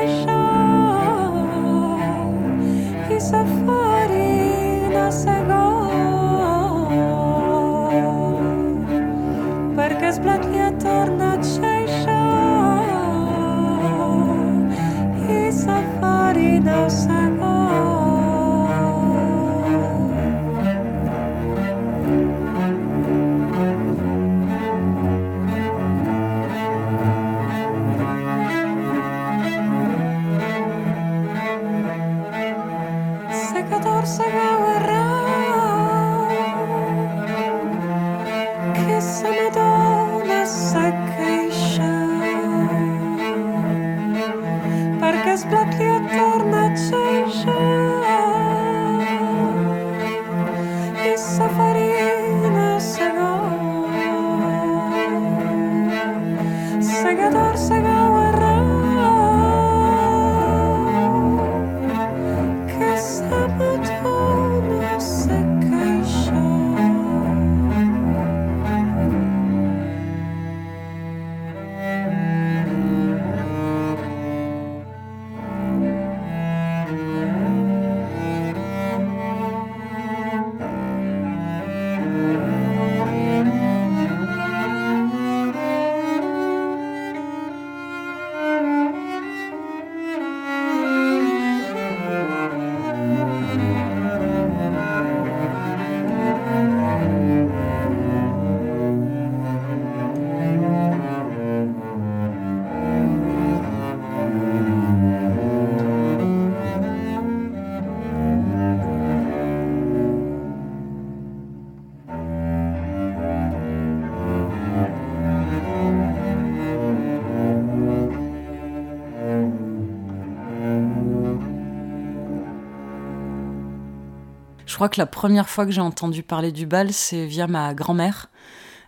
Crois 124.81 124.89
que 124.89 124.99
la 124.99 125.05
première 125.05 125.47
fois 125.47 125.67
que 125.67 125.71
j'ai 125.71 125.79
entendu 125.79 126.23
parler 126.23 126.51
du 126.51 126.65
bal, 126.65 126.91
c'est 126.91 127.27
via 127.27 127.45
ma 127.45 127.75
grand-mère 127.75 128.31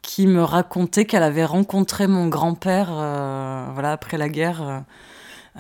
qui 0.02 0.26
me 0.26 0.44
racontait 0.44 1.06
qu'elle 1.06 1.22
avait 1.22 1.46
rencontré 1.46 2.08
mon 2.08 2.30
grand-père 2.30 2.90
euh, 2.90 3.68
voilà, 3.74 3.92
après 3.92 4.18
la 4.18 4.28
guerre 4.28 4.64
euh, 4.64 4.80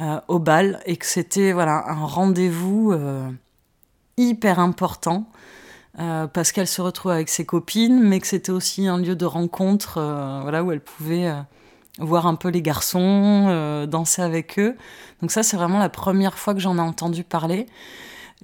euh, 0.02 0.20
au 0.30 0.40
bal 0.40 0.80
et 0.88 0.98
que 0.98 1.06
c'était 1.06 1.52
voilà, 1.52 1.84
un 1.88 2.06
rendez-vous 2.08 2.96
hyper 4.18 4.58
important 4.58 5.30
parce 6.34 6.52
qu'elle 6.52 6.68
se 6.68 6.82
retrouvait 6.82 7.14
avec 7.14 7.30
ses 7.30 7.46
copines, 7.46 8.02
mais 8.02 8.20
que 8.20 8.26
c'était 8.26 8.52
aussi 8.52 8.88
un 8.88 8.98
lieu 8.98 9.16
de 9.16 9.26
rencontre 9.26 10.02
voilà, 10.42 10.64
où 10.64 10.72
elle 10.72 10.82
pouvait 10.82 11.32
voir 12.00 12.26
un 12.26 12.34
peu 12.34 12.50
les 12.50 12.64
garçons, 12.64 13.86
danser 13.88 14.24
avec 14.24 14.58
eux. 14.58 14.76
Donc 15.22 15.30
ça, 15.30 15.44
c'est 15.44 15.58
vraiment 15.58 15.78
la 15.78 15.90
première 15.90 16.40
fois 16.40 16.56
que 16.56 16.60
j'en 16.60 16.78
ai 16.78 16.82
entendu 16.82 17.24
parler. 17.24 17.68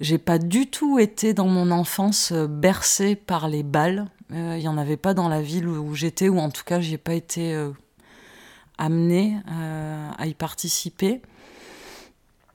J'ai 0.00 0.16
pas 0.16 0.38
du 0.38 0.66
tout 0.66 0.98
été 0.98 1.34
dans 1.34 1.46
mon 1.46 1.70
enfance 1.70 2.32
euh, 2.32 2.46
bercée 2.46 3.16
par 3.16 3.48
les 3.48 3.62
balles. 3.62 4.06
Euh, 4.32 4.56
Il 4.56 4.62
y 4.62 4.68
en 4.68 4.78
avait 4.78 4.96
pas 4.96 5.12
dans 5.12 5.28
la 5.28 5.42
ville 5.42 5.68
où, 5.68 5.94
j'étais, 5.94 6.30
ou 6.30 6.38
en 6.38 6.48
tout 6.48 6.64
cas, 6.64 6.80
j'y 6.80 6.94
ai 6.94 6.98
pas 6.98 7.12
été 7.12 7.54
euh, 7.54 7.70
amenée 8.78 9.36
euh, 9.50 10.10
à 10.16 10.26
y 10.26 10.32
participer. 10.32 11.20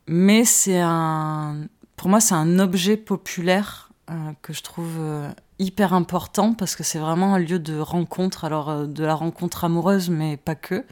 Mais 0.08 0.44
c'est 0.44 0.82
un, 0.82 1.68
pour 1.96 2.10
moi, 2.10 2.20
c'est 2.20 2.34
un 2.34 2.58
objet 2.58 2.98
populaire 2.98 3.90
euh, 4.10 4.32
que 4.42 4.52
je 4.52 4.64
trouve 4.64 4.96
euh, 4.98 5.30
hyper 5.60 5.94
important 5.94 6.54
parce 6.54 6.76
que 6.76 6.84
c'est 6.84 7.00
vraiment 7.00 7.36
un 7.36 7.40
lieu 7.40 7.60
de 7.60 7.78
rencontre. 7.78 8.46
Alors 8.46 8.70
euh, 8.70 8.86
de 8.88 9.04
la 9.04 9.14
rencontre 9.14 9.66
amoureuse, 9.66 10.10
mais 10.10 10.36
pas 10.38 10.56
que. 10.56 10.84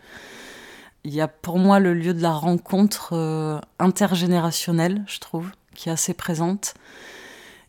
Il 1.04 1.14
y 1.14 1.20
a 1.22 1.28
pour 1.28 1.58
moi 1.58 1.80
le 1.80 1.96
lieu 1.96 2.14
de 2.14 2.22
la 2.22 2.32
rencontre 2.32 3.14
euh, 3.14 3.60
intergénérationnelle, 3.80 5.04
je 5.08 5.20
trouve, 5.20 5.50
qui 5.74 5.90
est 5.90 5.92
assez 5.92 6.14
présente. 6.14 6.76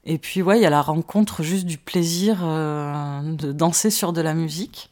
Et 0.06 0.18
puis 0.18 0.42
ouais, 0.42 0.58
il 0.58 0.62
y 0.62 0.66
a 0.66 0.70
la 0.70 0.82
rencontre 0.82 1.42
juste 1.42 1.64
du 1.64 1.78
plaisir 1.78 2.40
euh, 2.42 3.20
de 3.22 3.52
danser 3.52 3.90
sur 3.90 4.12
de 4.12 4.20
la 4.20 4.34
musique. 4.34 4.90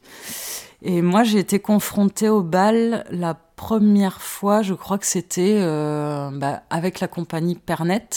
Et 0.82 1.02
moi, 1.02 1.22
j'ai 1.22 1.38
été 1.38 1.60
confrontée 1.60 2.28
au 2.28 2.42
bal 2.42 3.04
la 3.10 3.34
première 3.34 4.20
fois, 4.20 4.62
je 4.62 4.74
crois 4.74 4.98
que 4.98 5.06
c'était 5.06 5.58
euh, 5.60 6.30
bah, 6.32 6.62
avec 6.70 6.98
la 6.98 7.06
compagnie 7.06 7.54
Pernet, 7.54 8.08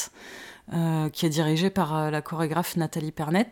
euh, 0.73 1.09
qui 1.09 1.27
est 1.27 1.29
dirigée 1.29 1.69
par 1.69 2.09
la 2.09 2.21
chorégraphe 2.21 2.75
Nathalie 2.75 3.11
Pernet, 3.11 3.51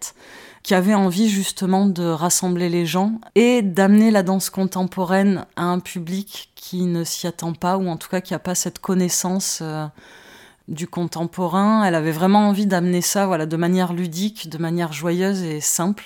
qui 0.64 0.74
avait 0.74 0.96
envie 0.96 1.30
justement 1.30 1.86
de 1.86 2.06
rassembler 2.06 2.70
les 2.70 2.88
gens 2.88 3.20
et 3.36 3.62
d'amener 3.62 4.10
la 4.10 4.24
danse 4.24 4.50
contemporaine 4.50 5.46
à 5.58 5.66
un 5.66 5.80
public 5.80 6.50
qui 6.56 6.84
ne 6.84 7.04
s'y 7.04 7.28
attend 7.28 7.54
pas, 7.54 7.78
ou 7.78 7.88
en 7.88 7.98
tout 7.98 8.10
cas 8.10 8.22
qui 8.22 8.34
n'a 8.34 8.40
pas 8.40 8.56
cette 8.56 8.80
connaissance 8.80 9.62
du 10.68 10.88
contemporain. 10.88 11.84
Elle 11.84 11.96
avait 11.96 12.12
vraiment 12.12 12.48
envie 12.48 12.66
d'amener 12.66 13.02
ça 13.02 13.26
voilà, 13.26 13.46
de 13.46 13.58
manière 13.58 13.94
ludique, 13.94 14.50
de 14.50 14.58
manière 14.58 14.94
joyeuse 14.94 15.44
et 15.44 15.62
simple 15.62 16.06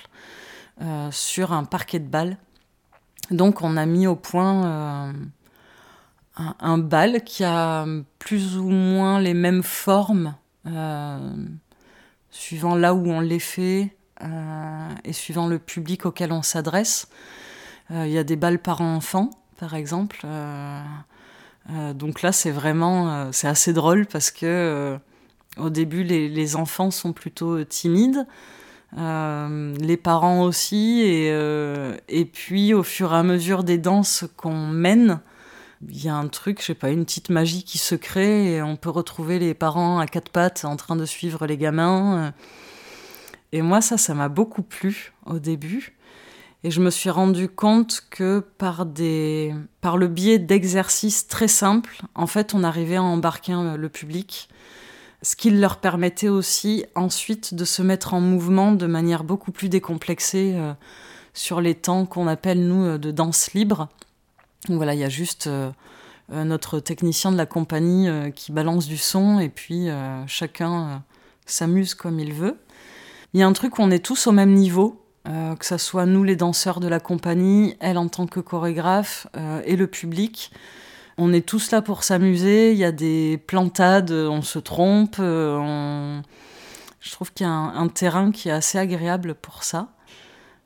euh, 0.82 1.10
sur 1.12 1.54
un 1.54 1.64
parquet 1.64 2.00
de 2.00 2.08
bal. 2.08 2.38
Donc 3.32 3.62
on 3.62 3.78
a 3.78 3.86
mis 3.86 4.08
au 4.08 4.16
point 4.16 4.66
euh, 4.66 5.14
un, 6.60 6.78
bal 6.78 7.24
qui 7.24 7.44
a 7.44 7.86
plus 8.20 8.58
ou 8.58 8.70
moins 8.70 9.20
les 9.20 9.34
mêmes 9.34 9.64
formes, 9.64 10.36
euh, 10.66 11.36
suivant 12.30 12.76
là 12.76 12.94
où 12.94 13.08
on 13.08 13.20
les 13.20 13.40
fait 13.40 13.94
et 15.04 15.14
suivant 15.14 15.48
le 15.48 15.60
public 15.60 16.08
auquel 16.08 16.32
on 16.32 16.42
s'adresse. 16.42 17.08
Il 17.92 18.10
y 18.10 18.18
a 18.18 18.24
des 18.24 18.36
balles 18.36 18.58
parents-enfants, 18.58 19.30
par 19.60 19.76
exemple. 19.76 20.26
Euh, 21.70 21.94
donc 21.94 22.22
là, 22.22 22.32
c'est 22.32 22.52
vraiment, 22.52 23.12
euh, 23.12 23.30
c'est 23.32 23.48
assez 23.48 23.74
drôle 23.74 24.06
parce 24.06 24.32
que 24.32 24.46
euh, 24.46 24.98
au 25.58 25.70
début, 25.70 26.04
les, 26.04 26.56
enfants 26.56 26.92
sont 26.92 27.14
plutôt 27.14 27.64
timides. 27.64 28.26
Les 28.96 29.98
parents 29.98 30.44
aussi, 30.44 31.02
et, 31.02 31.28
et 32.08 32.26
puis 32.26 32.74
au 32.74 32.84
fur 32.84 33.14
et 33.14 33.18
à 33.18 33.24
mesure 33.24 33.64
des 33.64 33.78
danses 33.78 34.26
qu'on 34.38 34.68
mène, 34.68 35.20
il 35.90 36.04
y 36.04 36.10
a 36.10 36.16
un 36.16 36.28
truc, 36.28 36.62
je 36.62 36.68
sais 36.68 36.74
pas, 36.74 36.90
une 36.90 37.04
petite 37.06 37.30
magie 37.30 37.64
qui 37.64 37.80
se 37.80 37.96
crée, 37.96 38.54
et 38.54 38.62
on 38.62 38.78
peut 38.78 38.90
retrouver 38.90 39.40
les 39.40 39.54
parents 39.54 40.00
à 40.00 40.08
quatre 40.08 40.30
pattes 40.30 40.64
en 40.64 40.78
train 40.78 40.96
de 40.96 41.06
suivre 41.06 41.46
les 41.48 41.58
gamins. 41.58 42.34
Et 43.52 43.62
moi, 43.62 43.82
ça, 43.82 43.98
ça 43.98 44.14
m'a 44.14 44.30
beaucoup 44.30 44.64
plu 44.64 45.14
au 45.26 45.40
début. 45.40 45.97
Et 46.64 46.72
je 46.72 46.82
me 46.82 46.90
suis 46.90 47.10
rendu 47.10 47.50
compte 47.50 48.02
que 48.10 48.40
par, 48.58 48.86
des, 48.86 49.54
par 49.80 49.96
le 49.98 50.08
biais 50.08 50.40
d'exercices 50.40 51.28
très 51.28 51.48
simples, 51.48 52.02
en 52.16 52.28
fait, 52.28 52.54
on 52.54 52.64
arrivait 52.64 52.96
à 52.96 53.04
embarquer 53.04 53.54
euh, 53.54 53.78
le 53.78 53.90
public 53.90 54.50
ce 55.24 55.36
qui 55.36 55.50
leur 55.50 55.78
permettait 55.78 56.28
aussi 56.28 56.86
ensuite 56.94 57.56
de 57.56 57.66
se 57.66 57.82
mettre 57.82 58.14
en 58.14 58.22
mouvement 58.22 58.72
de 58.72 58.86
manière 58.86 59.24
beaucoup 59.24 59.52
plus 59.52 59.68
décomplexée 59.68 60.54
euh, 60.56 60.74
sur 61.34 61.60
les 61.60 61.74
temps 61.74 62.06
qu'on 62.06 62.28
appelle, 62.28 62.68
nous, 62.68 62.86
euh, 62.86 62.98
de 62.98 63.10
danse 63.12 63.54
libre. 63.54 63.90
Voilà, 64.70 64.94
il 64.94 65.00
y 65.00 65.04
a 65.04 65.10
juste 65.10 65.50
notre 66.30 66.82
technicien 66.82 67.32
de 67.32 67.38
la 67.38 67.46
compagnie 67.46 68.10
qui 68.36 68.52
balance 68.52 68.86
du 68.86 68.98
son 68.98 69.40
et 69.40 69.48
puis 69.48 69.88
chacun 70.26 71.04
s'amuse 71.46 71.94
comme 71.94 72.20
il 72.20 72.34
veut. 72.34 72.58
Il 73.34 73.40
y 73.40 73.44
a 73.44 73.48
un 73.48 73.54
truc 73.54 73.80
où 73.80 73.82
on 73.82 73.92
est 73.92 74.04
tous 74.04 74.28
au 74.28 74.34
même 74.34 74.54
niveau, 74.54 75.07
euh, 75.28 75.56
que 75.56 75.66
ce 75.66 75.78
soit 75.78 76.06
nous 76.06 76.24
les 76.24 76.36
danseurs 76.36 76.80
de 76.80 76.88
la 76.88 77.00
compagnie, 77.00 77.76
elle 77.80 77.98
en 77.98 78.08
tant 78.08 78.28
que 78.28 78.40
chorégraphe 78.40 79.28
euh, 79.36 79.62
et 79.66 79.76
le 79.76 79.88
public. 79.88 80.52
On 81.18 81.34
est 81.34 81.46
tous 81.46 81.72
là 81.72 81.82
pour 81.82 82.04
s'amuser, 82.04 82.72
il 82.72 82.78
y 82.78 82.86
a 82.86 82.92
des 82.92 83.42
plantades, 83.48 84.12
on 84.12 84.44
se 84.44 84.60
trompe, 84.60 85.16
euh, 85.20 85.58
on... 85.58 86.22
je 87.00 87.12
trouve 87.12 87.34
qu'il 87.34 87.48
y 87.48 87.50
a 87.50 87.54
un, 87.54 87.88
terrain 87.88 88.32
qui 88.32 88.50
est 88.50 88.52
assez 88.52 88.78
agréable 88.78 89.34
pour 89.34 89.64
ça. 89.64 89.90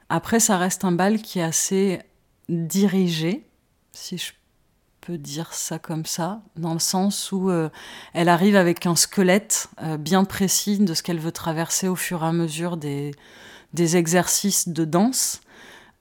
Après, 0.09 0.41
ça 0.41 0.57
reste 0.57 0.83
un 0.83 0.91
bal 0.91 1.21
qui 1.21 1.39
est 1.39 1.43
assez 1.43 2.01
dirigée, 2.49 3.47
si 3.93 4.17
je 4.17 4.33
peux 4.99 5.17
dire 5.17 5.53
ça 5.53 5.79
comme 5.79 6.05
ça, 6.05 6.41
dans 6.57 6.73
le 6.73 6.79
sens 6.79 7.31
où 7.31 7.49
euh, 7.49 7.69
elle 8.13 8.27
arrive 8.27 8.57
avec 8.57 8.85
un 8.85 8.97
squelette 8.97 9.69
euh, 9.81 9.95
bien 9.95 10.25
précis 10.25 10.77
de 10.79 10.93
ce 10.93 11.01
qu'elle 11.01 11.19
veut 11.19 11.31
traverser 11.31 11.87
au 11.87 11.95
fur 11.95 12.23
et 12.23 12.27
à 12.27 12.33
mesure 12.33 12.75
des, 12.75 13.11
des 13.73 13.97
exercices 13.97 14.67
de 14.67 14.85
danse. 14.85 15.41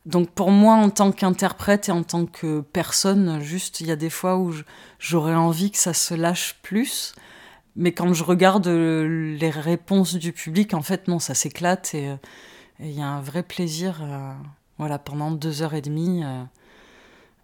Donc 0.07 0.31
pour 0.31 0.51
moi, 0.51 0.75
en 0.75 0.91
tant 0.91 1.13
qu'interprète 1.13 1.89
et 1.89 1.93
en 1.93 2.03
tant 2.03 2.27
que 2.27 2.61
personne, 2.61 3.41
juste, 3.41 3.81
il 3.81 3.87
y 3.87 3.91
a 3.91 3.97
des 3.97 4.11
fois 4.11 4.39
où 4.39 4.55
j'aurais 4.99 5.35
envie 5.35 5.71
que 5.71 5.79
ça 5.79 5.93
se 5.93 6.15
lâche 6.15 6.57
plus. 6.63 7.15
Mais 7.77 7.93
quand 7.93 8.13
je 8.13 8.25
regarde 8.25 8.67
euh, 8.67 9.37
les 9.39 9.51
réponses 9.51 10.15
du 10.15 10.33
public, 10.33 10.75
en 10.75 10.83
fait, 10.83 11.07
non, 11.09 11.19
ça 11.19 11.35
s'éclate 11.35 11.95
et 11.95 12.09
euh, 12.09 12.17
il 12.81 12.91
y 12.91 13.03
a 13.03 13.07
un 13.07 13.21
vrai 13.21 13.43
plaisir. 13.43 14.01
euh, 14.03 14.33
voilà, 14.79 14.99
pendant 14.99 15.31
deux 15.31 15.61
heures 15.61 15.75
et 15.75 15.83
demie. 15.83 16.23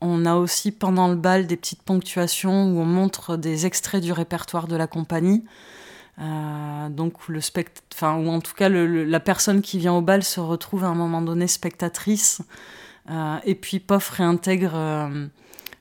On 0.01 0.25
a 0.25 0.37
aussi 0.37 0.73
pendant 0.73 1.09
le 1.09 1.17
bal 1.17 1.47
des 1.47 1.59
petites 1.59 1.83
ponctuations 1.83 2.73
où 2.73 2.81
on 2.81 2.87
montre 2.87 3.37
des 3.37 3.67
extraits 3.67 4.03
du 4.03 4.11
répertoire 4.13 4.67
de 4.69 4.75
la 4.75 4.87
compagnie. 4.87 5.45
Euh, 6.19 6.89
donc 6.89 7.29
le 7.29 7.41
spect... 7.41 7.83
enfin, 7.95 8.17
ou 8.17 8.29
en 8.29 8.41
tout 8.41 8.55
cas 8.55 8.69
la 8.69 9.21
personne 9.21 9.61
qui 9.61 9.79
vient 9.79 9.95
au 9.95 10.01
bal 10.01 10.23
se 10.23 10.41
retrouve 10.41 10.85
à 10.85 10.89
un 10.89 10.95
moment 10.95 11.21
donné 11.21 11.47
spectatrice 11.47 12.41
euh, 13.11 13.37
et 13.45 13.55
puis 13.55 13.81
pof 13.81 14.09
réintègre 14.11 14.75
euh, 14.75 15.27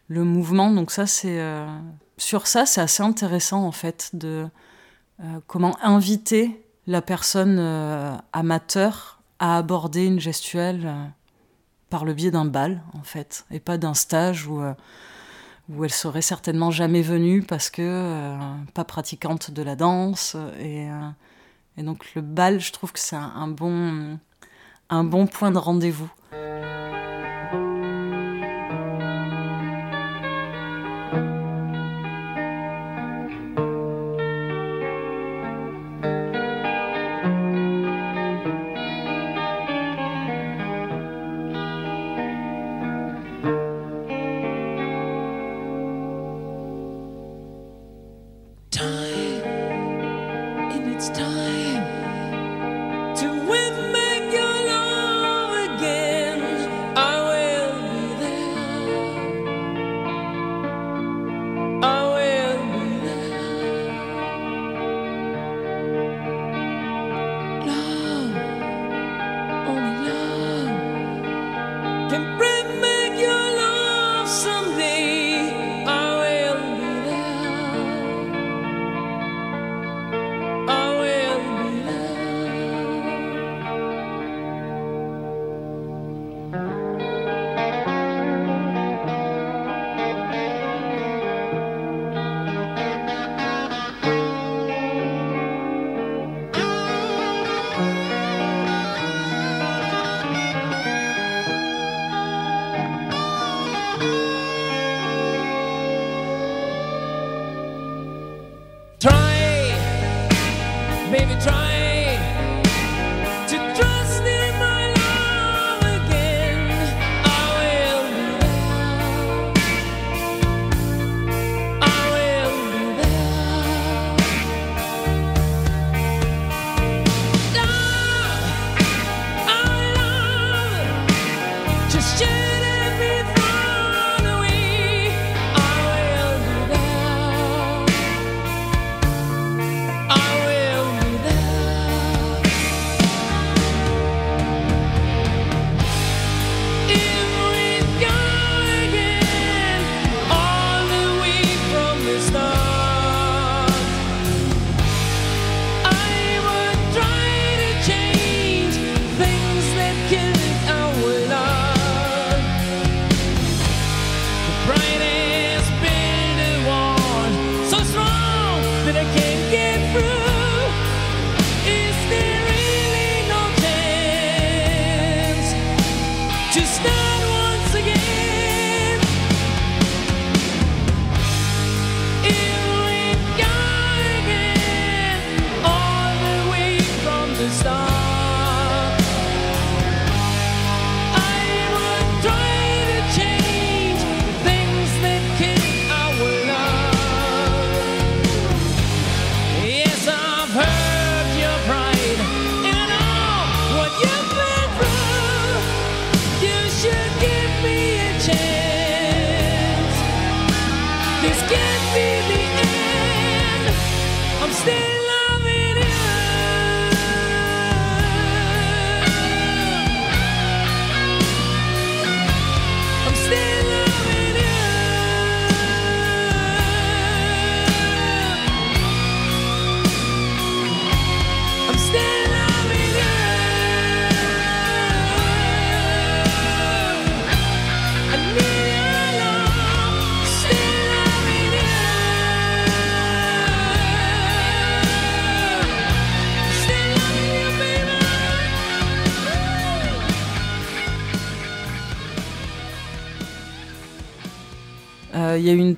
le 0.09 0.23
mouvement. 0.23 0.71
Donc 0.71 0.91
ça 0.91 1.07
c'est 1.07 1.41
sur 2.17 2.47
ça 2.47 2.65
c'est 2.65 2.81
assez 2.81 3.03
intéressant 3.03 3.65
en 3.65 3.71
fait 3.71 4.09
de 4.13 4.47
comment 5.47 5.77
inviter 5.81 6.61
la 6.87 7.01
personne 7.01 7.59
amateur 8.33 9.21
à 9.39 9.57
aborder 9.57 10.05
une 10.05 10.19
gestuelle 10.19 10.93
par 11.89 12.05
le 12.05 12.13
biais 12.13 12.31
d'un 12.31 12.45
bal 12.45 12.81
en 12.93 13.03
fait 13.03 13.45
et 13.51 13.59
pas 13.59 13.77
d'un 13.77 13.93
stage 13.93 14.47
euh, 14.49 14.73
où 15.69 15.83
elle 15.83 15.91
serait 15.91 16.21
certainement 16.21 16.71
jamais 16.71 17.01
venue 17.01 17.41
parce 17.41 17.69
que 17.69 17.81
euh, 17.81 18.37
pas 18.73 18.83
pratiquante 18.83 19.51
de 19.51 19.61
la 19.63 19.75
danse 19.75 20.35
et, 20.59 20.89
euh, 20.89 21.09
et 21.77 21.83
donc 21.83 22.13
le 22.15 22.21
bal 22.21 22.59
je 22.59 22.71
trouve 22.71 22.91
que 22.91 22.99
c'est 22.99 23.15
un 23.15 23.47
bon 23.47 24.19
point 25.27 25.51
de 25.51 25.57
rendez-vous 25.57 26.09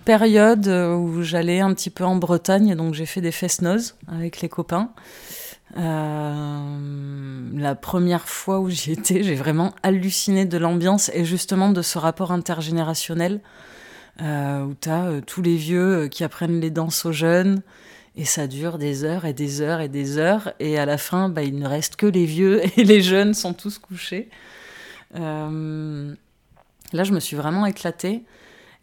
période 0.08 0.68
euh, 0.70 0.96
où 0.96 1.22
j'allais 1.22 1.60
un 1.60 1.74
petit 1.74 1.90
peu 1.90 2.06
en 2.06 2.16
Bretagne, 2.16 2.76
donc 2.76 2.94
j'ai 2.94 3.06
fait 3.06 3.20
des 3.20 3.34
fest-noz 3.34 3.96
avec 4.08 4.40
les 4.40 4.48
copains. 4.48 4.92
Euh, 5.76 7.50
la 7.54 7.76
première 7.76 8.30
fois 8.30 8.62
où 8.62 8.70
j'y 8.70 8.94
étais, 8.94 9.22
j'ai 9.22 9.36
vraiment 9.36 9.76
halluciné 9.84 10.46
de 10.46 10.58
l'ambiance 10.58 11.12
et 11.14 11.26
justement 11.26 11.72
de 11.72 11.82
ce 11.82 11.98
rapport 11.98 12.32
intergénérationnel 12.32 13.42
euh, 14.22 14.64
où 14.64 14.76
tu 14.80 14.88
as 14.88 15.20
tous 15.28 15.42
les 15.42 15.58
vieux 15.58 16.08
qui 16.08 16.24
apprennent 16.24 16.62
les 16.62 16.72
danses 16.72 17.06
aux 17.06 17.12
jeunes 17.12 17.62
et 18.16 18.24
ça 18.24 18.48
dure 18.48 18.78
des 18.78 19.04
heures 19.04 19.26
et 19.26 19.34
des 19.34 19.60
heures 19.60 19.82
et 19.82 19.90
des 19.90 20.18
heures 20.18 20.54
et 20.62 20.80
à 20.80 20.86
la 20.86 20.98
fin, 20.98 21.28
bah, 21.28 21.44
il 21.44 21.60
ne 21.60 21.68
reste 21.68 21.98
que 21.98 22.06
les 22.06 22.24
vieux 22.24 22.62
et 22.80 22.86
les 22.86 23.02
jeunes 23.02 23.34
sont 23.34 23.54
tous 23.54 23.78
couchés. 23.78 24.30
Là, 25.14 27.04
je 27.04 27.12
me 27.12 27.20
suis 27.20 27.36
vraiment 27.36 27.66
éclatée. 27.66 28.24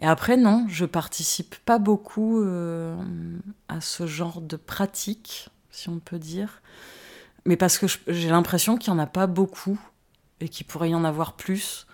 Et 0.05 0.07
après, 0.07 0.37
non, 0.37 0.67
je 0.69 0.85
participe 0.85 1.55
pas 1.65 1.79
beaucoup 1.79 2.43
euh, 2.43 2.95
à 3.71 3.81
ce 3.81 4.07
genre 4.07 4.43
de 4.43 4.57
pratique, 4.57 5.49
si 5.71 5.89
on 5.89 5.99
peut 5.99 6.19
dire. 6.19 6.61
Mais 7.47 7.57
parce 7.57 7.79
que 7.79 7.87
j'ai 8.09 8.29
l'impression 8.29 8.77
qu'il 8.77 8.93
n'y 8.93 9.01
en 9.01 9.03
a 9.03 9.07
pas 9.07 9.27
beaucoup 9.27 9.81
et 10.41 10.51
qu'il 10.51 10.67
pourrait 10.67 10.91
y 10.91 10.95
en 10.95 11.05
avoir 11.05 11.33
plus. 11.33 11.87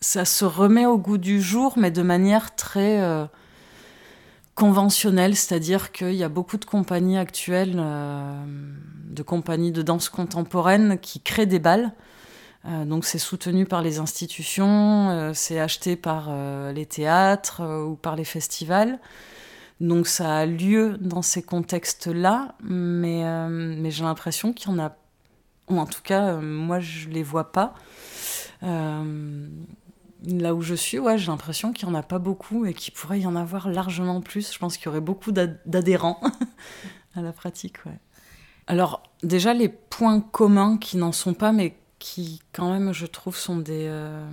Ça 0.00 0.24
se 0.24 0.44
remet 0.44 0.86
au 0.86 0.96
goût 0.96 1.18
du 1.18 1.42
jour, 1.42 1.74
mais 1.76 1.90
de 1.90 2.02
manière 2.02 2.54
très 2.54 3.02
euh, 3.02 3.24
conventionnelle, 4.54 5.34
c'est-à-dire 5.34 5.90
qu'il 5.90 6.14
y 6.14 6.22
a 6.22 6.28
beaucoup 6.28 6.56
de 6.56 6.64
compagnies 6.64 7.18
actuelles, 7.18 7.74
euh, 7.78 8.44
de 9.06 9.22
compagnies 9.24 9.72
de 9.72 9.82
danse 9.82 10.08
contemporaine 10.08 11.00
qui 11.00 11.20
créent 11.20 11.46
des 11.46 11.58
balles. 11.58 11.94
Euh, 12.66 12.84
donc 12.84 13.04
c'est 13.04 13.18
soutenu 13.18 13.66
par 13.66 13.82
les 13.82 13.98
institutions, 13.98 15.10
euh, 15.10 15.32
c'est 15.34 15.60
acheté 15.60 15.96
par 15.96 16.26
euh, 16.28 16.72
les 16.72 16.86
théâtres 16.86 17.62
ou 17.86 17.96
par 17.96 18.16
les 18.16 18.24
festivals. 18.24 18.98
Donc 19.80 20.06
ça 20.06 20.36
a 20.38 20.46
lieu 20.46 20.96
dans 20.98 21.20
ces 21.22 21.42
contextes-là, 21.42 22.54
mais, 22.62 23.24
mais 23.50 23.90
j'ai 23.90 24.04
l'impression 24.04 24.52
qu'il 24.52 24.70
y 24.70 24.72
en 24.72 24.78
a, 24.78 24.96
ou 25.68 25.78
en 25.78 25.86
tout 25.86 26.00
cas 26.02 26.36
moi 26.36 26.78
je 26.78 27.08
les 27.08 27.24
vois 27.24 27.50
pas. 27.52 27.74
Là 28.62 30.54
où 30.54 30.62
je 30.62 30.74
suis, 30.74 30.98
ouais, 30.98 31.18
j'ai 31.18 31.26
l'impression 31.26 31.72
qu'il 31.72 31.86
y 31.86 31.90
en 31.90 31.94
a 31.94 32.02
pas 32.02 32.18
beaucoup 32.18 32.64
et 32.64 32.72
qu'il 32.72 32.94
pourrait 32.94 33.20
y 33.20 33.26
en 33.26 33.36
avoir 33.36 33.68
largement 33.68 34.22
plus. 34.22 34.52
Je 34.54 34.58
pense 34.58 34.76
qu'il 34.76 34.86
y 34.86 34.88
aurait 34.88 35.00
beaucoup 35.02 35.32
d'ad- 35.32 35.60
d'adhérents 35.66 36.20
à 37.16 37.20
la 37.20 37.32
pratique. 37.32 37.78
Alors 38.66 39.02
déjà 39.22 39.52
les 39.52 39.68
points 39.68 40.20
communs 40.20 40.78
qui 40.78 40.96
n'en 40.96 41.12
sont 41.12 41.34
pas, 41.34 41.52
mais 41.52 41.76
qui 42.04 42.42
quand 42.52 42.70
même 42.70 42.92
je 42.92 43.06
trouve 43.06 43.34
sont 43.34 43.56
des 43.56 43.86
euh, 43.88 44.28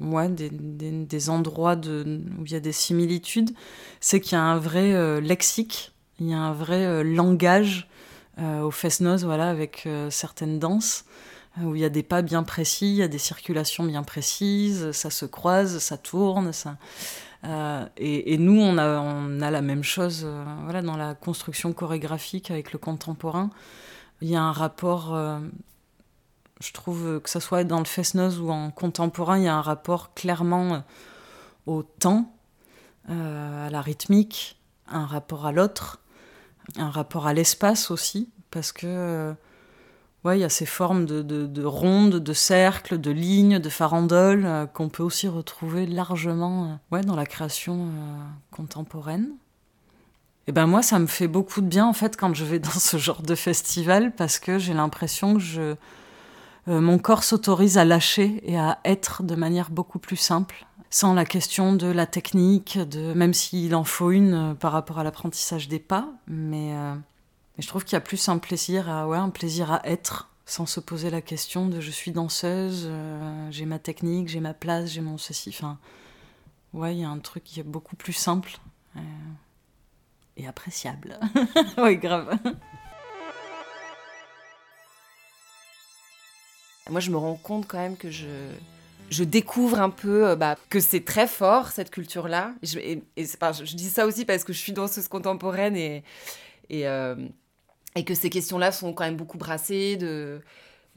ouais, 0.00 0.28
des, 0.28 0.50
des, 0.50 1.30
endroits 1.30 1.76
de, 1.76 2.20
où 2.38 2.44
il 2.44 2.52
y 2.52 2.54
a 2.54 2.60
des 2.60 2.72
similitudes, 2.72 3.52
c'est 4.00 4.20
qu'il 4.20 4.32
y 4.32 4.38
a 4.38 4.42
un 4.42 4.58
vrai 4.58 4.92
euh, 4.92 5.18
lexique, 5.18 5.92
il 6.20 6.28
y 6.28 6.34
a 6.34 6.38
un 6.38 6.52
vrai 6.52 6.84
euh, 6.84 7.02
langage 7.02 7.88
au 8.38 8.70
Fest-Noz, 8.70 9.24
voilà, 9.24 9.48
avec 9.48 9.88
certaines 10.10 10.58
danses, 10.58 11.06
où 11.62 11.74
il 11.74 11.80
y 11.80 11.86
a 11.86 11.88
des 11.88 12.02
pas 12.02 12.20
bien 12.20 12.42
précis, 12.42 12.90
il 12.90 12.96
y 12.96 13.02
a 13.02 13.08
des 13.08 13.16
circulations 13.16 13.82
bien 13.82 14.02
précises, 14.02 14.90
ça 14.90 15.08
se 15.08 15.24
croise, 15.24 15.78
ça 15.78 15.96
tourne, 15.96 16.52
ça... 16.52 16.76
Et, 17.96 18.34
et 18.34 18.36
nous, 18.36 18.60
on 18.60 18.76
a, 18.76 19.00
on 19.00 19.40
a 19.40 19.50
la 19.50 19.62
même 19.62 19.82
chose 19.82 20.28
voilà, 20.64 20.82
dans 20.82 20.98
la 20.98 21.14
construction 21.14 21.72
chorégraphique 21.72 22.50
avec 22.50 22.74
le 22.74 22.78
contemporain. 22.78 23.48
Il 24.20 24.28
y 24.28 24.36
a 24.36 24.42
un 24.42 24.52
rapport, 24.52 25.16
je 26.60 26.72
trouve 26.72 27.20
que 27.20 27.30
ce 27.30 27.40
soit 27.40 27.64
dans 27.64 27.78
le 27.78 27.84
Fest-Noz 27.84 28.40
ou 28.40 28.50
en 28.50 28.70
contemporain, 28.70 29.38
il 29.38 29.44
y 29.44 29.48
a 29.48 29.54
un 29.54 29.62
rapport 29.62 30.14
clairement 30.14 30.74
euh, 30.74 30.78
au 31.66 31.82
temps, 31.82 32.32
euh, 33.10 33.66
à 33.66 33.70
la 33.70 33.80
rythmique, 33.80 34.58
un 34.88 35.06
rapport 35.06 35.46
à 35.46 35.52
l'autre, 35.52 36.00
un 36.76 36.90
rapport 36.90 37.26
à 37.26 37.34
l'espace 37.34 37.90
aussi, 37.90 38.30
parce 38.50 38.72
que 38.72 38.86
euh, 38.86 39.34
ouais, 40.24 40.38
il 40.38 40.40
y 40.40 40.44
a 40.44 40.48
ces 40.48 40.66
formes 40.66 41.06
de, 41.06 41.22
de, 41.22 41.46
de 41.46 41.64
rondes, 41.64 42.16
de 42.16 42.32
cercles, 42.32 42.98
de 42.98 43.10
lignes, 43.10 43.58
de 43.58 43.68
farandoles 43.68 44.44
euh, 44.44 44.66
qu'on 44.66 44.88
peut 44.88 45.02
aussi 45.02 45.28
retrouver 45.28 45.86
largement 45.86 46.64
euh, 46.64 46.96
ouais, 46.96 47.02
dans 47.02 47.16
la 47.16 47.26
création 47.26 47.86
euh, 47.86 48.24
contemporaine. 48.50 49.28
Et 50.48 50.52
ben 50.52 50.66
moi, 50.66 50.82
ça 50.82 50.98
me 50.98 51.06
fait 51.06 51.26
beaucoup 51.26 51.60
de 51.60 51.66
bien 51.66 51.86
en 51.86 51.92
fait 51.92 52.16
quand 52.16 52.32
je 52.34 52.44
vais 52.44 52.58
dans 52.60 52.70
ce 52.70 52.96
genre 52.98 53.22
de 53.22 53.34
festival 53.34 54.14
parce 54.14 54.38
que 54.38 54.58
j'ai 54.58 54.74
l'impression 54.74 55.34
que 55.34 55.40
je, 55.40 55.74
euh, 56.68 56.80
mon 56.80 56.98
corps 56.98 57.24
s'autorise 57.24 57.78
à 57.78 57.84
lâcher 57.84 58.40
et 58.42 58.58
à 58.58 58.78
être 58.84 59.22
de 59.22 59.34
manière 59.34 59.70
beaucoup 59.70 59.98
plus 59.98 60.16
simple, 60.16 60.66
sans 60.90 61.14
la 61.14 61.24
question 61.24 61.72
de 61.72 61.86
la 61.86 62.06
technique, 62.06 62.78
de 62.78 63.12
même 63.14 63.34
s'il 63.34 63.74
en 63.74 63.84
faut 63.84 64.10
une 64.10 64.34
euh, 64.34 64.54
par 64.54 64.72
rapport 64.72 64.98
à 64.98 65.04
l'apprentissage 65.04 65.68
des 65.68 65.78
pas, 65.78 66.08
mais, 66.26 66.74
euh, 66.74 66.94
mais 66.94 67.62
je 67.62 67.68
trouve 67.68 67.84
qu'il 67.84 67.94
y 67.94 67.96
a 67.96 68.00
plus 68.00 68.28
un 68.28 68.38
plaisir 68.38 68.90
à 68.90 69.06
ouais, 69.06 69.18
un 69.18 69.30
plaisir 69.30 69.70
à 69.70 69.80
être 69.84 70.28
sans 70.44 70.66
se 70.66 70.80
poser 70.80 71.10
la 71.10 71.20
question 71.20 71.66
de 71.66 71.80
je 71.80 71.90
suis 71.90 72.12
danseuse, 72.12 72.88
j'ai 73.50 73.66
ma 73.66 73.80
technique, 73.80 74.28
j'ai 74.28 74.38
ma 74.38 74.54
place, 74.54 74.90
j'ai 74.90 75.00
mon 75.00 75.18
ceci. 75.18 75.48
Enfin, 75.48 75.76
ouais, 76.72 76.94
il 76.94 77.00
y 77.00 77.04
a 77.04 77.08
un 77.08 77.18
truc 77.18 77.42
qui 77.42 77.58
est 77.58 77.64
beaucoup 77.64 77.96
plus 77.96 78.12
simple 78.12 78.60
et 80.36 80.46
appréciable. 80.46 81.18
oui, 81.78 81.96
grave. 81.96 82.38
Moi, 86.88 87.00
je 87.00 87.10
me 87.10 87.16
rends 87.16 87.36
compte 87.36 87.66
quand 87.66 87.78
même 87.78 87.96
que 87.96 88.10
je, 88.10 88.26
je 89.10 89.24
découvre 89.24 89.80
un 89.80 89.90
peu 89.90 90.28
euh, 90.28 90.36
bah, 90.36 90.56
que 90.68 90.80
c'est 90.80 91.04
très 91.04 91.26
fort, 91.26 91.68
cette 91.68 91.90
culture-là. 91.90 92.54
Je, 92.62 93.74
dis 93.74 93.90
ça 93.90 94.06
aussi 94.06 94.24
parce 94.24 94.44
que 94.44 94.52
je 94.52 94.58
suis 94.58 94.72
danseuse 94.72 95.08
contemporaine 95.08 95.76
et, 95.76 96.02
et, 96.70 96.88
euh, 96.88 97.14
et 97.94 98.04
que 98.04 98.14
ces 98.14 98.30
questions-là 98.30 98.72
sont 98.72 98.92
quand 98.92 99.04
même 99.04 99.16
beaucoup 99.16 99.38
brassées. 99.38 99.96
De, 99.96 100.40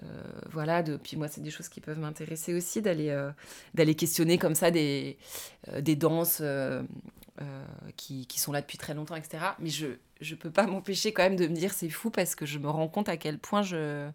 euh, 0.03 0.23
voilà, 0.51 0.81
de, 0.81 0.97
puis 0.97 1.17
moi, 1.17 1.27
c'est 1.27 1.41
des 1.41 1.51
choses 1.51 1.69
qui 1.69 1.81
peuvent 1.81 1.99
m'intéresser 1.99 2.53
aussi, 2.53 2.81
d'aller 2.81 3.95
questionner 3.95 4.37
comme 4.37 4.55
ça 4.55 4.71
des, 4.71 5.17
des 5.79 5.95
danses 5.95 6.41
qui, 7.95 8.25
qui 8.27 8.39
sont 8.39 8.51
là 8.51 8.61
depuis 8.61 8.77
très 8.77 8.93
longtemps, 8.93 9.15
etc. 9.15 9.43
Mais 9.59 9.69
je 9.69 9.87
ne 10.21 10.35
peux 10.35 10.51
pas 10.51 10.67
m'empêcher 10.67 11.13
quand 11.13 11.23
même 11.23 11.35
de 11.35 11.47
me 11.47 11.53
dire 11.53 11.73
c'est 11.73 11.89
fou 11.89 12.09
parce 12.09 12.33
que 12.33 12.45
je 12.45 12.57
me 12.59 12.69
rends 12.69 12.87
compte 12.87 13.09
à 13.09 13.17
quel 13.17 13.37
point 13.37 13.61
je 13.61 14.09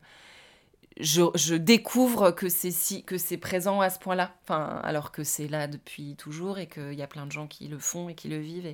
je, 1.01 1.55
découvre 1.55 2.31
que 2.31 2.49
c'est 2.49 2.71
si, 2.71 3.03
que 3.05 3.19
c'est 3.19 3.37
présent 3.37 3.81
à 3.81 3.91
ce 3.91 3.99
point-là, 3.99 4.37
enfin, 4.43 4.81
alors 4.85 5.11
que 5.11 5.25
c'est 5.25 5.49
là 5.49 5.67
depuis 5.67 6.15
toujours 6.17 6.59
et 6.59 6.69
qu'il 6.69 6.95
y 6.95 7.03
a 7.03 7.07
plein 7.07 7.27
de 7.27 7.33
gens 7.33 7.47
qui 7.49 7.67
le 7.69 7.79
font 7.79 8.09
et 8.09 8.15
qui 8.15 8.29
le 8.29 8.39
vivent. 8.39 8.73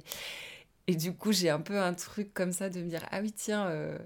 Et, 0.86 0.94
du 0.96 1.14
coup, 1.14 1.32
j'ai 1.32 1.50
un 1.50 1.60
peu 1.60 1.80
un 1.80 1.94
truc 1.94 2.34
comme 2.34 2.52
ça 2.52 2.68
de 2.68 2.80
me 2.82 2.88
dire 2.88 3.06
ah 3.10 3.20
oui 3.22 3.32
tiens, 3.32 3.66
euh, 3.68 3.98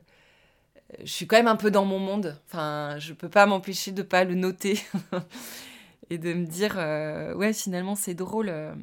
je 1.01 1.11
suis 1.11 1.27
quand 1.27 1.37
même 1.37 1.49
un 1.49 1.57
peu 1.57 1.71
dans 1.71 1.85
mon 1.85 1.99
monde. 1.99 2.41
Enfin, 2.47 2.97
je 2.99 3.15
peux 3.15 3.29
pas 3.29 3.47
m'empêcher 3.47 3.91
de 3.93 4.03
pas 4.03 4.25
le 4.25 4.35
noter 4.35 4.81
et 6.11 6.19
de 6.19 6.35
me 6.35 6.47
dire 6.47 6.75
euh, 6.79 7.35
ouais 7.35 7.53
finalement 7.53 7.97
c'est 7.97 8.15
drôle. 8.15 8.49
euh. 8.49 8.75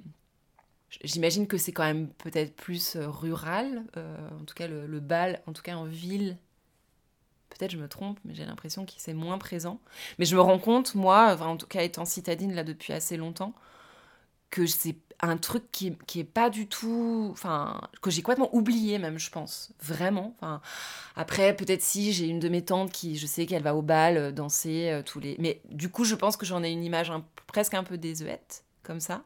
J'imagine 1.04 1.48
que 1.48 1.58
c'est 1.58 1.72
quand 1.72 1.86
même 1.86 2.10
peut-être 2.10 2.54
plus 2.56 2.98
rural, 2.98 3.84
en 3.96 4.44
tout 4.44 4.54
cas 4.54 4.68
le 4.68 5.00
bal, 5.00 5.42
en 5.48 5.54
tout 5.54 5.62
cas 5.62 5.76
en 5.76 5.86
ville, 5.86 6.38
Peut-être 7.58 7.72
je 7.72 7.78
me 7.78 7.88
trompe, 7.88 8.20
mais 8.26 8.34
j'ai 8.34 8.46
l'impression 8.46 8.86
qu'il 8.86 9.02
c'est 9.02 9.14
moins 9.14 9.38
présent. 9.38 9.80
Mais 10.20 10.26
je 10.26 10.36
me 10.36 10.42
rends 10.42 10.60
compte, 10.60 10.96
moi, 10.96 11.38
en 11.42 11.58
tout 11.58 11.68
cas 11.68 11.84
étant 11.84 12.06
citadine 12.06 12.54
là 12.54 12.64
depuis 12.64 12.94
assez 12.94 13.18
longtemps, 13.18 13.54
que 14.50 14.68
c'est 14.68 14.98
un 15.22 15.38
truc 15.38 15.72
qui, 15.72 15.96
qui 16.08 16.20
est 16.20 16.24
pas 16.26 16.50
du 16.50 16.68
tout, 16.68 17.30
enfin, 17.32 17.80
que 18.02 18.10
j'ai 18.10 18.22
complètement 18.22 18.54
oublié 18.56 18.98
même, 18.98 19.20
je 19.20 19.30
pense, 19.30 19.72
vraiment. 19.82 20.36
Enfin, 20.38 20.62
après, 21.16 21.56
peut-être 21.56 21.82
si 21.82 22.12
j'ai 22.12 22.26
une 22.28 22.40
de 22.40 22.50
mes 22.50 22.64
tantes 22.64 22.92
qui, 22.92 23.18
je 23.18 23.28
sais 23.28 23.46
qu'elle 23.46 23.64
va 23.64 23.76
au 23.76 23.82
bal 23.82 24.18
euh, 24.18 24.32
danser 24.32 24.90
euh, 24.90 25.04
tous 25.04 25.20
les, 25.20 25.36
mais 25.40 25.62
du 25.70 25.90
coup, 25.90 26.04
je 26.06 26.16
pense 26.16 26.38
que 26.38 26.46
j'en 26.46 26.64
ai 26.64 26.72
une 26.72 26.84
image 26.84 27.12
presque 27.48 27.76
un 27.76 27.84
peu 27.84 27.98
désuète 27.98 28.64
comme 28.84 29.00
ça. 29.00 29.24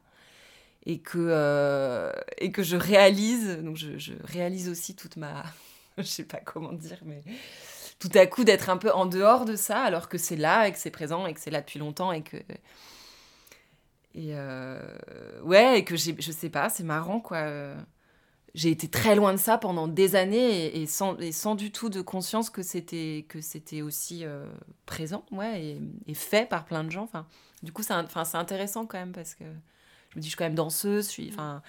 Et 0.88 1.00
que, 1.00 1.18
euh, 1.18 2.12
et 2.38 2.52
que 2.52 2.62
je 2.62 2.78
réalise, 2.78 3.58
donc 3.64 3.76
je, 3.76 3.98
je 3.98 4.14
réalise 4.24 4.70
aussi 4.70 4.96
toute 4.96 5.18
ma, 5.18 5.44
je 5.98 6.04
sais 6.04 6.26
pas 6.26 6.40
comment 6.40 6.74
dire, 6.74 7.00
mais 7.06 7.24
tout 8.00 8.12
à 8.14 8.26
coup 8.26 8.44
d'être 8.44 8.70
un 8.70 8.78
peu 8.78 8.92
en 8.92 9.06
dehors 9.06 9.46
de 9.46 9.56
ça 9.56 9.82
alors 9.82 10.10
que 10.10 10.18
c'est 10.18 10.36
là 10.36 10.68
et 10.68 10.72
que 10.72 10.78
c'est 10.78 10.92
présent 10.92 11.26
et 11.26 11.34
que 11.34 11.40
c'est 11.40 11.52
là 11.52 11.62
depuis 11.62 11.80
longtemps 11.80 12.12
et 12.12 12.24
que 12.24 12.38
et 14.14 14.32
euh, 14.34 14.80
ouais 15.44 15.80
et 15.80 15.84
que 15.84 15.96
je 15.96 16.32
sais 16.32 16.50
pas 16.50 16.70
c'est 16.70 16.84
marrant 16.84 17.20
quoi. 17.20 17.76
J'ai 18.56 18.72
été 18.72 18.88
très 18.88 19.16
loin 19.16 19.34
de 19.34 19.38
ça 19.38 19.58
pendant 19.58 19.90
des 19.90 20.16
années 20.16 20.82
et, 20.82 20.88
sans 20.88 21.18
et 21.18 21.34
sans 21.34 21.56
du 21.56 21.74
tout 21.74 21.90
de 21.90 22.02
conscience 22.02 22.50
que 22.50 22.64
c'était 22.64 23.26
que 23.28 23.42
c'était 23.42 23.82
aussi 23.82 24.24
euh, 24.24 24.48
présent 24.86 25.26
ouais 25.34 25.78
et, 26.08 26.14
fait 26.14 26.48
par 26.48 26.64
plein 26.64 26.86
de 26.86 26.90
gens. 26.90 27.04
Enfin 27.04 27.28
du 27.64 27.74
coup 27.74 27.84
c'est 27.84 27.94
enfin 27.94 28.24
c'est 28.24 28.38
intéressant 28.38 28.86
quand 28.86 28.98
même 28.98 29.12
parce 29.12 29.36
que 29.36 29.44
je 29.44 30.18
me 30.18 30.22
dis 30.22 30.28
je 30.28 30.30
suis 30.30 30.38
quand 30.38 30.46
même 30.46 30.56
danseuse 30.56 31.14
je 31.14 31.24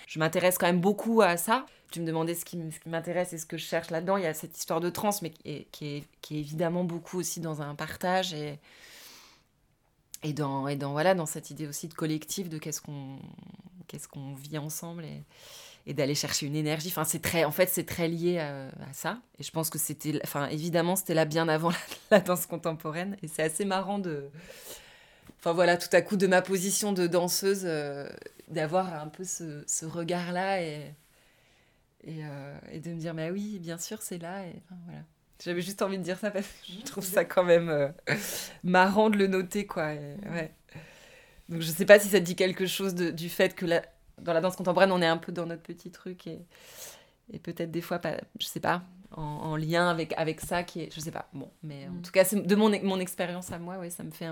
je 0.07 0.19
m'intéresse 0.21 0.59
quand 0.59 0.67
même 0.67 0.81
beaucoup 0.81 1.23
à 1.23 1.37
ça 1.37 1.67
tu 1.91 2.01
me 2.01 2.07
demandais 2.07 2.35
ce 2.35 2.45
qui, 2.45 2.59
m'intéresse 2.87 3.33
et 3.33 3.39
ce 3.39 3.47
que 3.47 3.57
je 3.57 3.65
cherche 3.65 3.91
là-dedans. 3.91 4.17
Il 4.17 4.25
y 4.25 4.27
a 4.27 4.35
cette 4.35 4.57
histoire 4.57 4.81
de 4.81 4.91
trans, 4.91 5.11
mais 5.23 5.31
qui 5.31 5.87
est, 5.97 6.05
évidemment 6.31 6.85
beaucoup 6.85 7.19
aussi 7.19 7.41
dans 7.41 7.63
un 7.63 7.75
partage 7.75 8.35
et, 8.35 8.59
dans, 10.33 10.67
voilà, 10.93 11.15
dans 11.15 11.27
cette 11.27 11.51
idée 11.51 11.67
aussi 11.67 11.89
de 11.89 11.95
collectif, 11.95 12.49
de 12.49 12.59
qu'est-ce 12.59 12.81
qu'on 12.81 14.35
vit 14.35 14.59
ensemble 14.59 15.05
et, 15.05 15.95
d'aller 15.95 16.17
chercher 16.17 16.47
une 16.47 16.57
énergie. 16.57 16.93
Enfin, 16.95 17.05
très, 17.21 17.45
en 17.45 17.53
fait, 17.53 17.69
c'est 17.69 17.87
très 17.87 18.09
lié 18.09 18.39
à, 18.39 18.67
à 18.67 18.93
ça. 18.93 19.21
Et 19.39 19.45
je 19.45 19.53
pense 19.53 19.71
que 19.71 19.79
c'était, 19.79 20.19
enfin, 20.25 20.49
évidemment, 20.49 20.97
c'était 20.97 21.15
là 21.15 21.25
bien 21.25 21.49
avant 21.49 21.71
la, 21.71 21.77
la 22.11 22.21
danse 22.21 22.47
contemporaine. 22.47 23.17
Et 23.23 23.29
c'est 23.29 23.45
assez 23.45 23.65
marrant 23.65 24.01
de, 24.01 24.29
enfin 25.39 25.53
voilà, 25.53 25.77
tout 25.77 25.89
à 25.93 26.03
coup 26.03 26.17
de 26.17 26.27
ma 26.27 26.43
position 26.43 26.93
de 26.93 27.07
danseuse, 27.07 27.63
euh, 27.65 28.09
d'avoir 28.49 28.93
un 28.95 29.07
peu 29.07 29.23
ce, 29.23 29.63
ce 29.69 29.87
regard-là 29.87 30.61
et 30.61 30.93
et, 32.07 32.25
euh, 32.25 32.59
et 32.73 32.81
de 32.81 32.91
me 32.91 32.99
dire, 32.99 33.15
mais 33.15 33.31
oui, 33.31 33.59
bien 33.61 33.79
sûr, 33.79 34.03
c'est 34.03 34.19
là. 34.19 34.47
Et 34.47 34.55
enfin, 34.65 34.77
voilà. 34.87 35.01
J'avais 35.45 35.61
juste 35.63 35.83
envie 35.83 35.99
de 35.99 36.03
dire 36.03 36.19
ça 36.19 36.31
parce 36.31 36.47
que 36.47 36.53
je 36.81 36.85
trouve 36.85 37.05
ça 37.05 37.25
quand 37.25 37.45
même 37.45 37.69
euh, 37.69 37.89
marrant 38.65 39.11
de 39.11 39.19
le 39.19 39.27
noter, 39.27 39.67
quoi. 39.67 39.93
Et, 39.95 40.17
ouais. 40.31 40.53
Donc 41.49 41.61
je 41.63 41.71
sais 41.71 41.87
pas 41.87 41.99
si 41.99 42.09
ça 42.09 42.19
te 42.21 42.25
dit 42.25 42.37
quelque 42.37 42.67
chose 42.67 42.95
de- 42.95 43.11
du 43.11 43.29
fait 43.29 43.55
que 43.55 43.67
la, 43.67 43.83
dans 44.21 44.33
la 44.33 44.41
danse 44.41 44.57
contemporaine, 44.57 44.93
on 44.93 45.03
est 45.03 45.07
un 45.07 45.17
peu 45.19 45.33
dans 45.33 45.47
notre 45.47 45.63
petit 45.63 45.91
truc 45.91 46.27
et, 46.27 46.41
et 47.33 47.39
peut-être 47.39 47.71
des 47.71 47.81
fois, 47.83 47.99
pas, 47.99 48.17
je 48.41 48.47
sais 48.47 48.61
pas, 48.61 48.83
en, 49.13 49.23
en 49.23 49.57
lien 49.57 49.89
avec, 49.89 50.13
avec 50.17 50.41
ça 50.41 50.63
qui 50.63 50.81
est, 50.83 50.95
je 50.95 51.01
sais 51.01 51.11
pas. 51.11 51.29
Bon, 51.33 51.51
mais 51.63 51.87
en 51.89 51.93
Mm. 51.93 52.03
tout 52.03 52.11
cas, 52.13 52.25
de 52.35 52.55
mon, 52.55 52.71
mon 52.83 52.99
expérience 53.01 53.53
à 53.53 53.59
moi, 53.59 53.79
ouais, 53.79 53.91
ça 53.91 54.03
me 54.03 54.11
fait 54.11 54.29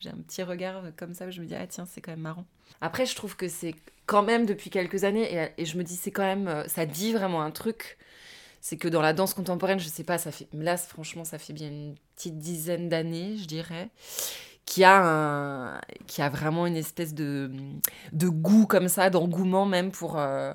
j'ai 0.00 0.10
un 0.10 0.16
petit 0.26 0.42
regard 0.42 0.82
comme 0.96 1.14
ça 1.14 1.26
où 1.26 1.30
je 1.30 1.40
me 1.40 1.46
dis, 1.46 1.54
ah 1.54 1.66
tiens, 1.66 1.86
c'est 1.86 2.00
quand 2.00 2.12
même 2.12 2.20
marrant. 2.20 2.44
Après, 2.80 3.06
je 3.06 3.14
trouve 3.16 3.36
que 3.36 3.48
c'est 3.48 3.74
quand 4.06 4.22
même 4.22 4.46
depuis 4.46 4.70
quelques 4.70 5.04
années 5.04 5.32
et, 5.34 5.48
et 5.62 5.64
je 5.64 5.76
me 5.78 5.84
dis, 5.84 5.96
c'est 5.96 6.10
quand 6.12 6.22
même, 6.24 6.48
euh, 6.48 6.68
ça 6.68 6.86
dit 6.86 7.12
vraiment 7.12 7.42
un 7.42 7.50
truc. 7.50 7.98
C'est 8.60 8.76
que 8.76 8.88
dans 8.88 9.02
la 9.02 9.12
danse 9.12 9.34
contemporaine, 9.34 9.78
je 9.78 9.88
sais 9.88 10.04
pas, 10.04 10.18
ça 10.18 10.32
fait, 10.32 10.48
là, 10.52 10.76
franchement, 10.76 11.24
ça 11.24 11.38
fait 11.38 11.52
bien 11.52 11.68
une 11.68 11.94
petite 12.16 12.38
dizaine 12.38 12.88
d'années, 12.88 13.36
je 13.36 13.46
dirais 13.46 13.88
qui 14.66 14.84
a, 14.84 15.00
un, 15.02 15.80
qui 16.06 16.20
a 16.20 16.28
vraiment 16.28 16.66
une 16.66 16.76
espèce 16.76 17.14
de, 17.14 17.50
de 18.12 18.28
goût 18.28 18.66
comme 18.66 18.88
ça, 18.88 19.08
d'engouement 19.08 19.64
même 19.64 19.90
pour, 19.90 20.18
euh, 20.18 20.52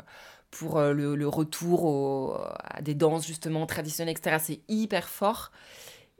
pour 0.59 0.77
euh, 0.77 0.93
le, 0.93 1.27
retour 1.27 1.85
au- 1.85 2.35
à 2.63 2.81
des 2.81 2.95
danses 2.95 3.25
justement 3.27 3.65
traditionnelles, 3.65 4.15
etc. 4.15 4.39
C'est 4.39 4.61
hyper 4.69 5.09
fort. 5.09 5.51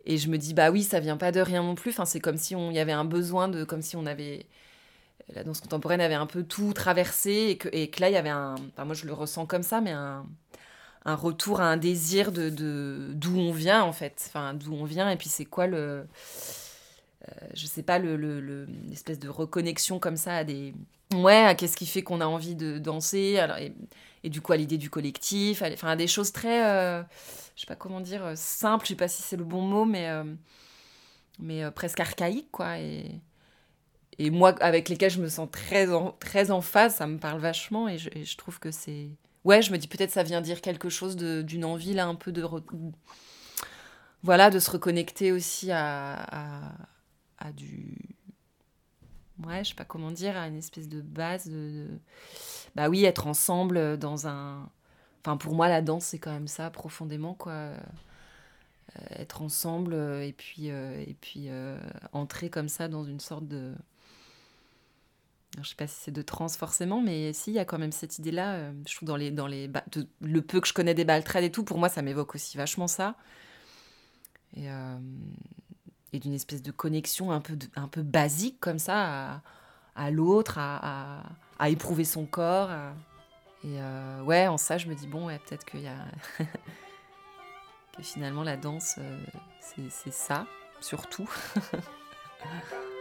Et 0.06 0.18
je 0.18 0.30
me 0.30 0.38
dis, 0.38 0.54
bah 0.54 0.72
oui, 0.72 0.84
ça 0.84 1.00
vient 1.00 1.18
pas 1.18 1.32
de 1.32 1.42
rien 1.42 1.64
non 1.64 1.76
plus. 1.76 1.92
Enfin, 1.92 2.06
c'est 2.06 2.20
comme 2.22 2.38
si 2.38 2.56
on 2.56 2.72
y 2.72 2.80
avait 2.80 2.92
un 2.94 3.06
besoin 3.06 3.48
de, 3.50 3.64
comme 3.66 3.82
si 3.82 3.96
on 3.98 4.06
avait, 4.06 4.46
la 5.36 5.44
danse 5.44 5.62
contemporaine 5.62 6.02
avait 6.02 6.16
un 6.16 6.28
peu 6.28 6.44
tout 6.44 6.74
traversé 6.74 7.32
et 7.52 7.58
que, 7.58 7.70
et 7.74 7.90
que 7.90 8.02
là, 8.02 8.10
il 8.10 8.14
y 8.14 8.18
avait 8.18 8.30
un, 8.30 8.56
enfin, 8.74 8.86
moi 8.86 8.96
je 8.96 9.06
le 9.06 9.14
ressens 9.14 9.46
comme 9.48 9.64
ça, 9.64 9.82
mais 9.82 9.92
un, 9.92 10.26
un 11.06 11.16
retour 11.16 11.62
à 11.62 11.66
un 11.66 11.78
désir 11.78 12.32
de, 12.34 12.50
d'où 13.14 13.38
on 13.38 13.52
vient 13.54 13.84
en 13.84 13.94
fait. 13.94 14.24
Enfin, 14.28 14.54
d'où 14.56 14.74
on 14.74 14.86
vient 14.86 15.10
et 15.10 15.18
puis 15.18 15.30
c'est 15.30 15.46
quoi 15.46 15.68
le 15.68 16.06
je 17.54 17.66
sais 17.66 17.84
pas, 17.84 18.00
le, 18.00 18.16
le- 18.18 18.40
le- 18.42 18.68
l'espèce 18.90 19.20
de 19.20 19.30
reconnexion 19.30 20.00
comme 20.00 20.18
ça 20.18 20.36
à 20.38 20.44
des. 20.44 20.74
Ouais, 21.14 21.36
à 21.46 21.56
qu'est-ce 21.56 21.78
qui 21.78 21.86
fait 21.86 22.02
qu'on 22.02 22.22
a 22.22 22.26
envie 22.26 22.56
de 22.56 22.80
danser, 22.80 23.38
alors, 23.38 23.58
et 24.24 24.30
du 24.30 24.42
coup 24.42 24.54
à 24.54 24.58
l'idée 24.58 24.78
du 24.78 24.90
collectif, 24.90 25.62
à, 25.62 25.70
enfin 25.72 25.96
des 25.96 26.08
choses 26.08 26.32
très. 26.32 26.66
euh, 26.66 27.04
je 27.56 27.62
sais 27.62 27.68
pas 27.68 27.76
comment 27.76 28.02
dire, 28.02 28.26
euh, 28.26 28.34
simples, 28.36 28.86
je 28.86 28.90
sais 28.90 28.96
pas 28.96 29.08
si 29.08 29.22
c'est 29.22 29.38
le 29.38 29.44
bon 29.44 29.62
mot, 29.62 29.86
mais, 29.86 30.10
euh, 30.10 30.24
mais 31.40 31.64
euh, 31.64 31.72
presque 31.72 32.00
archaïques, 32.00 32.52
quoi. 32.52 32.80
Et, 32.80 33.22
et 34.18 34.30
moi, 34.30 34.56
avec 34.62 34.90
lesquels 34.90 35.12
je 35.12 35.22
me 35.22 35.30
sens 35.30 35.50
très 35.52 35.92
en, 35.92 36.12
très 36.12 36.52
en 36.52 36.62
phase, 36.62 36.96
ça 36.96 37.08
me 37.08 37.18
parle 37.18 37.40
vachement 37.40 37.88
et 37.88 37.98
je, 37.98 38.38
trouve 38.38 38.60
que 38.60 38.72
c'est. 38.72 39.10
Ouais, 39.44 39.62
je 39.62 39.72
me 39.72 39.78
dis 39.78 39.88
peut-être 39.88 40.12
ça 40.12 40.24
vient 40.24 40.42
dire 40.42 40.62
quelque 40.62 40.90
chose 40.90 41.16
d'une 41.16 41.66
envie, 41.66 41.94
là, 41.94 42.06
un 42.08 42.16
peu 42.16 42.32
de. 42.32 42.44
Voilà, 44.24 44.50
de 44.50 44.60
se 44.60 44.72
reconnecter 44.72 45.32
aussi 45.32 45.72
à, 45.72 46.14
à, 46.32 46.72
à 47.40 47.52
du. 47.52 47.98
Ouais, 49.42 49.64
je 49.64 49.70
sais 49.70 49.76
pas 49.76 49.86
comment 49.86 50.12
dire, 50.12 50.38
à 50.38 50.48
une 50.48 50.58
espèce 50.58 50.88
de 50.88 51.02
base 51.02 51.48
de. 51.48 51.88
Bah 52.76 52.90
oui, 52.90 53.06
être 53.06 53.28
ensemble 53.28 53.98
dans 53.98 54.28
un. 54.28 54.70
Enfin, 55.22 55.38
pour 55.38 55.56
moi, 55.56 55.70
la 55.70 55.82
danse, 55.82 56.06
c'est 56.06 56.20
quand 56.20 56.32
même 56.34 56.48
ça, 56.48 56.70
profondément, 56.70 57.34
quoi. 57.36 57.52
Euh, 57.54 57.78
être 59.12 59.42
ensemble 59.42 59.94
euh, 59.94 60.26
et 60.26 60.34
puis, 60.34 60.70
euh, 60.72 61.00
et 61.08 61.16
puis 61.20 61.50
entrer 62.12 62.50
comme 62.50 62.70
ça 62.70 62.88
dans 62.88 63.04
une 63.04 63.20
sorte 63.20 63.48
de. 63.48 63.74
Alors, 65.56 65.64
je 65.66 65.70
sais 65.70 65.76
pas 65.76 65.86
si 65.88 65.96
c'est 66.02 66.12
de 66.12 66.22
trance 66.24 66.58
forcément, 66.58 67.02
mais 67.02 67.32
si, 67.34 67.52
il 67.52 67.54
y 67.54 67.60
a 67.60 67.66
quand 67.66 67.78
même 67.78 67.92
cette 67.92 68.18
idée-là. 68.20 68.54
euh, 68.56 68.72
je 68.88 68.96
trouve 68.96 69.08
dans 69.08 69.16
les. 69.16 69.32
Dans 69.32 69.48
les 69.48 69.70
le 70.22 70.42
peu 70.42 70.60
que 70.62 70.68
je 70.68 70.74
connais 70.74 70.94
des 70.96 71.06
baltrades 71.06 71.44
et 71.44 71.52
tout, 71.52 71.64
pour 71.64 71.78
moi, 71.78 71.90
ça 71.90 72.02
m'évoque 72.02 72.36
aussi 72.36 72.58
vachement 72.58 72.88
ça. 72.88 73.16
Et. 74.56 74.68
Et 76.14 76.20
d'une 76.20 76.34
espèce 76.34 76.62
de 76.62 76.72
connexion 76.72 77.32
un 77.32 77.42
peu, 77.42 77.58
un 77.76 77.88
peu 77.88 78.04
basique 78.04 78.60
comme 78.60 78.80
ça 78.80 79.42
à, 79.96 80.12
l'autre, 80.12 80.58
à, 80.60 81.24
éprouver 81.70 82.06
son 82.06 82.26
corps. 82.26 82.70
Et 83.64 83.82
euh, 83.82 84.22
ouais, 84.22 84.48
en 84.48 84.58
ça, 84.58 84.78
je 84.78 84.88
me 84.88 84.96
dis, 84.96 85.08
bon, 85.08 85.28
peut-être 85.28 85.66
qu'il 85.66 85.82
y 85.82 85.88
a. 85.88 86.06
que 87.98 88.04
finalement, 88.04 88.44
la 88.44 88.58
danse, 88.58 88.96
euh, 88.98 89.20
c'est 89.90 90.14
ça, 90.14 90.46
surtout. 90.80 91.30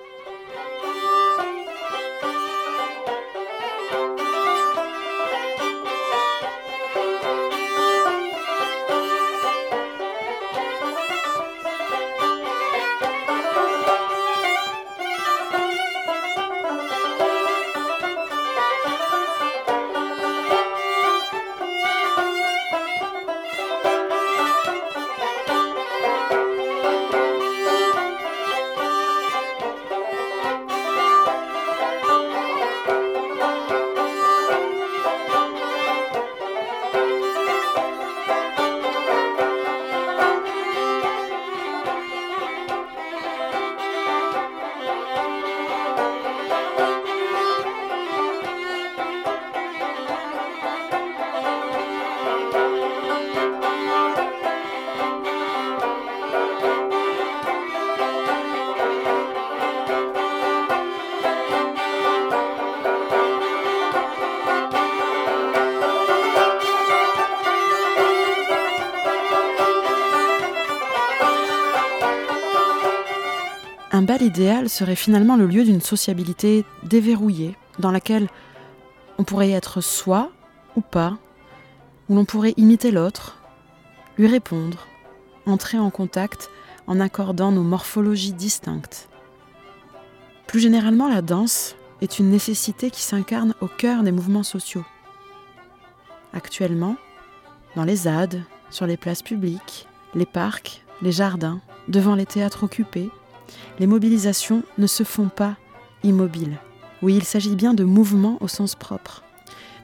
Un 73.95 74.01
bal 74.01 74.23
idéal 74.23 74.71
serait 74.71 74.97
finalement 74.97 75.37
le 75.37 75.47
lieu 75.47 75.65
d'une 75.65 75.83
sociabilité 75.83 76.65
déverrouillée, 76.83 77.57
dans 77.79 77.91
laquelle 77.91 78.29
on 79.19 79.25
pourrait 79.25 79.51
être 79.51 79.83
soi 79.83 80.33
ou 80.77 80.81
pas, 80.81 81.19
où 82.09 82.15
l'on 82.15 82.25
pourrait 82.25 82.55
imiter 82.57 82.91
l'autre, 82.91 83.39
lui 84.17 84.27
répondre, 84.27 84.87
entrer 85.45 85.79
en 85.79 85.91
contact 85.91 86.49
en 86.87 87.01
accordant 87.01 87.53
nos 87.53 87.63
morphologies 87.63 88.33
distinctes. 88.33 89.11
Plus 90.47 90.61
généralement, 90.61 91.09
la 91.09 91.21
danse 91.21 91.77
est 92.01 92.19
une 92.19 92.31
nécessité 92.31 92.91
qui 92.91 93.03
s'incarne 93.03 93.55
au 93.61 93.69
cœur 93.69 94.03
des 94.03 94.13
mouvements 94.13 94.43
sociaux. 94.43 94.85
Actuellement, 96.33 96.97
dans 97.77 97.85
les 97.85 97.97
ZAD, 97.97 98.43
sur 98.71 98.87
les 98.87 98.97
places 98.97 99.23
publiques, 99.23 99.87
les 100.15 100.27
parcs, 100.27 100.83
les 101.03 101.13
jardins, 101.13 101.61
devant 101.89 102.15
les 102.15 102.27
théâtres 102.27 102.65
occupés, 102.65 103.11
les 103.79 103.87
mobilisations 103.87 104.63
ne 104.79 104.87
se 104.87 105.03
font 105.03 105.29
pas 105.29 105.57
immobiles. 106.03 106.59
Oui, 107.03 107.17
il 107.17 107.25
s'agit 107.25 107.57
bien 107.57 107.75
de 107.75 107.85
mouvements 107.85 108.39
au 108.41 108.49
sens 108.49 108.75
propre, 108.75 109.23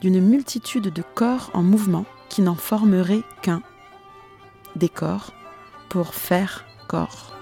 d'une 0.01 0.21
multitude 0.21 0.93
de 0.93 1.03
corps 1.15 1.51
en 1.55 1.63
mouvement 1.63 2.05
qui 2.29 2.43
n'en 2.43 2.55
formeraient 2.55 3.25
qu'un. 3.43 3.63
Des 4.77 4.89
corps 4.89 5.33
pour 5.89 6.15
faire 6.15 6.65
corps. 6.87 7.35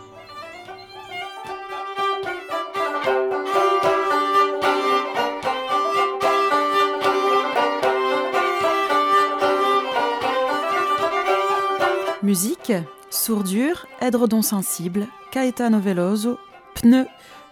Musique, 12.22 12.72
Sourdure, 13.08 13.86
Edredon 14.00 14.42
Sensible, 14.42 15.06
Caetano 15.36 15.80
Veloso, 15.80 16.38
Pneu, 16.76 17.06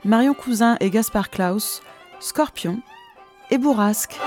Marion 0.06 0.32
Cousin 0.32 0.78
et 0.80 0.88
Gaspard 0.88 1.28
Klaus, 1.28 1.82
Scorpion, 2.18 2.80
et 3.50 3.58
bourrasque. 3.58 4.18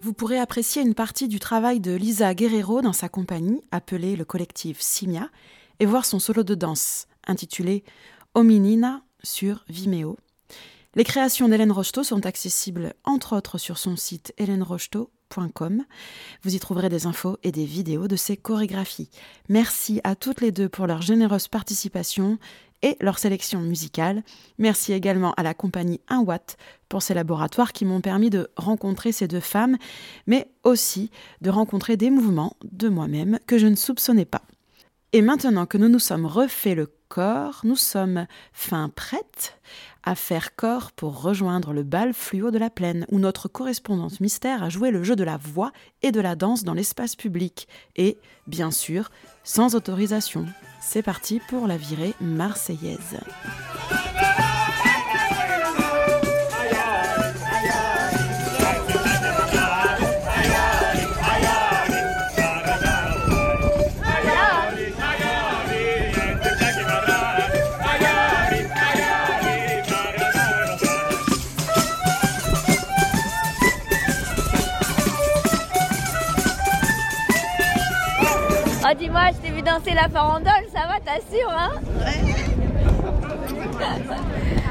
Vous 0.00 0.14
pourrez 0.14 0.38
apprécier 0.38 0.80
une 0.80 0.94
partie 0.94 1.28
du 1.28 1.38
travail 1.38 1.80
de 1.80 1.94
Lisa 1.94 2.32
Guerrero 2.32 2.80
dans 2.80 2.94
sa 2.94 3.10
compagnie, 3.10 3.60
appelée 3.72 4.16
le 4.16 4.24
collectif 4.24 4.80
Simia, 4.80 5.28
et 5.80 5.84
voir 5.84 6.06
son 6.06 6.18
solo 6.18 6.44
de 6.44 6.54
danse, 6.54 7.08
intitulé 7.26 7.84
Hominina 8.32 9.02
sur 9.22 9.66
Vimeo. 9.68 10.16
Les 10.96 11.04
créations 11.04 11.48
d'Hélène 11.48 11.70
Rocheteau 11.70 12.02
sont 12.02 12.26
accessibles 12.26 12.94
entre 13.04 13.36
autres 13.36 13.58
sur 13.58 13.78
son 13.78 13.94
site 13.94 14.34
hélènerocheteau.com. 14.38 15.84
Vous 16.42 16.56
y 16.56 16.58
trouverez 16.58 16.88
des 16.88 17.06
infos 17.06 17.38
et 17.44 17.52
des 17.52 17.64
vidéos 17.64 18.08
de 18.08 18.16
ses 18.16 18.36
chorégraphies. 18.36 19.08
Merci 19.48 20.00
à 20.02 20.16
toutes 20.16 20.40
les 20.40 20.50
deux 20.50 20.68
pour 20.68 20.88
leur 20.88 21.00
généreuse 21.00 21.46
participation 21.46 22.38
et 22.82 22.96
leur 23.00 23.20
sélection 23.20 23.60
musicale. 23.60 24.24
Merci 24.58 24.92
également 24.92 25.32
à 25.36 25.44
la 25.44 25.54
compagnie 25.54 26.00
1 26.08 26.22
Watt 26.22 26.56
pour 26.88 27.02
ces 27.02 27.14
laboratoires 27.14 27.72
qui 27.72 27.84
m'ont 27.84 28.00
permis 28.00 28.30
de 28.30 28.50
rencontrer 28.56 29.12
ces 29.12 29.28
deux 29.28 29.38
femmes, 29.38 29.78
mais 30.26 30.50
aussi 30.64 31.12
de 31.40 31.50
rencontrer 31.50 31.96
des 31.96 32.10
mouvements 32.10 32.56
de 32.64 32.88
moi-même 32.88 33.38
que 33.46 33.58
je 33.58 33.68
ne 33.68 33.76
soupçonnais 33.76 34.24
pas. 34.24 34.42
Et 35.12 35.22
maintenant 35.22 35.66
que 35.66 35.76
nous 35.76 35.88
nous 35.88 35.98
sommes 35.98 36.24
refait 36.24 36.76
le 36.76 36.88
corps, 37.08 37.62
nous 37.64 37.74
sommes 37.74 38.26
fin 38.52 38.88
prêtes 38.88 39.58
à 40.04 40.14
faire 40.14 40.54
corps 40.54 40.92
pour 40.92 41.20
rejoindre 41.20 41.72
le 41.72 41.82
bal 41.82 42.14
fluo 42.14 42.52
de 42.52 42.58
la 42.58 42.70
plaine, 42.70 43.06
où 43.10 43.18
notre 43.18 43.48
correspondante 43.48 44.20
mystère 44.20 44.62
a 44.62 44.68
joué 44.68 44.92
le 44.92 45.02
jeu 45.02 45.16
de 45.16 45.24
la 45.24 45.36
voix 45.36 45.72
et 46.02 46.12
de 46.12 46.20
la 46.20 46.36
danse 46.36 46.62
dans 46.62 46.74
l'espace 46.74 47.16
public, 47.16 47.66
et, 47.96 48.16
bien 48.46 48.70
sûr, 48.70 49.10
sans 49.42 49.74
autorisation. 49.74 50.46
C'est 50.80 51.02
parti 51.02 51.40
pour 51.48 51.66
la 51.66 51.76
virée 51.76 52.14
marseillaise. 52.20 53.18
Danser 79.72 79.94
la 79.94 80.08
farandole, 80.08 80.66
ça 80.74 80.80
va, 80.88 80.98
t'assures, 81.04 81.50
hein 81.50 81.70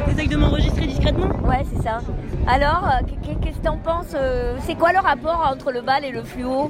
T'essayes 0.07 0.27
de 0.27 0.35
m'enregistrer 0.37 0.87
discrètement 0.87 1.27
Ouais, 1.47 1.63
c'est 1.73 1.81
ça. 1.83 1.99
Alors, 2.47 2.85
euh, 2.87 3.05
qu'est- 3.23 3.35
qu'est-ce 3.41 3.57
que 3.59 3.63
t'en 3.63 3.77
penses 3.77 4.13
euh, 4.15 4.55
C'est 4.65 4.75
quoi 4.75 4.91
le 4.91 4.99
rapport 4.99 5.47
entre 5.51 5.71
le 5.71 5.81
bal 5.81 6.03
et 6.03 6.11
le 6.11 6.23
fluo? 6.23 6.69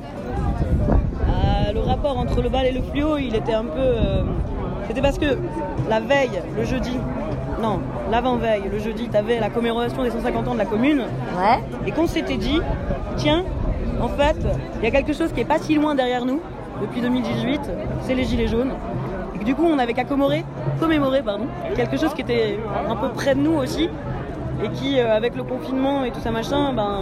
Euh, 1.28 1.74
Le 1.74 1.80
rapport 1.82 2.18
entre 2.18 2.42
le 2.42 2.50
bal 2.50 2.66
et 2.66 2.72
le 2.72 2.82
fluo, 2.82 3.18
il 3.18 3.36
était 3.36 3.54
un 3.54 3.64
peu. 3.66 3.80
euh, 3.80 4.24
C'était 4.88 5.02
parce 5.02 5.20
que 5.20 5.38
la 5.88 6.00
veille, 6.00 6.42
le 6.58 6.64
jeudi, 6.66 6.98
non, 7.62 7.80
l'avant-veille, 8.12 8.64
le 8.72 8.80
jeudi, 8.80 9.08
t'avais 9.08 9.40
la 9.40 9.50
commémoration 9.52 10.02
des 10.04 10.10
150 10.10 10.48
ans 10.48 10.54
de 10.54 10.58
la 10.60 10.66
commune, 10.66 11.04
Ouais. 11.38 11.60
et 11.86 11.92
qu'on 11.92 12.08
s'était 12.08 12.38
dit, 12.38 12.60
tiens, 13.16 13.44
en 14.02 14.08
fait, 14.08 14.36
il 14.80 14.84
y 14.84 14.88
a 14.88 14.92
quelque 14.92 15.14
chose 15.14 15.32
qui 15.32 15.42
est 15.42 15.46
pas 15.46 15.60
si 15.60 15.76
loin 15.76 15.94
derrière 15.94 16.26
nous, 16.26 16.42
depuis 16.82 17.02
2018, 17.02 17.62
c'est 18.02 18.16
les 18.16 18.24
Gilets 18.24 18.48
jaunes. 18.48 18.72
Et 19.36 19.40
que 19.40 19.44
du 19.44 19.56
coup, 19.56 19.66
on 19.66 19.78
avait 19.80 19.94
qu'à 19.94 20.04
commémorer, 20.04 20.44
commémorer 20.80 21.22
pardon, 21.22 21.46
quelque 21.76 21.98
chose 21.98 22.14
qui 22.14 22.22
était 22.22 22.60
un 22.90 22.96
peu 22.96 23.10
près 23.10 23.36
de 23.36 23.40
nous 23.42 23.54
aussi, 23.54 23.90
et 24.64 24.70
qui, 24.70 25.00
euh, 25.00 25.16
avec 25.16 25.36
le 25.36 25.44
confinement 25.44 26.04
et 26.04 26.12
tout 26.12 26.20
ça 26.20 26.32
machin, 26.32 26.74
ben, 26.74 27.00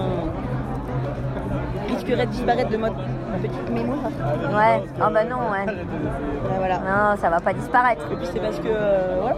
risquerait 1.90 2.26
de 2.26 2.32
disparaître 2.32 2.70
de 2.70 2.78
notre 2.78 2.96
petite 3.42 3.70
mémoire. 3.72 4.00
Ouais. 4.06 4.84
Oh 5.00 5.10
bah 5.12 5.24
non, 5.24 5.38
ouais. 5.52 5.66
Ouais, 5.66 6.58
voilà. 6.58 6.78
Non, 6.80 7.18
ça 7.20 7.30
va 7.30 7.40
pas 7.40 7.54
disparaître. 7.54 8.04
Et 8.12 8.16
puis 8.16 8.28
c'est 8.32 8.40
parce 8.40 8.60
que. 8.60 8.68
euh, 8.68 9.18
voilà. 9.22 9.36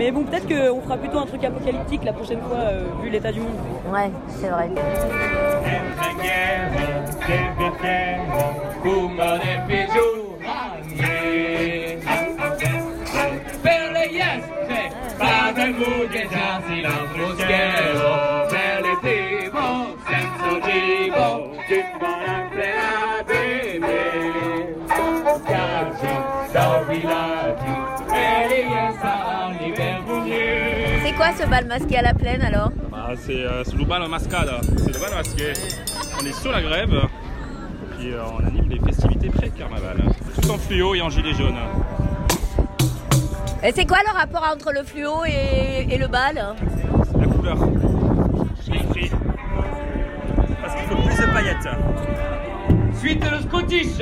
Mais 0.00 0.10
bon, 0.10 0.24
peut-être 0.24 0.48
qu'on 0.48 0.80
fera 0.80 0.96
plutôt 0.96 1.18
un 1.18 1.26
truc 1.26 1.44
apocalyptique 1.44 2.04
la 2.04 2.14
prochaine 2.14 2.40
fois, 2.40 2.56
euh, 2.56 2.84
vu 3.02 3.10
l'état 3.10 3.30
du 3.32 3.40
monde. 3.40 3.52
Ouais, 3.92 4.10
c'est 4.28 4.48
vrai. 4.48 4.70
Ce 31.40 31.46
bal 31.46 31.66
masqué 31.66 31.96
à 31.96 32.02
la 32.02 32.14
plaine 32.14 32.42
alors? 32.42 32.70
Bah, 32.90 33.10
c'est 33.16 33.44
euh, 33.44 33.64
c'est 33.64 33.76
le 33.76 33.84
bal 33.84 34.06
mascade, 34.08 34.50
c'est 34.76 34.92
le 34.94 35.00
bal 35.00 35.14
masqué. 35.14 35.52
On 36.20 36.26
est 36.26 36.32
sur 36.32 36.52
la 36.52 36.60
grève, 36.60 36.94
puis 37.96 38.12
euh, 38.12 38.22
on 38.38 38.46
anime 38.46 38.68
les 38.68 38.78
festivités 38.80 39.30
pré-carnaval. 39.30 40.02
Tout 40.34 40.50
en 40.50 40.58
fluo 40.58 40.94
et 40.94 41.00
en 41.00 41.08
gilet 41.08 41.32
jaune. 41.32 41.56
Et 43.62 43.72
c'est 43.72 43.86
quoi 43.86 43.98
le 44.06 44.18
rapport 44.18 44.46
entre 44.52 44.72
le 44.72 44.82
fluo 44.82 45.24
et, 45.26 45.86
et 45.90 45.98
le 45.98 46.08
bal? 46.08 46.34
La 47.18 47.26
couleur, 47.26 47.56
l'esprit. 48.68 49.10
Parce 50.62 50.74
qu'il 50.74 50.84
faut 50.88 50.96
plus 50.96 51.16
de 51.16 51.32
paillettes. 51.32 51.68
Suite 52.98 53.24
le 53.30 53.40
Scottish 53.40 53.98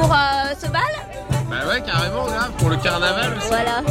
Pour 0.00 0.12
euh, 0.12 0.54
ce 0.58 0.66
bal? 0.68 0.80
Bah 1.50 1.56
ouais, 1.68 1.82
carrément, 1.82 2.24
grave, 2.24 2.52
pour 2.58 2.70
le 2.70 2.76
carnaval 2.78 3.36
aussi. 3.36 3.48
Voilà. 3.48 3.82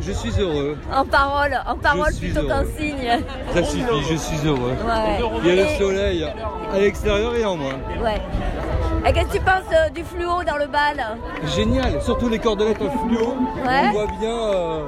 Je 0.00 0.12
suis 0.12 0.32
heureux. 0.40 0.76
En 0.94 1.04
parole, 1.04 1.58
en 1.66 1.76
parole 1.76 2.12
suis 2.12 2.28
plutôt 2.30 2.46
qu'en 2.48 2.62
signe. 2.78 3.18
Ça 3.52 3.62
suffit, 3.64 3.84
je 4.10 4.14
suis 4.16 4.46
heureux. 4.46 4.72
Ouais. 4.86 5.20
Il 5.44 5.54
y 5.54 5.60
a 5.60 5.62
le 5.64 5.68
soleil 5.78 6.24
à 6.72 6.78
l'extérieur 6.78 7.34
et 7.34 7.44
en 7.44 7.56
moi. 7.56 7.72
Ouais. 8.02 8.20
Et 9.06 9.12
qu'est-ce 9.12 9.26
que 9.26 9.32
tu 9.34 9.40
penses 9.40 9.62
euh, 9.72 9.88
du 9.90 10.02
fluo 10.04 10.42
dans 10.44 10.56
le 10.56 10.66
bal 10.66 10.96
Génial, 11.56 12.02
surtout 12.02 12.28
les 12.28 12.38
cordelettes 12.40 12.82
en 12.82 12.90
fluo. 12.90 13.28
Ouais. 13.64 13.82
On 13.84 13.90
voit 13.92 14.06
bien 14.20 14.30
euh, 14.30 14.80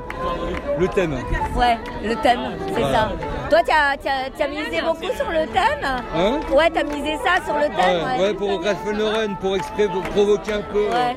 le 0.79 0.89
thème. 0.89 1.17
Ouais, 1.57 1.79
le 2.03 2.17
thème, 2.17 2.41
c'est 2.75 2.83
Ouais. 2.83 2.93
ça. 2.93 3.09
Toi, 3.49 3.59
tu 3.65 3.71
as, 3.73 3.97
t'as- 4.03 4.31
t'as 4.37 4.49
misé 4.49 4.81
beaucoup 4.85 5.13
sur 5.17 5.31
le 5.31 5.47
thème 5.47 5.85
Hein 6.17 6.41
Ouais, 6.53 6.71
t'as 6.73 6.83
misé 6.85 7.17
ça 7.25 7.43
sur 7.45 7.55
le 7.55 7.67
thème, 7.67 8.03
ouais, 8.05 8.19
ouais. 8.19 8.23
ouais, 8.29 8.35
pour 8.35 8.63
Ralph 8.65 8.79
Lauren, 8.97 9.35
pour 9.41 9.57
exprès, 9.57 9.87
pour 9.89 10.03
provoquer 10.03 10.53
un 10.55 10.63
peu. 10.73 10.87
Ouais. 10.87 11.17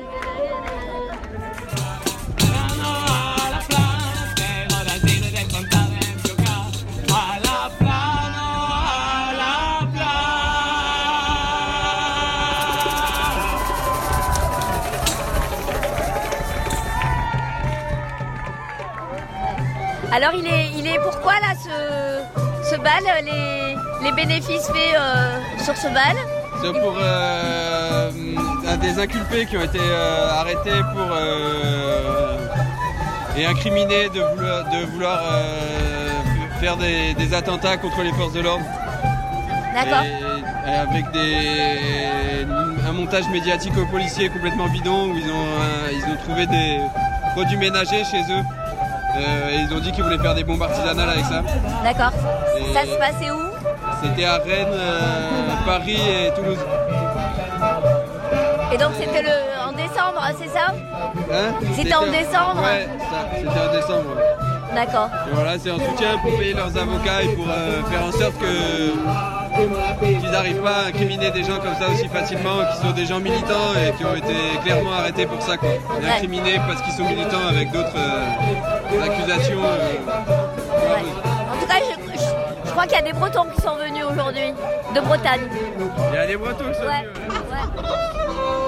Alors 20.14 20.30
il 20.32 20.46
est, 20.46 20.70
il 20.78 20.86
est 20.86 21.00
pourquoi 21.00 21.32
là 21.40 21.54
ce, 21.60 22.70
ce 22.70 22.76
bal, 22.76 23.02
les, 23.24 23.74
les 24.04 24.12
bénéfices 24.12 24.68
faits 24.68 24.94
euh, 24.96 25.40
sur 25.58 25.76
ce 25.76 25.88
bal? 25.88 26.14
C'est 26.62 26.72
pour 26.72 26.94
euh, 27.02 28.12
des 28.80 28.96
inculpés 29.00 29.46
qui 29.46 29.56
ont 29.56 29.64
été 29.64 29.80
euh, 29.80 30.30
arrêtés 30.38 30.84
pour 30.94 31.16
et 33.36 33.44
incriminés 33.44 34.08
de 34.10 34.20
vouloir, 34.20 34.64
de 34.70 34.86
vouloir 34.92 35.20
faire 36.60 36.76
des, 36.76 37.14
des 37.14 37.34
attentats 37.34 37.76
contre 37.76 38.02
les 38.02 38.12
forces 38.12 38.34
de 38.34 38.40
l'ordre. 38.42 38.64
D'accord. 39.74 40.04
Avec 40.64 41.10
des, 41.10 42.46
un 42.88 42.92
montage 42.92 43.28
médiatique 43.30 43.76
aux 43.76 43.86
policiers 43.86 44.28
complètement 44.28 44.68
bidon 44.68 45.10
où 45.10 45.16
ils 45.18 45.28
ont, 45.28 45.48
ils 45.92 46.04
ont 46.04 46.16
trouvé 46.22 46.46
des 46.46 46.78
produits 47.32 47.56
ménagers 47.56 48.04
chez 48.04 48.22
eux. 48.30 48.44
Euh, 49.16 49.50
et 49.50 49.56
ils 49.68 49.74
ont 49.74 49.80
dit 49.80 49.92
qu'ils 49.92 50.02
voulaient 50.02 50.18
faire 50.18 50.34
des 50.34 50.44
bombes 50.44 50.62
artisanales 50.62 51.08
avec 51.10 51.24
ça. 51.24 51.42
D'accord. 51.82 52.12
Ça 52.72 52.82
se 52.82 52.96
passait 52.98 53.30
où 53.30 53.40
C'était 54.02 54.24
à 54.24 54.34
Rennes, 54.38 54.66
euh, 54.72 55.54
Paris 55.66 55.96
et 55.98 56.32
Toulouse. 56.34 56.58
Et 58.72 58.76
donc 58.76 58.90
c'était 58.98 59.22
le 59.22 59.68
en 59.68 59.72
décembre, 59.72 60.20
c'est 60.40 60.48
ça 60.48 60.74
Hein 61.32 61.54
C'était 61.76 61.94
en 61.94 62.06
décembre 62.06 62.62
Ouais, 62.62 62.88
ça, 62.98 63.28
c'était 63.36 63.48
en 63.48 63.72
décembre. 63.72 64.10
D'accord. 64.74 65.08
Et 65.30 65.34
voilà, 65.34 65.58
c'est 65.58 65.70
en 65.70 65.78
soutien 65.78 66.18
pour 66.20 66.36
payer 66.36 66.54
leurs 66.54 66.76
avocats 66.76 67.22
et 67.22 67.28
pour 67.28 67.46
euh, 67.48 67.82
faire 67.84 68.04
en 68.04 68.10
sorte 68.12 68.36
que 68.38 68.92
qu'ils 69.54 70.30
n'arrivent 70.30 70.60
pas 70.62 70.76
à 70.84 70.86
incriminer 70.88 71.30
des 71.30 71.44
gens 71.44 71.56
comme 71.58 71.74
ça 71.78 71.88
aussi 71.92 72.08
facilement, 72.08 72.58
qui 72.72 72.86
sont 72.86 72.92
des 72.92 73.06
gens 73.06 73.20
militants 73.20 73.72
et 73.86 73.92
qui 73.96 74.04
ont 74.04 74.14
été 74.14 74.34
clairement 74.64 74.92
arrêtés 74.92 75.26
pour 75.26 75.40
ça, 75.42 75.56
quoi. 75.56 75.68
Et 76.02 76.06
incriminés 76.06 76.60
parce 76.66 76.82
qu'ils 76.82 76.92
sont 76.94 77.04
militants 77.08 77.46
avec 77.48 77.70
d'autres 77.70 77.96
euh, 77.96 79.02
accusations. 79.04 79.60
euh, 79.62 80.10
En 81.52 81.56
tout 81.60 81.66
cas, 81.66 81.74
je, 81.80 82.12
je- 82.18 82.66
je 82.66 82.70
crois 82.70 82.84
qu'il 82.86 82.96
y 82.98 83.00
a 83.00 83.02
des 83.02 83.12
Bretons 83.12 83.46
qui 83.54 83.62
sont 83.62 83.76
venus 83.76 84.04
aujourd'hui, 84.10 84.52
de 84.94 85.00
Bretagne. 85.00 85.40
Il 86.10 86.14
y 86.14 86.18
a 86.18 86.26
des 86.26 86.36
Bretons 86.36 86.64
qui 86.70 86.74
sont 86.74 86.86
Ouais, 86.86 87.02
venus, 87.02 87.30
ouais. 87.50 87.54
Même 87.54 88.63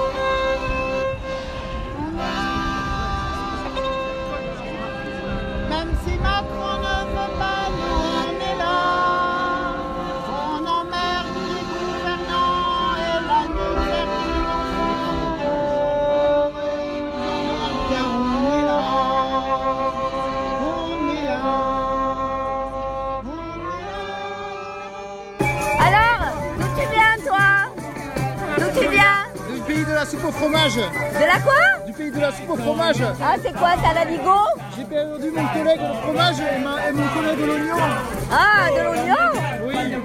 la 31.37 31.43
quoi 31.43 31.55
Du 31.87 31.93
pays 31.93 32.11
de 32.11 32.20
la 32.20 32.30
soupe 32.32 32.51
au 32.51 32.57
fromage. 32.57 32.97
Ah, 33.03 33.34
c'est 33.43 33.53
quoi 33.53 33.70
ça, 33.82 33.93
la 33.95 34.05
Ligo 34.05 34.39
J'ai 34.76 34.84
perdu 34.84 35.30
mon 35.30 35.47
collègue 35.49 35.80
au 35.80 35.95
fromage 36.07 36.37
et, 36.41 36.59
ma- 36.59 36.89
et 36.89 36.93
mon 36.93 37.09
collègue 37.09 37.41
au 37.43 37.47
l'oignon. 37.47 37.84
Ah, 38.32 38.70
de 38.76 38.82
l'oignon 38.84 39.66
Oui. 39.66 39.97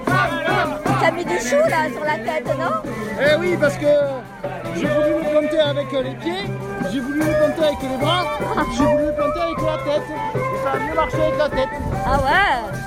T'as 1.01 1.11
mis 1.11 1.25
du 1.25 1.37
chou 1.39 1.55
là 1.69 1.89
sur 1.91 2.03
la 2.03 2.17
tête, 2.17 2.45
non 2.59 2.91
Eh 3.19 3.35
oui, 3.39 3.57
parce 3.59 3.75
que 3.75 3.87
j'ai 4.75 4.85
voulu 4.87 5.09
le 5.23 5.29
planter 5.39 5.59
avec 5.59 5.91
les 5.91 6.15
pieds, 6.15 6.45
j'ai 6.91 6.99
voulu 6.99 7.19
le 7.19 7.25
planter 7.25 7.63
avec 7.67 7.81
les 7.81 7.97
bras, 7.97 8.23
j'ai 8.77 8.83
voulu 8.85 9.05
le 9.07 9.13
planter 9.15 9.39
avec 9.41 9.57
la 9.57 9.77
tête. 9.93 10.03
Et 10.35 10.63
ça 10.63 10.71
a 10.73 10.79
mieux 10.79 10.95
marché 10.95 11.17
avec 11.17 11.37
la 11.39 11.49
tête. 11.49 11.69
Ah 12.05 12.17
ouais 12.17 12.80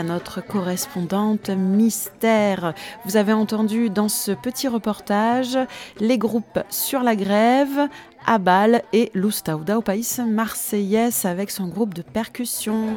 à 0.00 0.02
notre 0.02 0.40
correspondante 0.40 1.50
mystère. 1.50 2.72
Vous 3.04 3.18
avez 3.18 3.34
entendu 3.34 3.90
dans 3.90 4.08
ce 4.08 4.32
petit 4.32 4.66
reportage 4.66 5.58
les 5.98 6.16
groupes 6.16 6.60
sur 6.70 7.02
la 7.02 7.14
grève, 7.14 7.86
Abal 8.26 8.82
et 8.94 9.10
Lustauda 9.12 9.76
au 9.76 9.82
pays 9.82 10.06
marseillais 10.26 11.10
avec 11.24 11.50
son 11.50 11.68
groupe 11.68 11.92
de 11.92 12.00
percussion. 12.00 12.96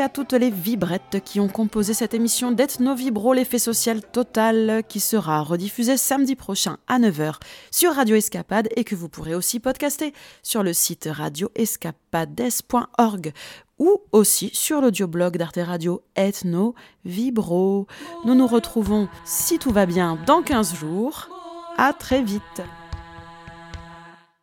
À 0.00 0.08
toutes 0.08 0.32
les 0.32 0.50
vibrettes 0.50 1.22
qui 1.24 1.38
ont 1.40 1.48
composé 1.48 1.94
cette 1.94 2.14
émission 2.14 2.50
d'Ethno 2.50 2.94
Vibro, 2.94 3.32
l'effet 3.32 3.60
social 3.60 4.02
total, 4.02 4.82
qui 4.88 4.98
sera 4.98 5.40
rediffusée 5.40 5.96
samedi 5.96 6.34
prochain 6.36 6.78
à 6.88 6.98
9h 6.98 7.36
sur 7.70 7.94
Radio 7.94 8.16
Escapade 8.16 8.68
et 8.76 8.84
que 8.84 8.94
vous 8.94 9.08
pourrez 9.08 9.34
aussi 9.34 9.60
podcaster 9.60 10.12
sur 10.42 10.62
le 10.62 10.72
site 10.72 11.08
radioescapades.org 11.10 13.32
ou 13.78 14.00
aussi 14.12 14.50
sur 14.52 14.80
l'audioblog 14.80 15.36
d'Arte 15.36 15.60
Radio 15.62 16.02
Ethno 16.16 16.74
Vibro. 17.04 17.86
Nous 18.24 18.34
nous 18.34 18.48
retrouvons, 18.48 19.08
si 19.24 19.58
tout 19.58 19.70
va 19.70 19.86
bien, 19.86 20.18
dans 20.26 20.42
15 20.42 20.74
jours. 20.74 21.28
À 21.78 21.92
très 21.92 22.22
vite. 22.22 22.62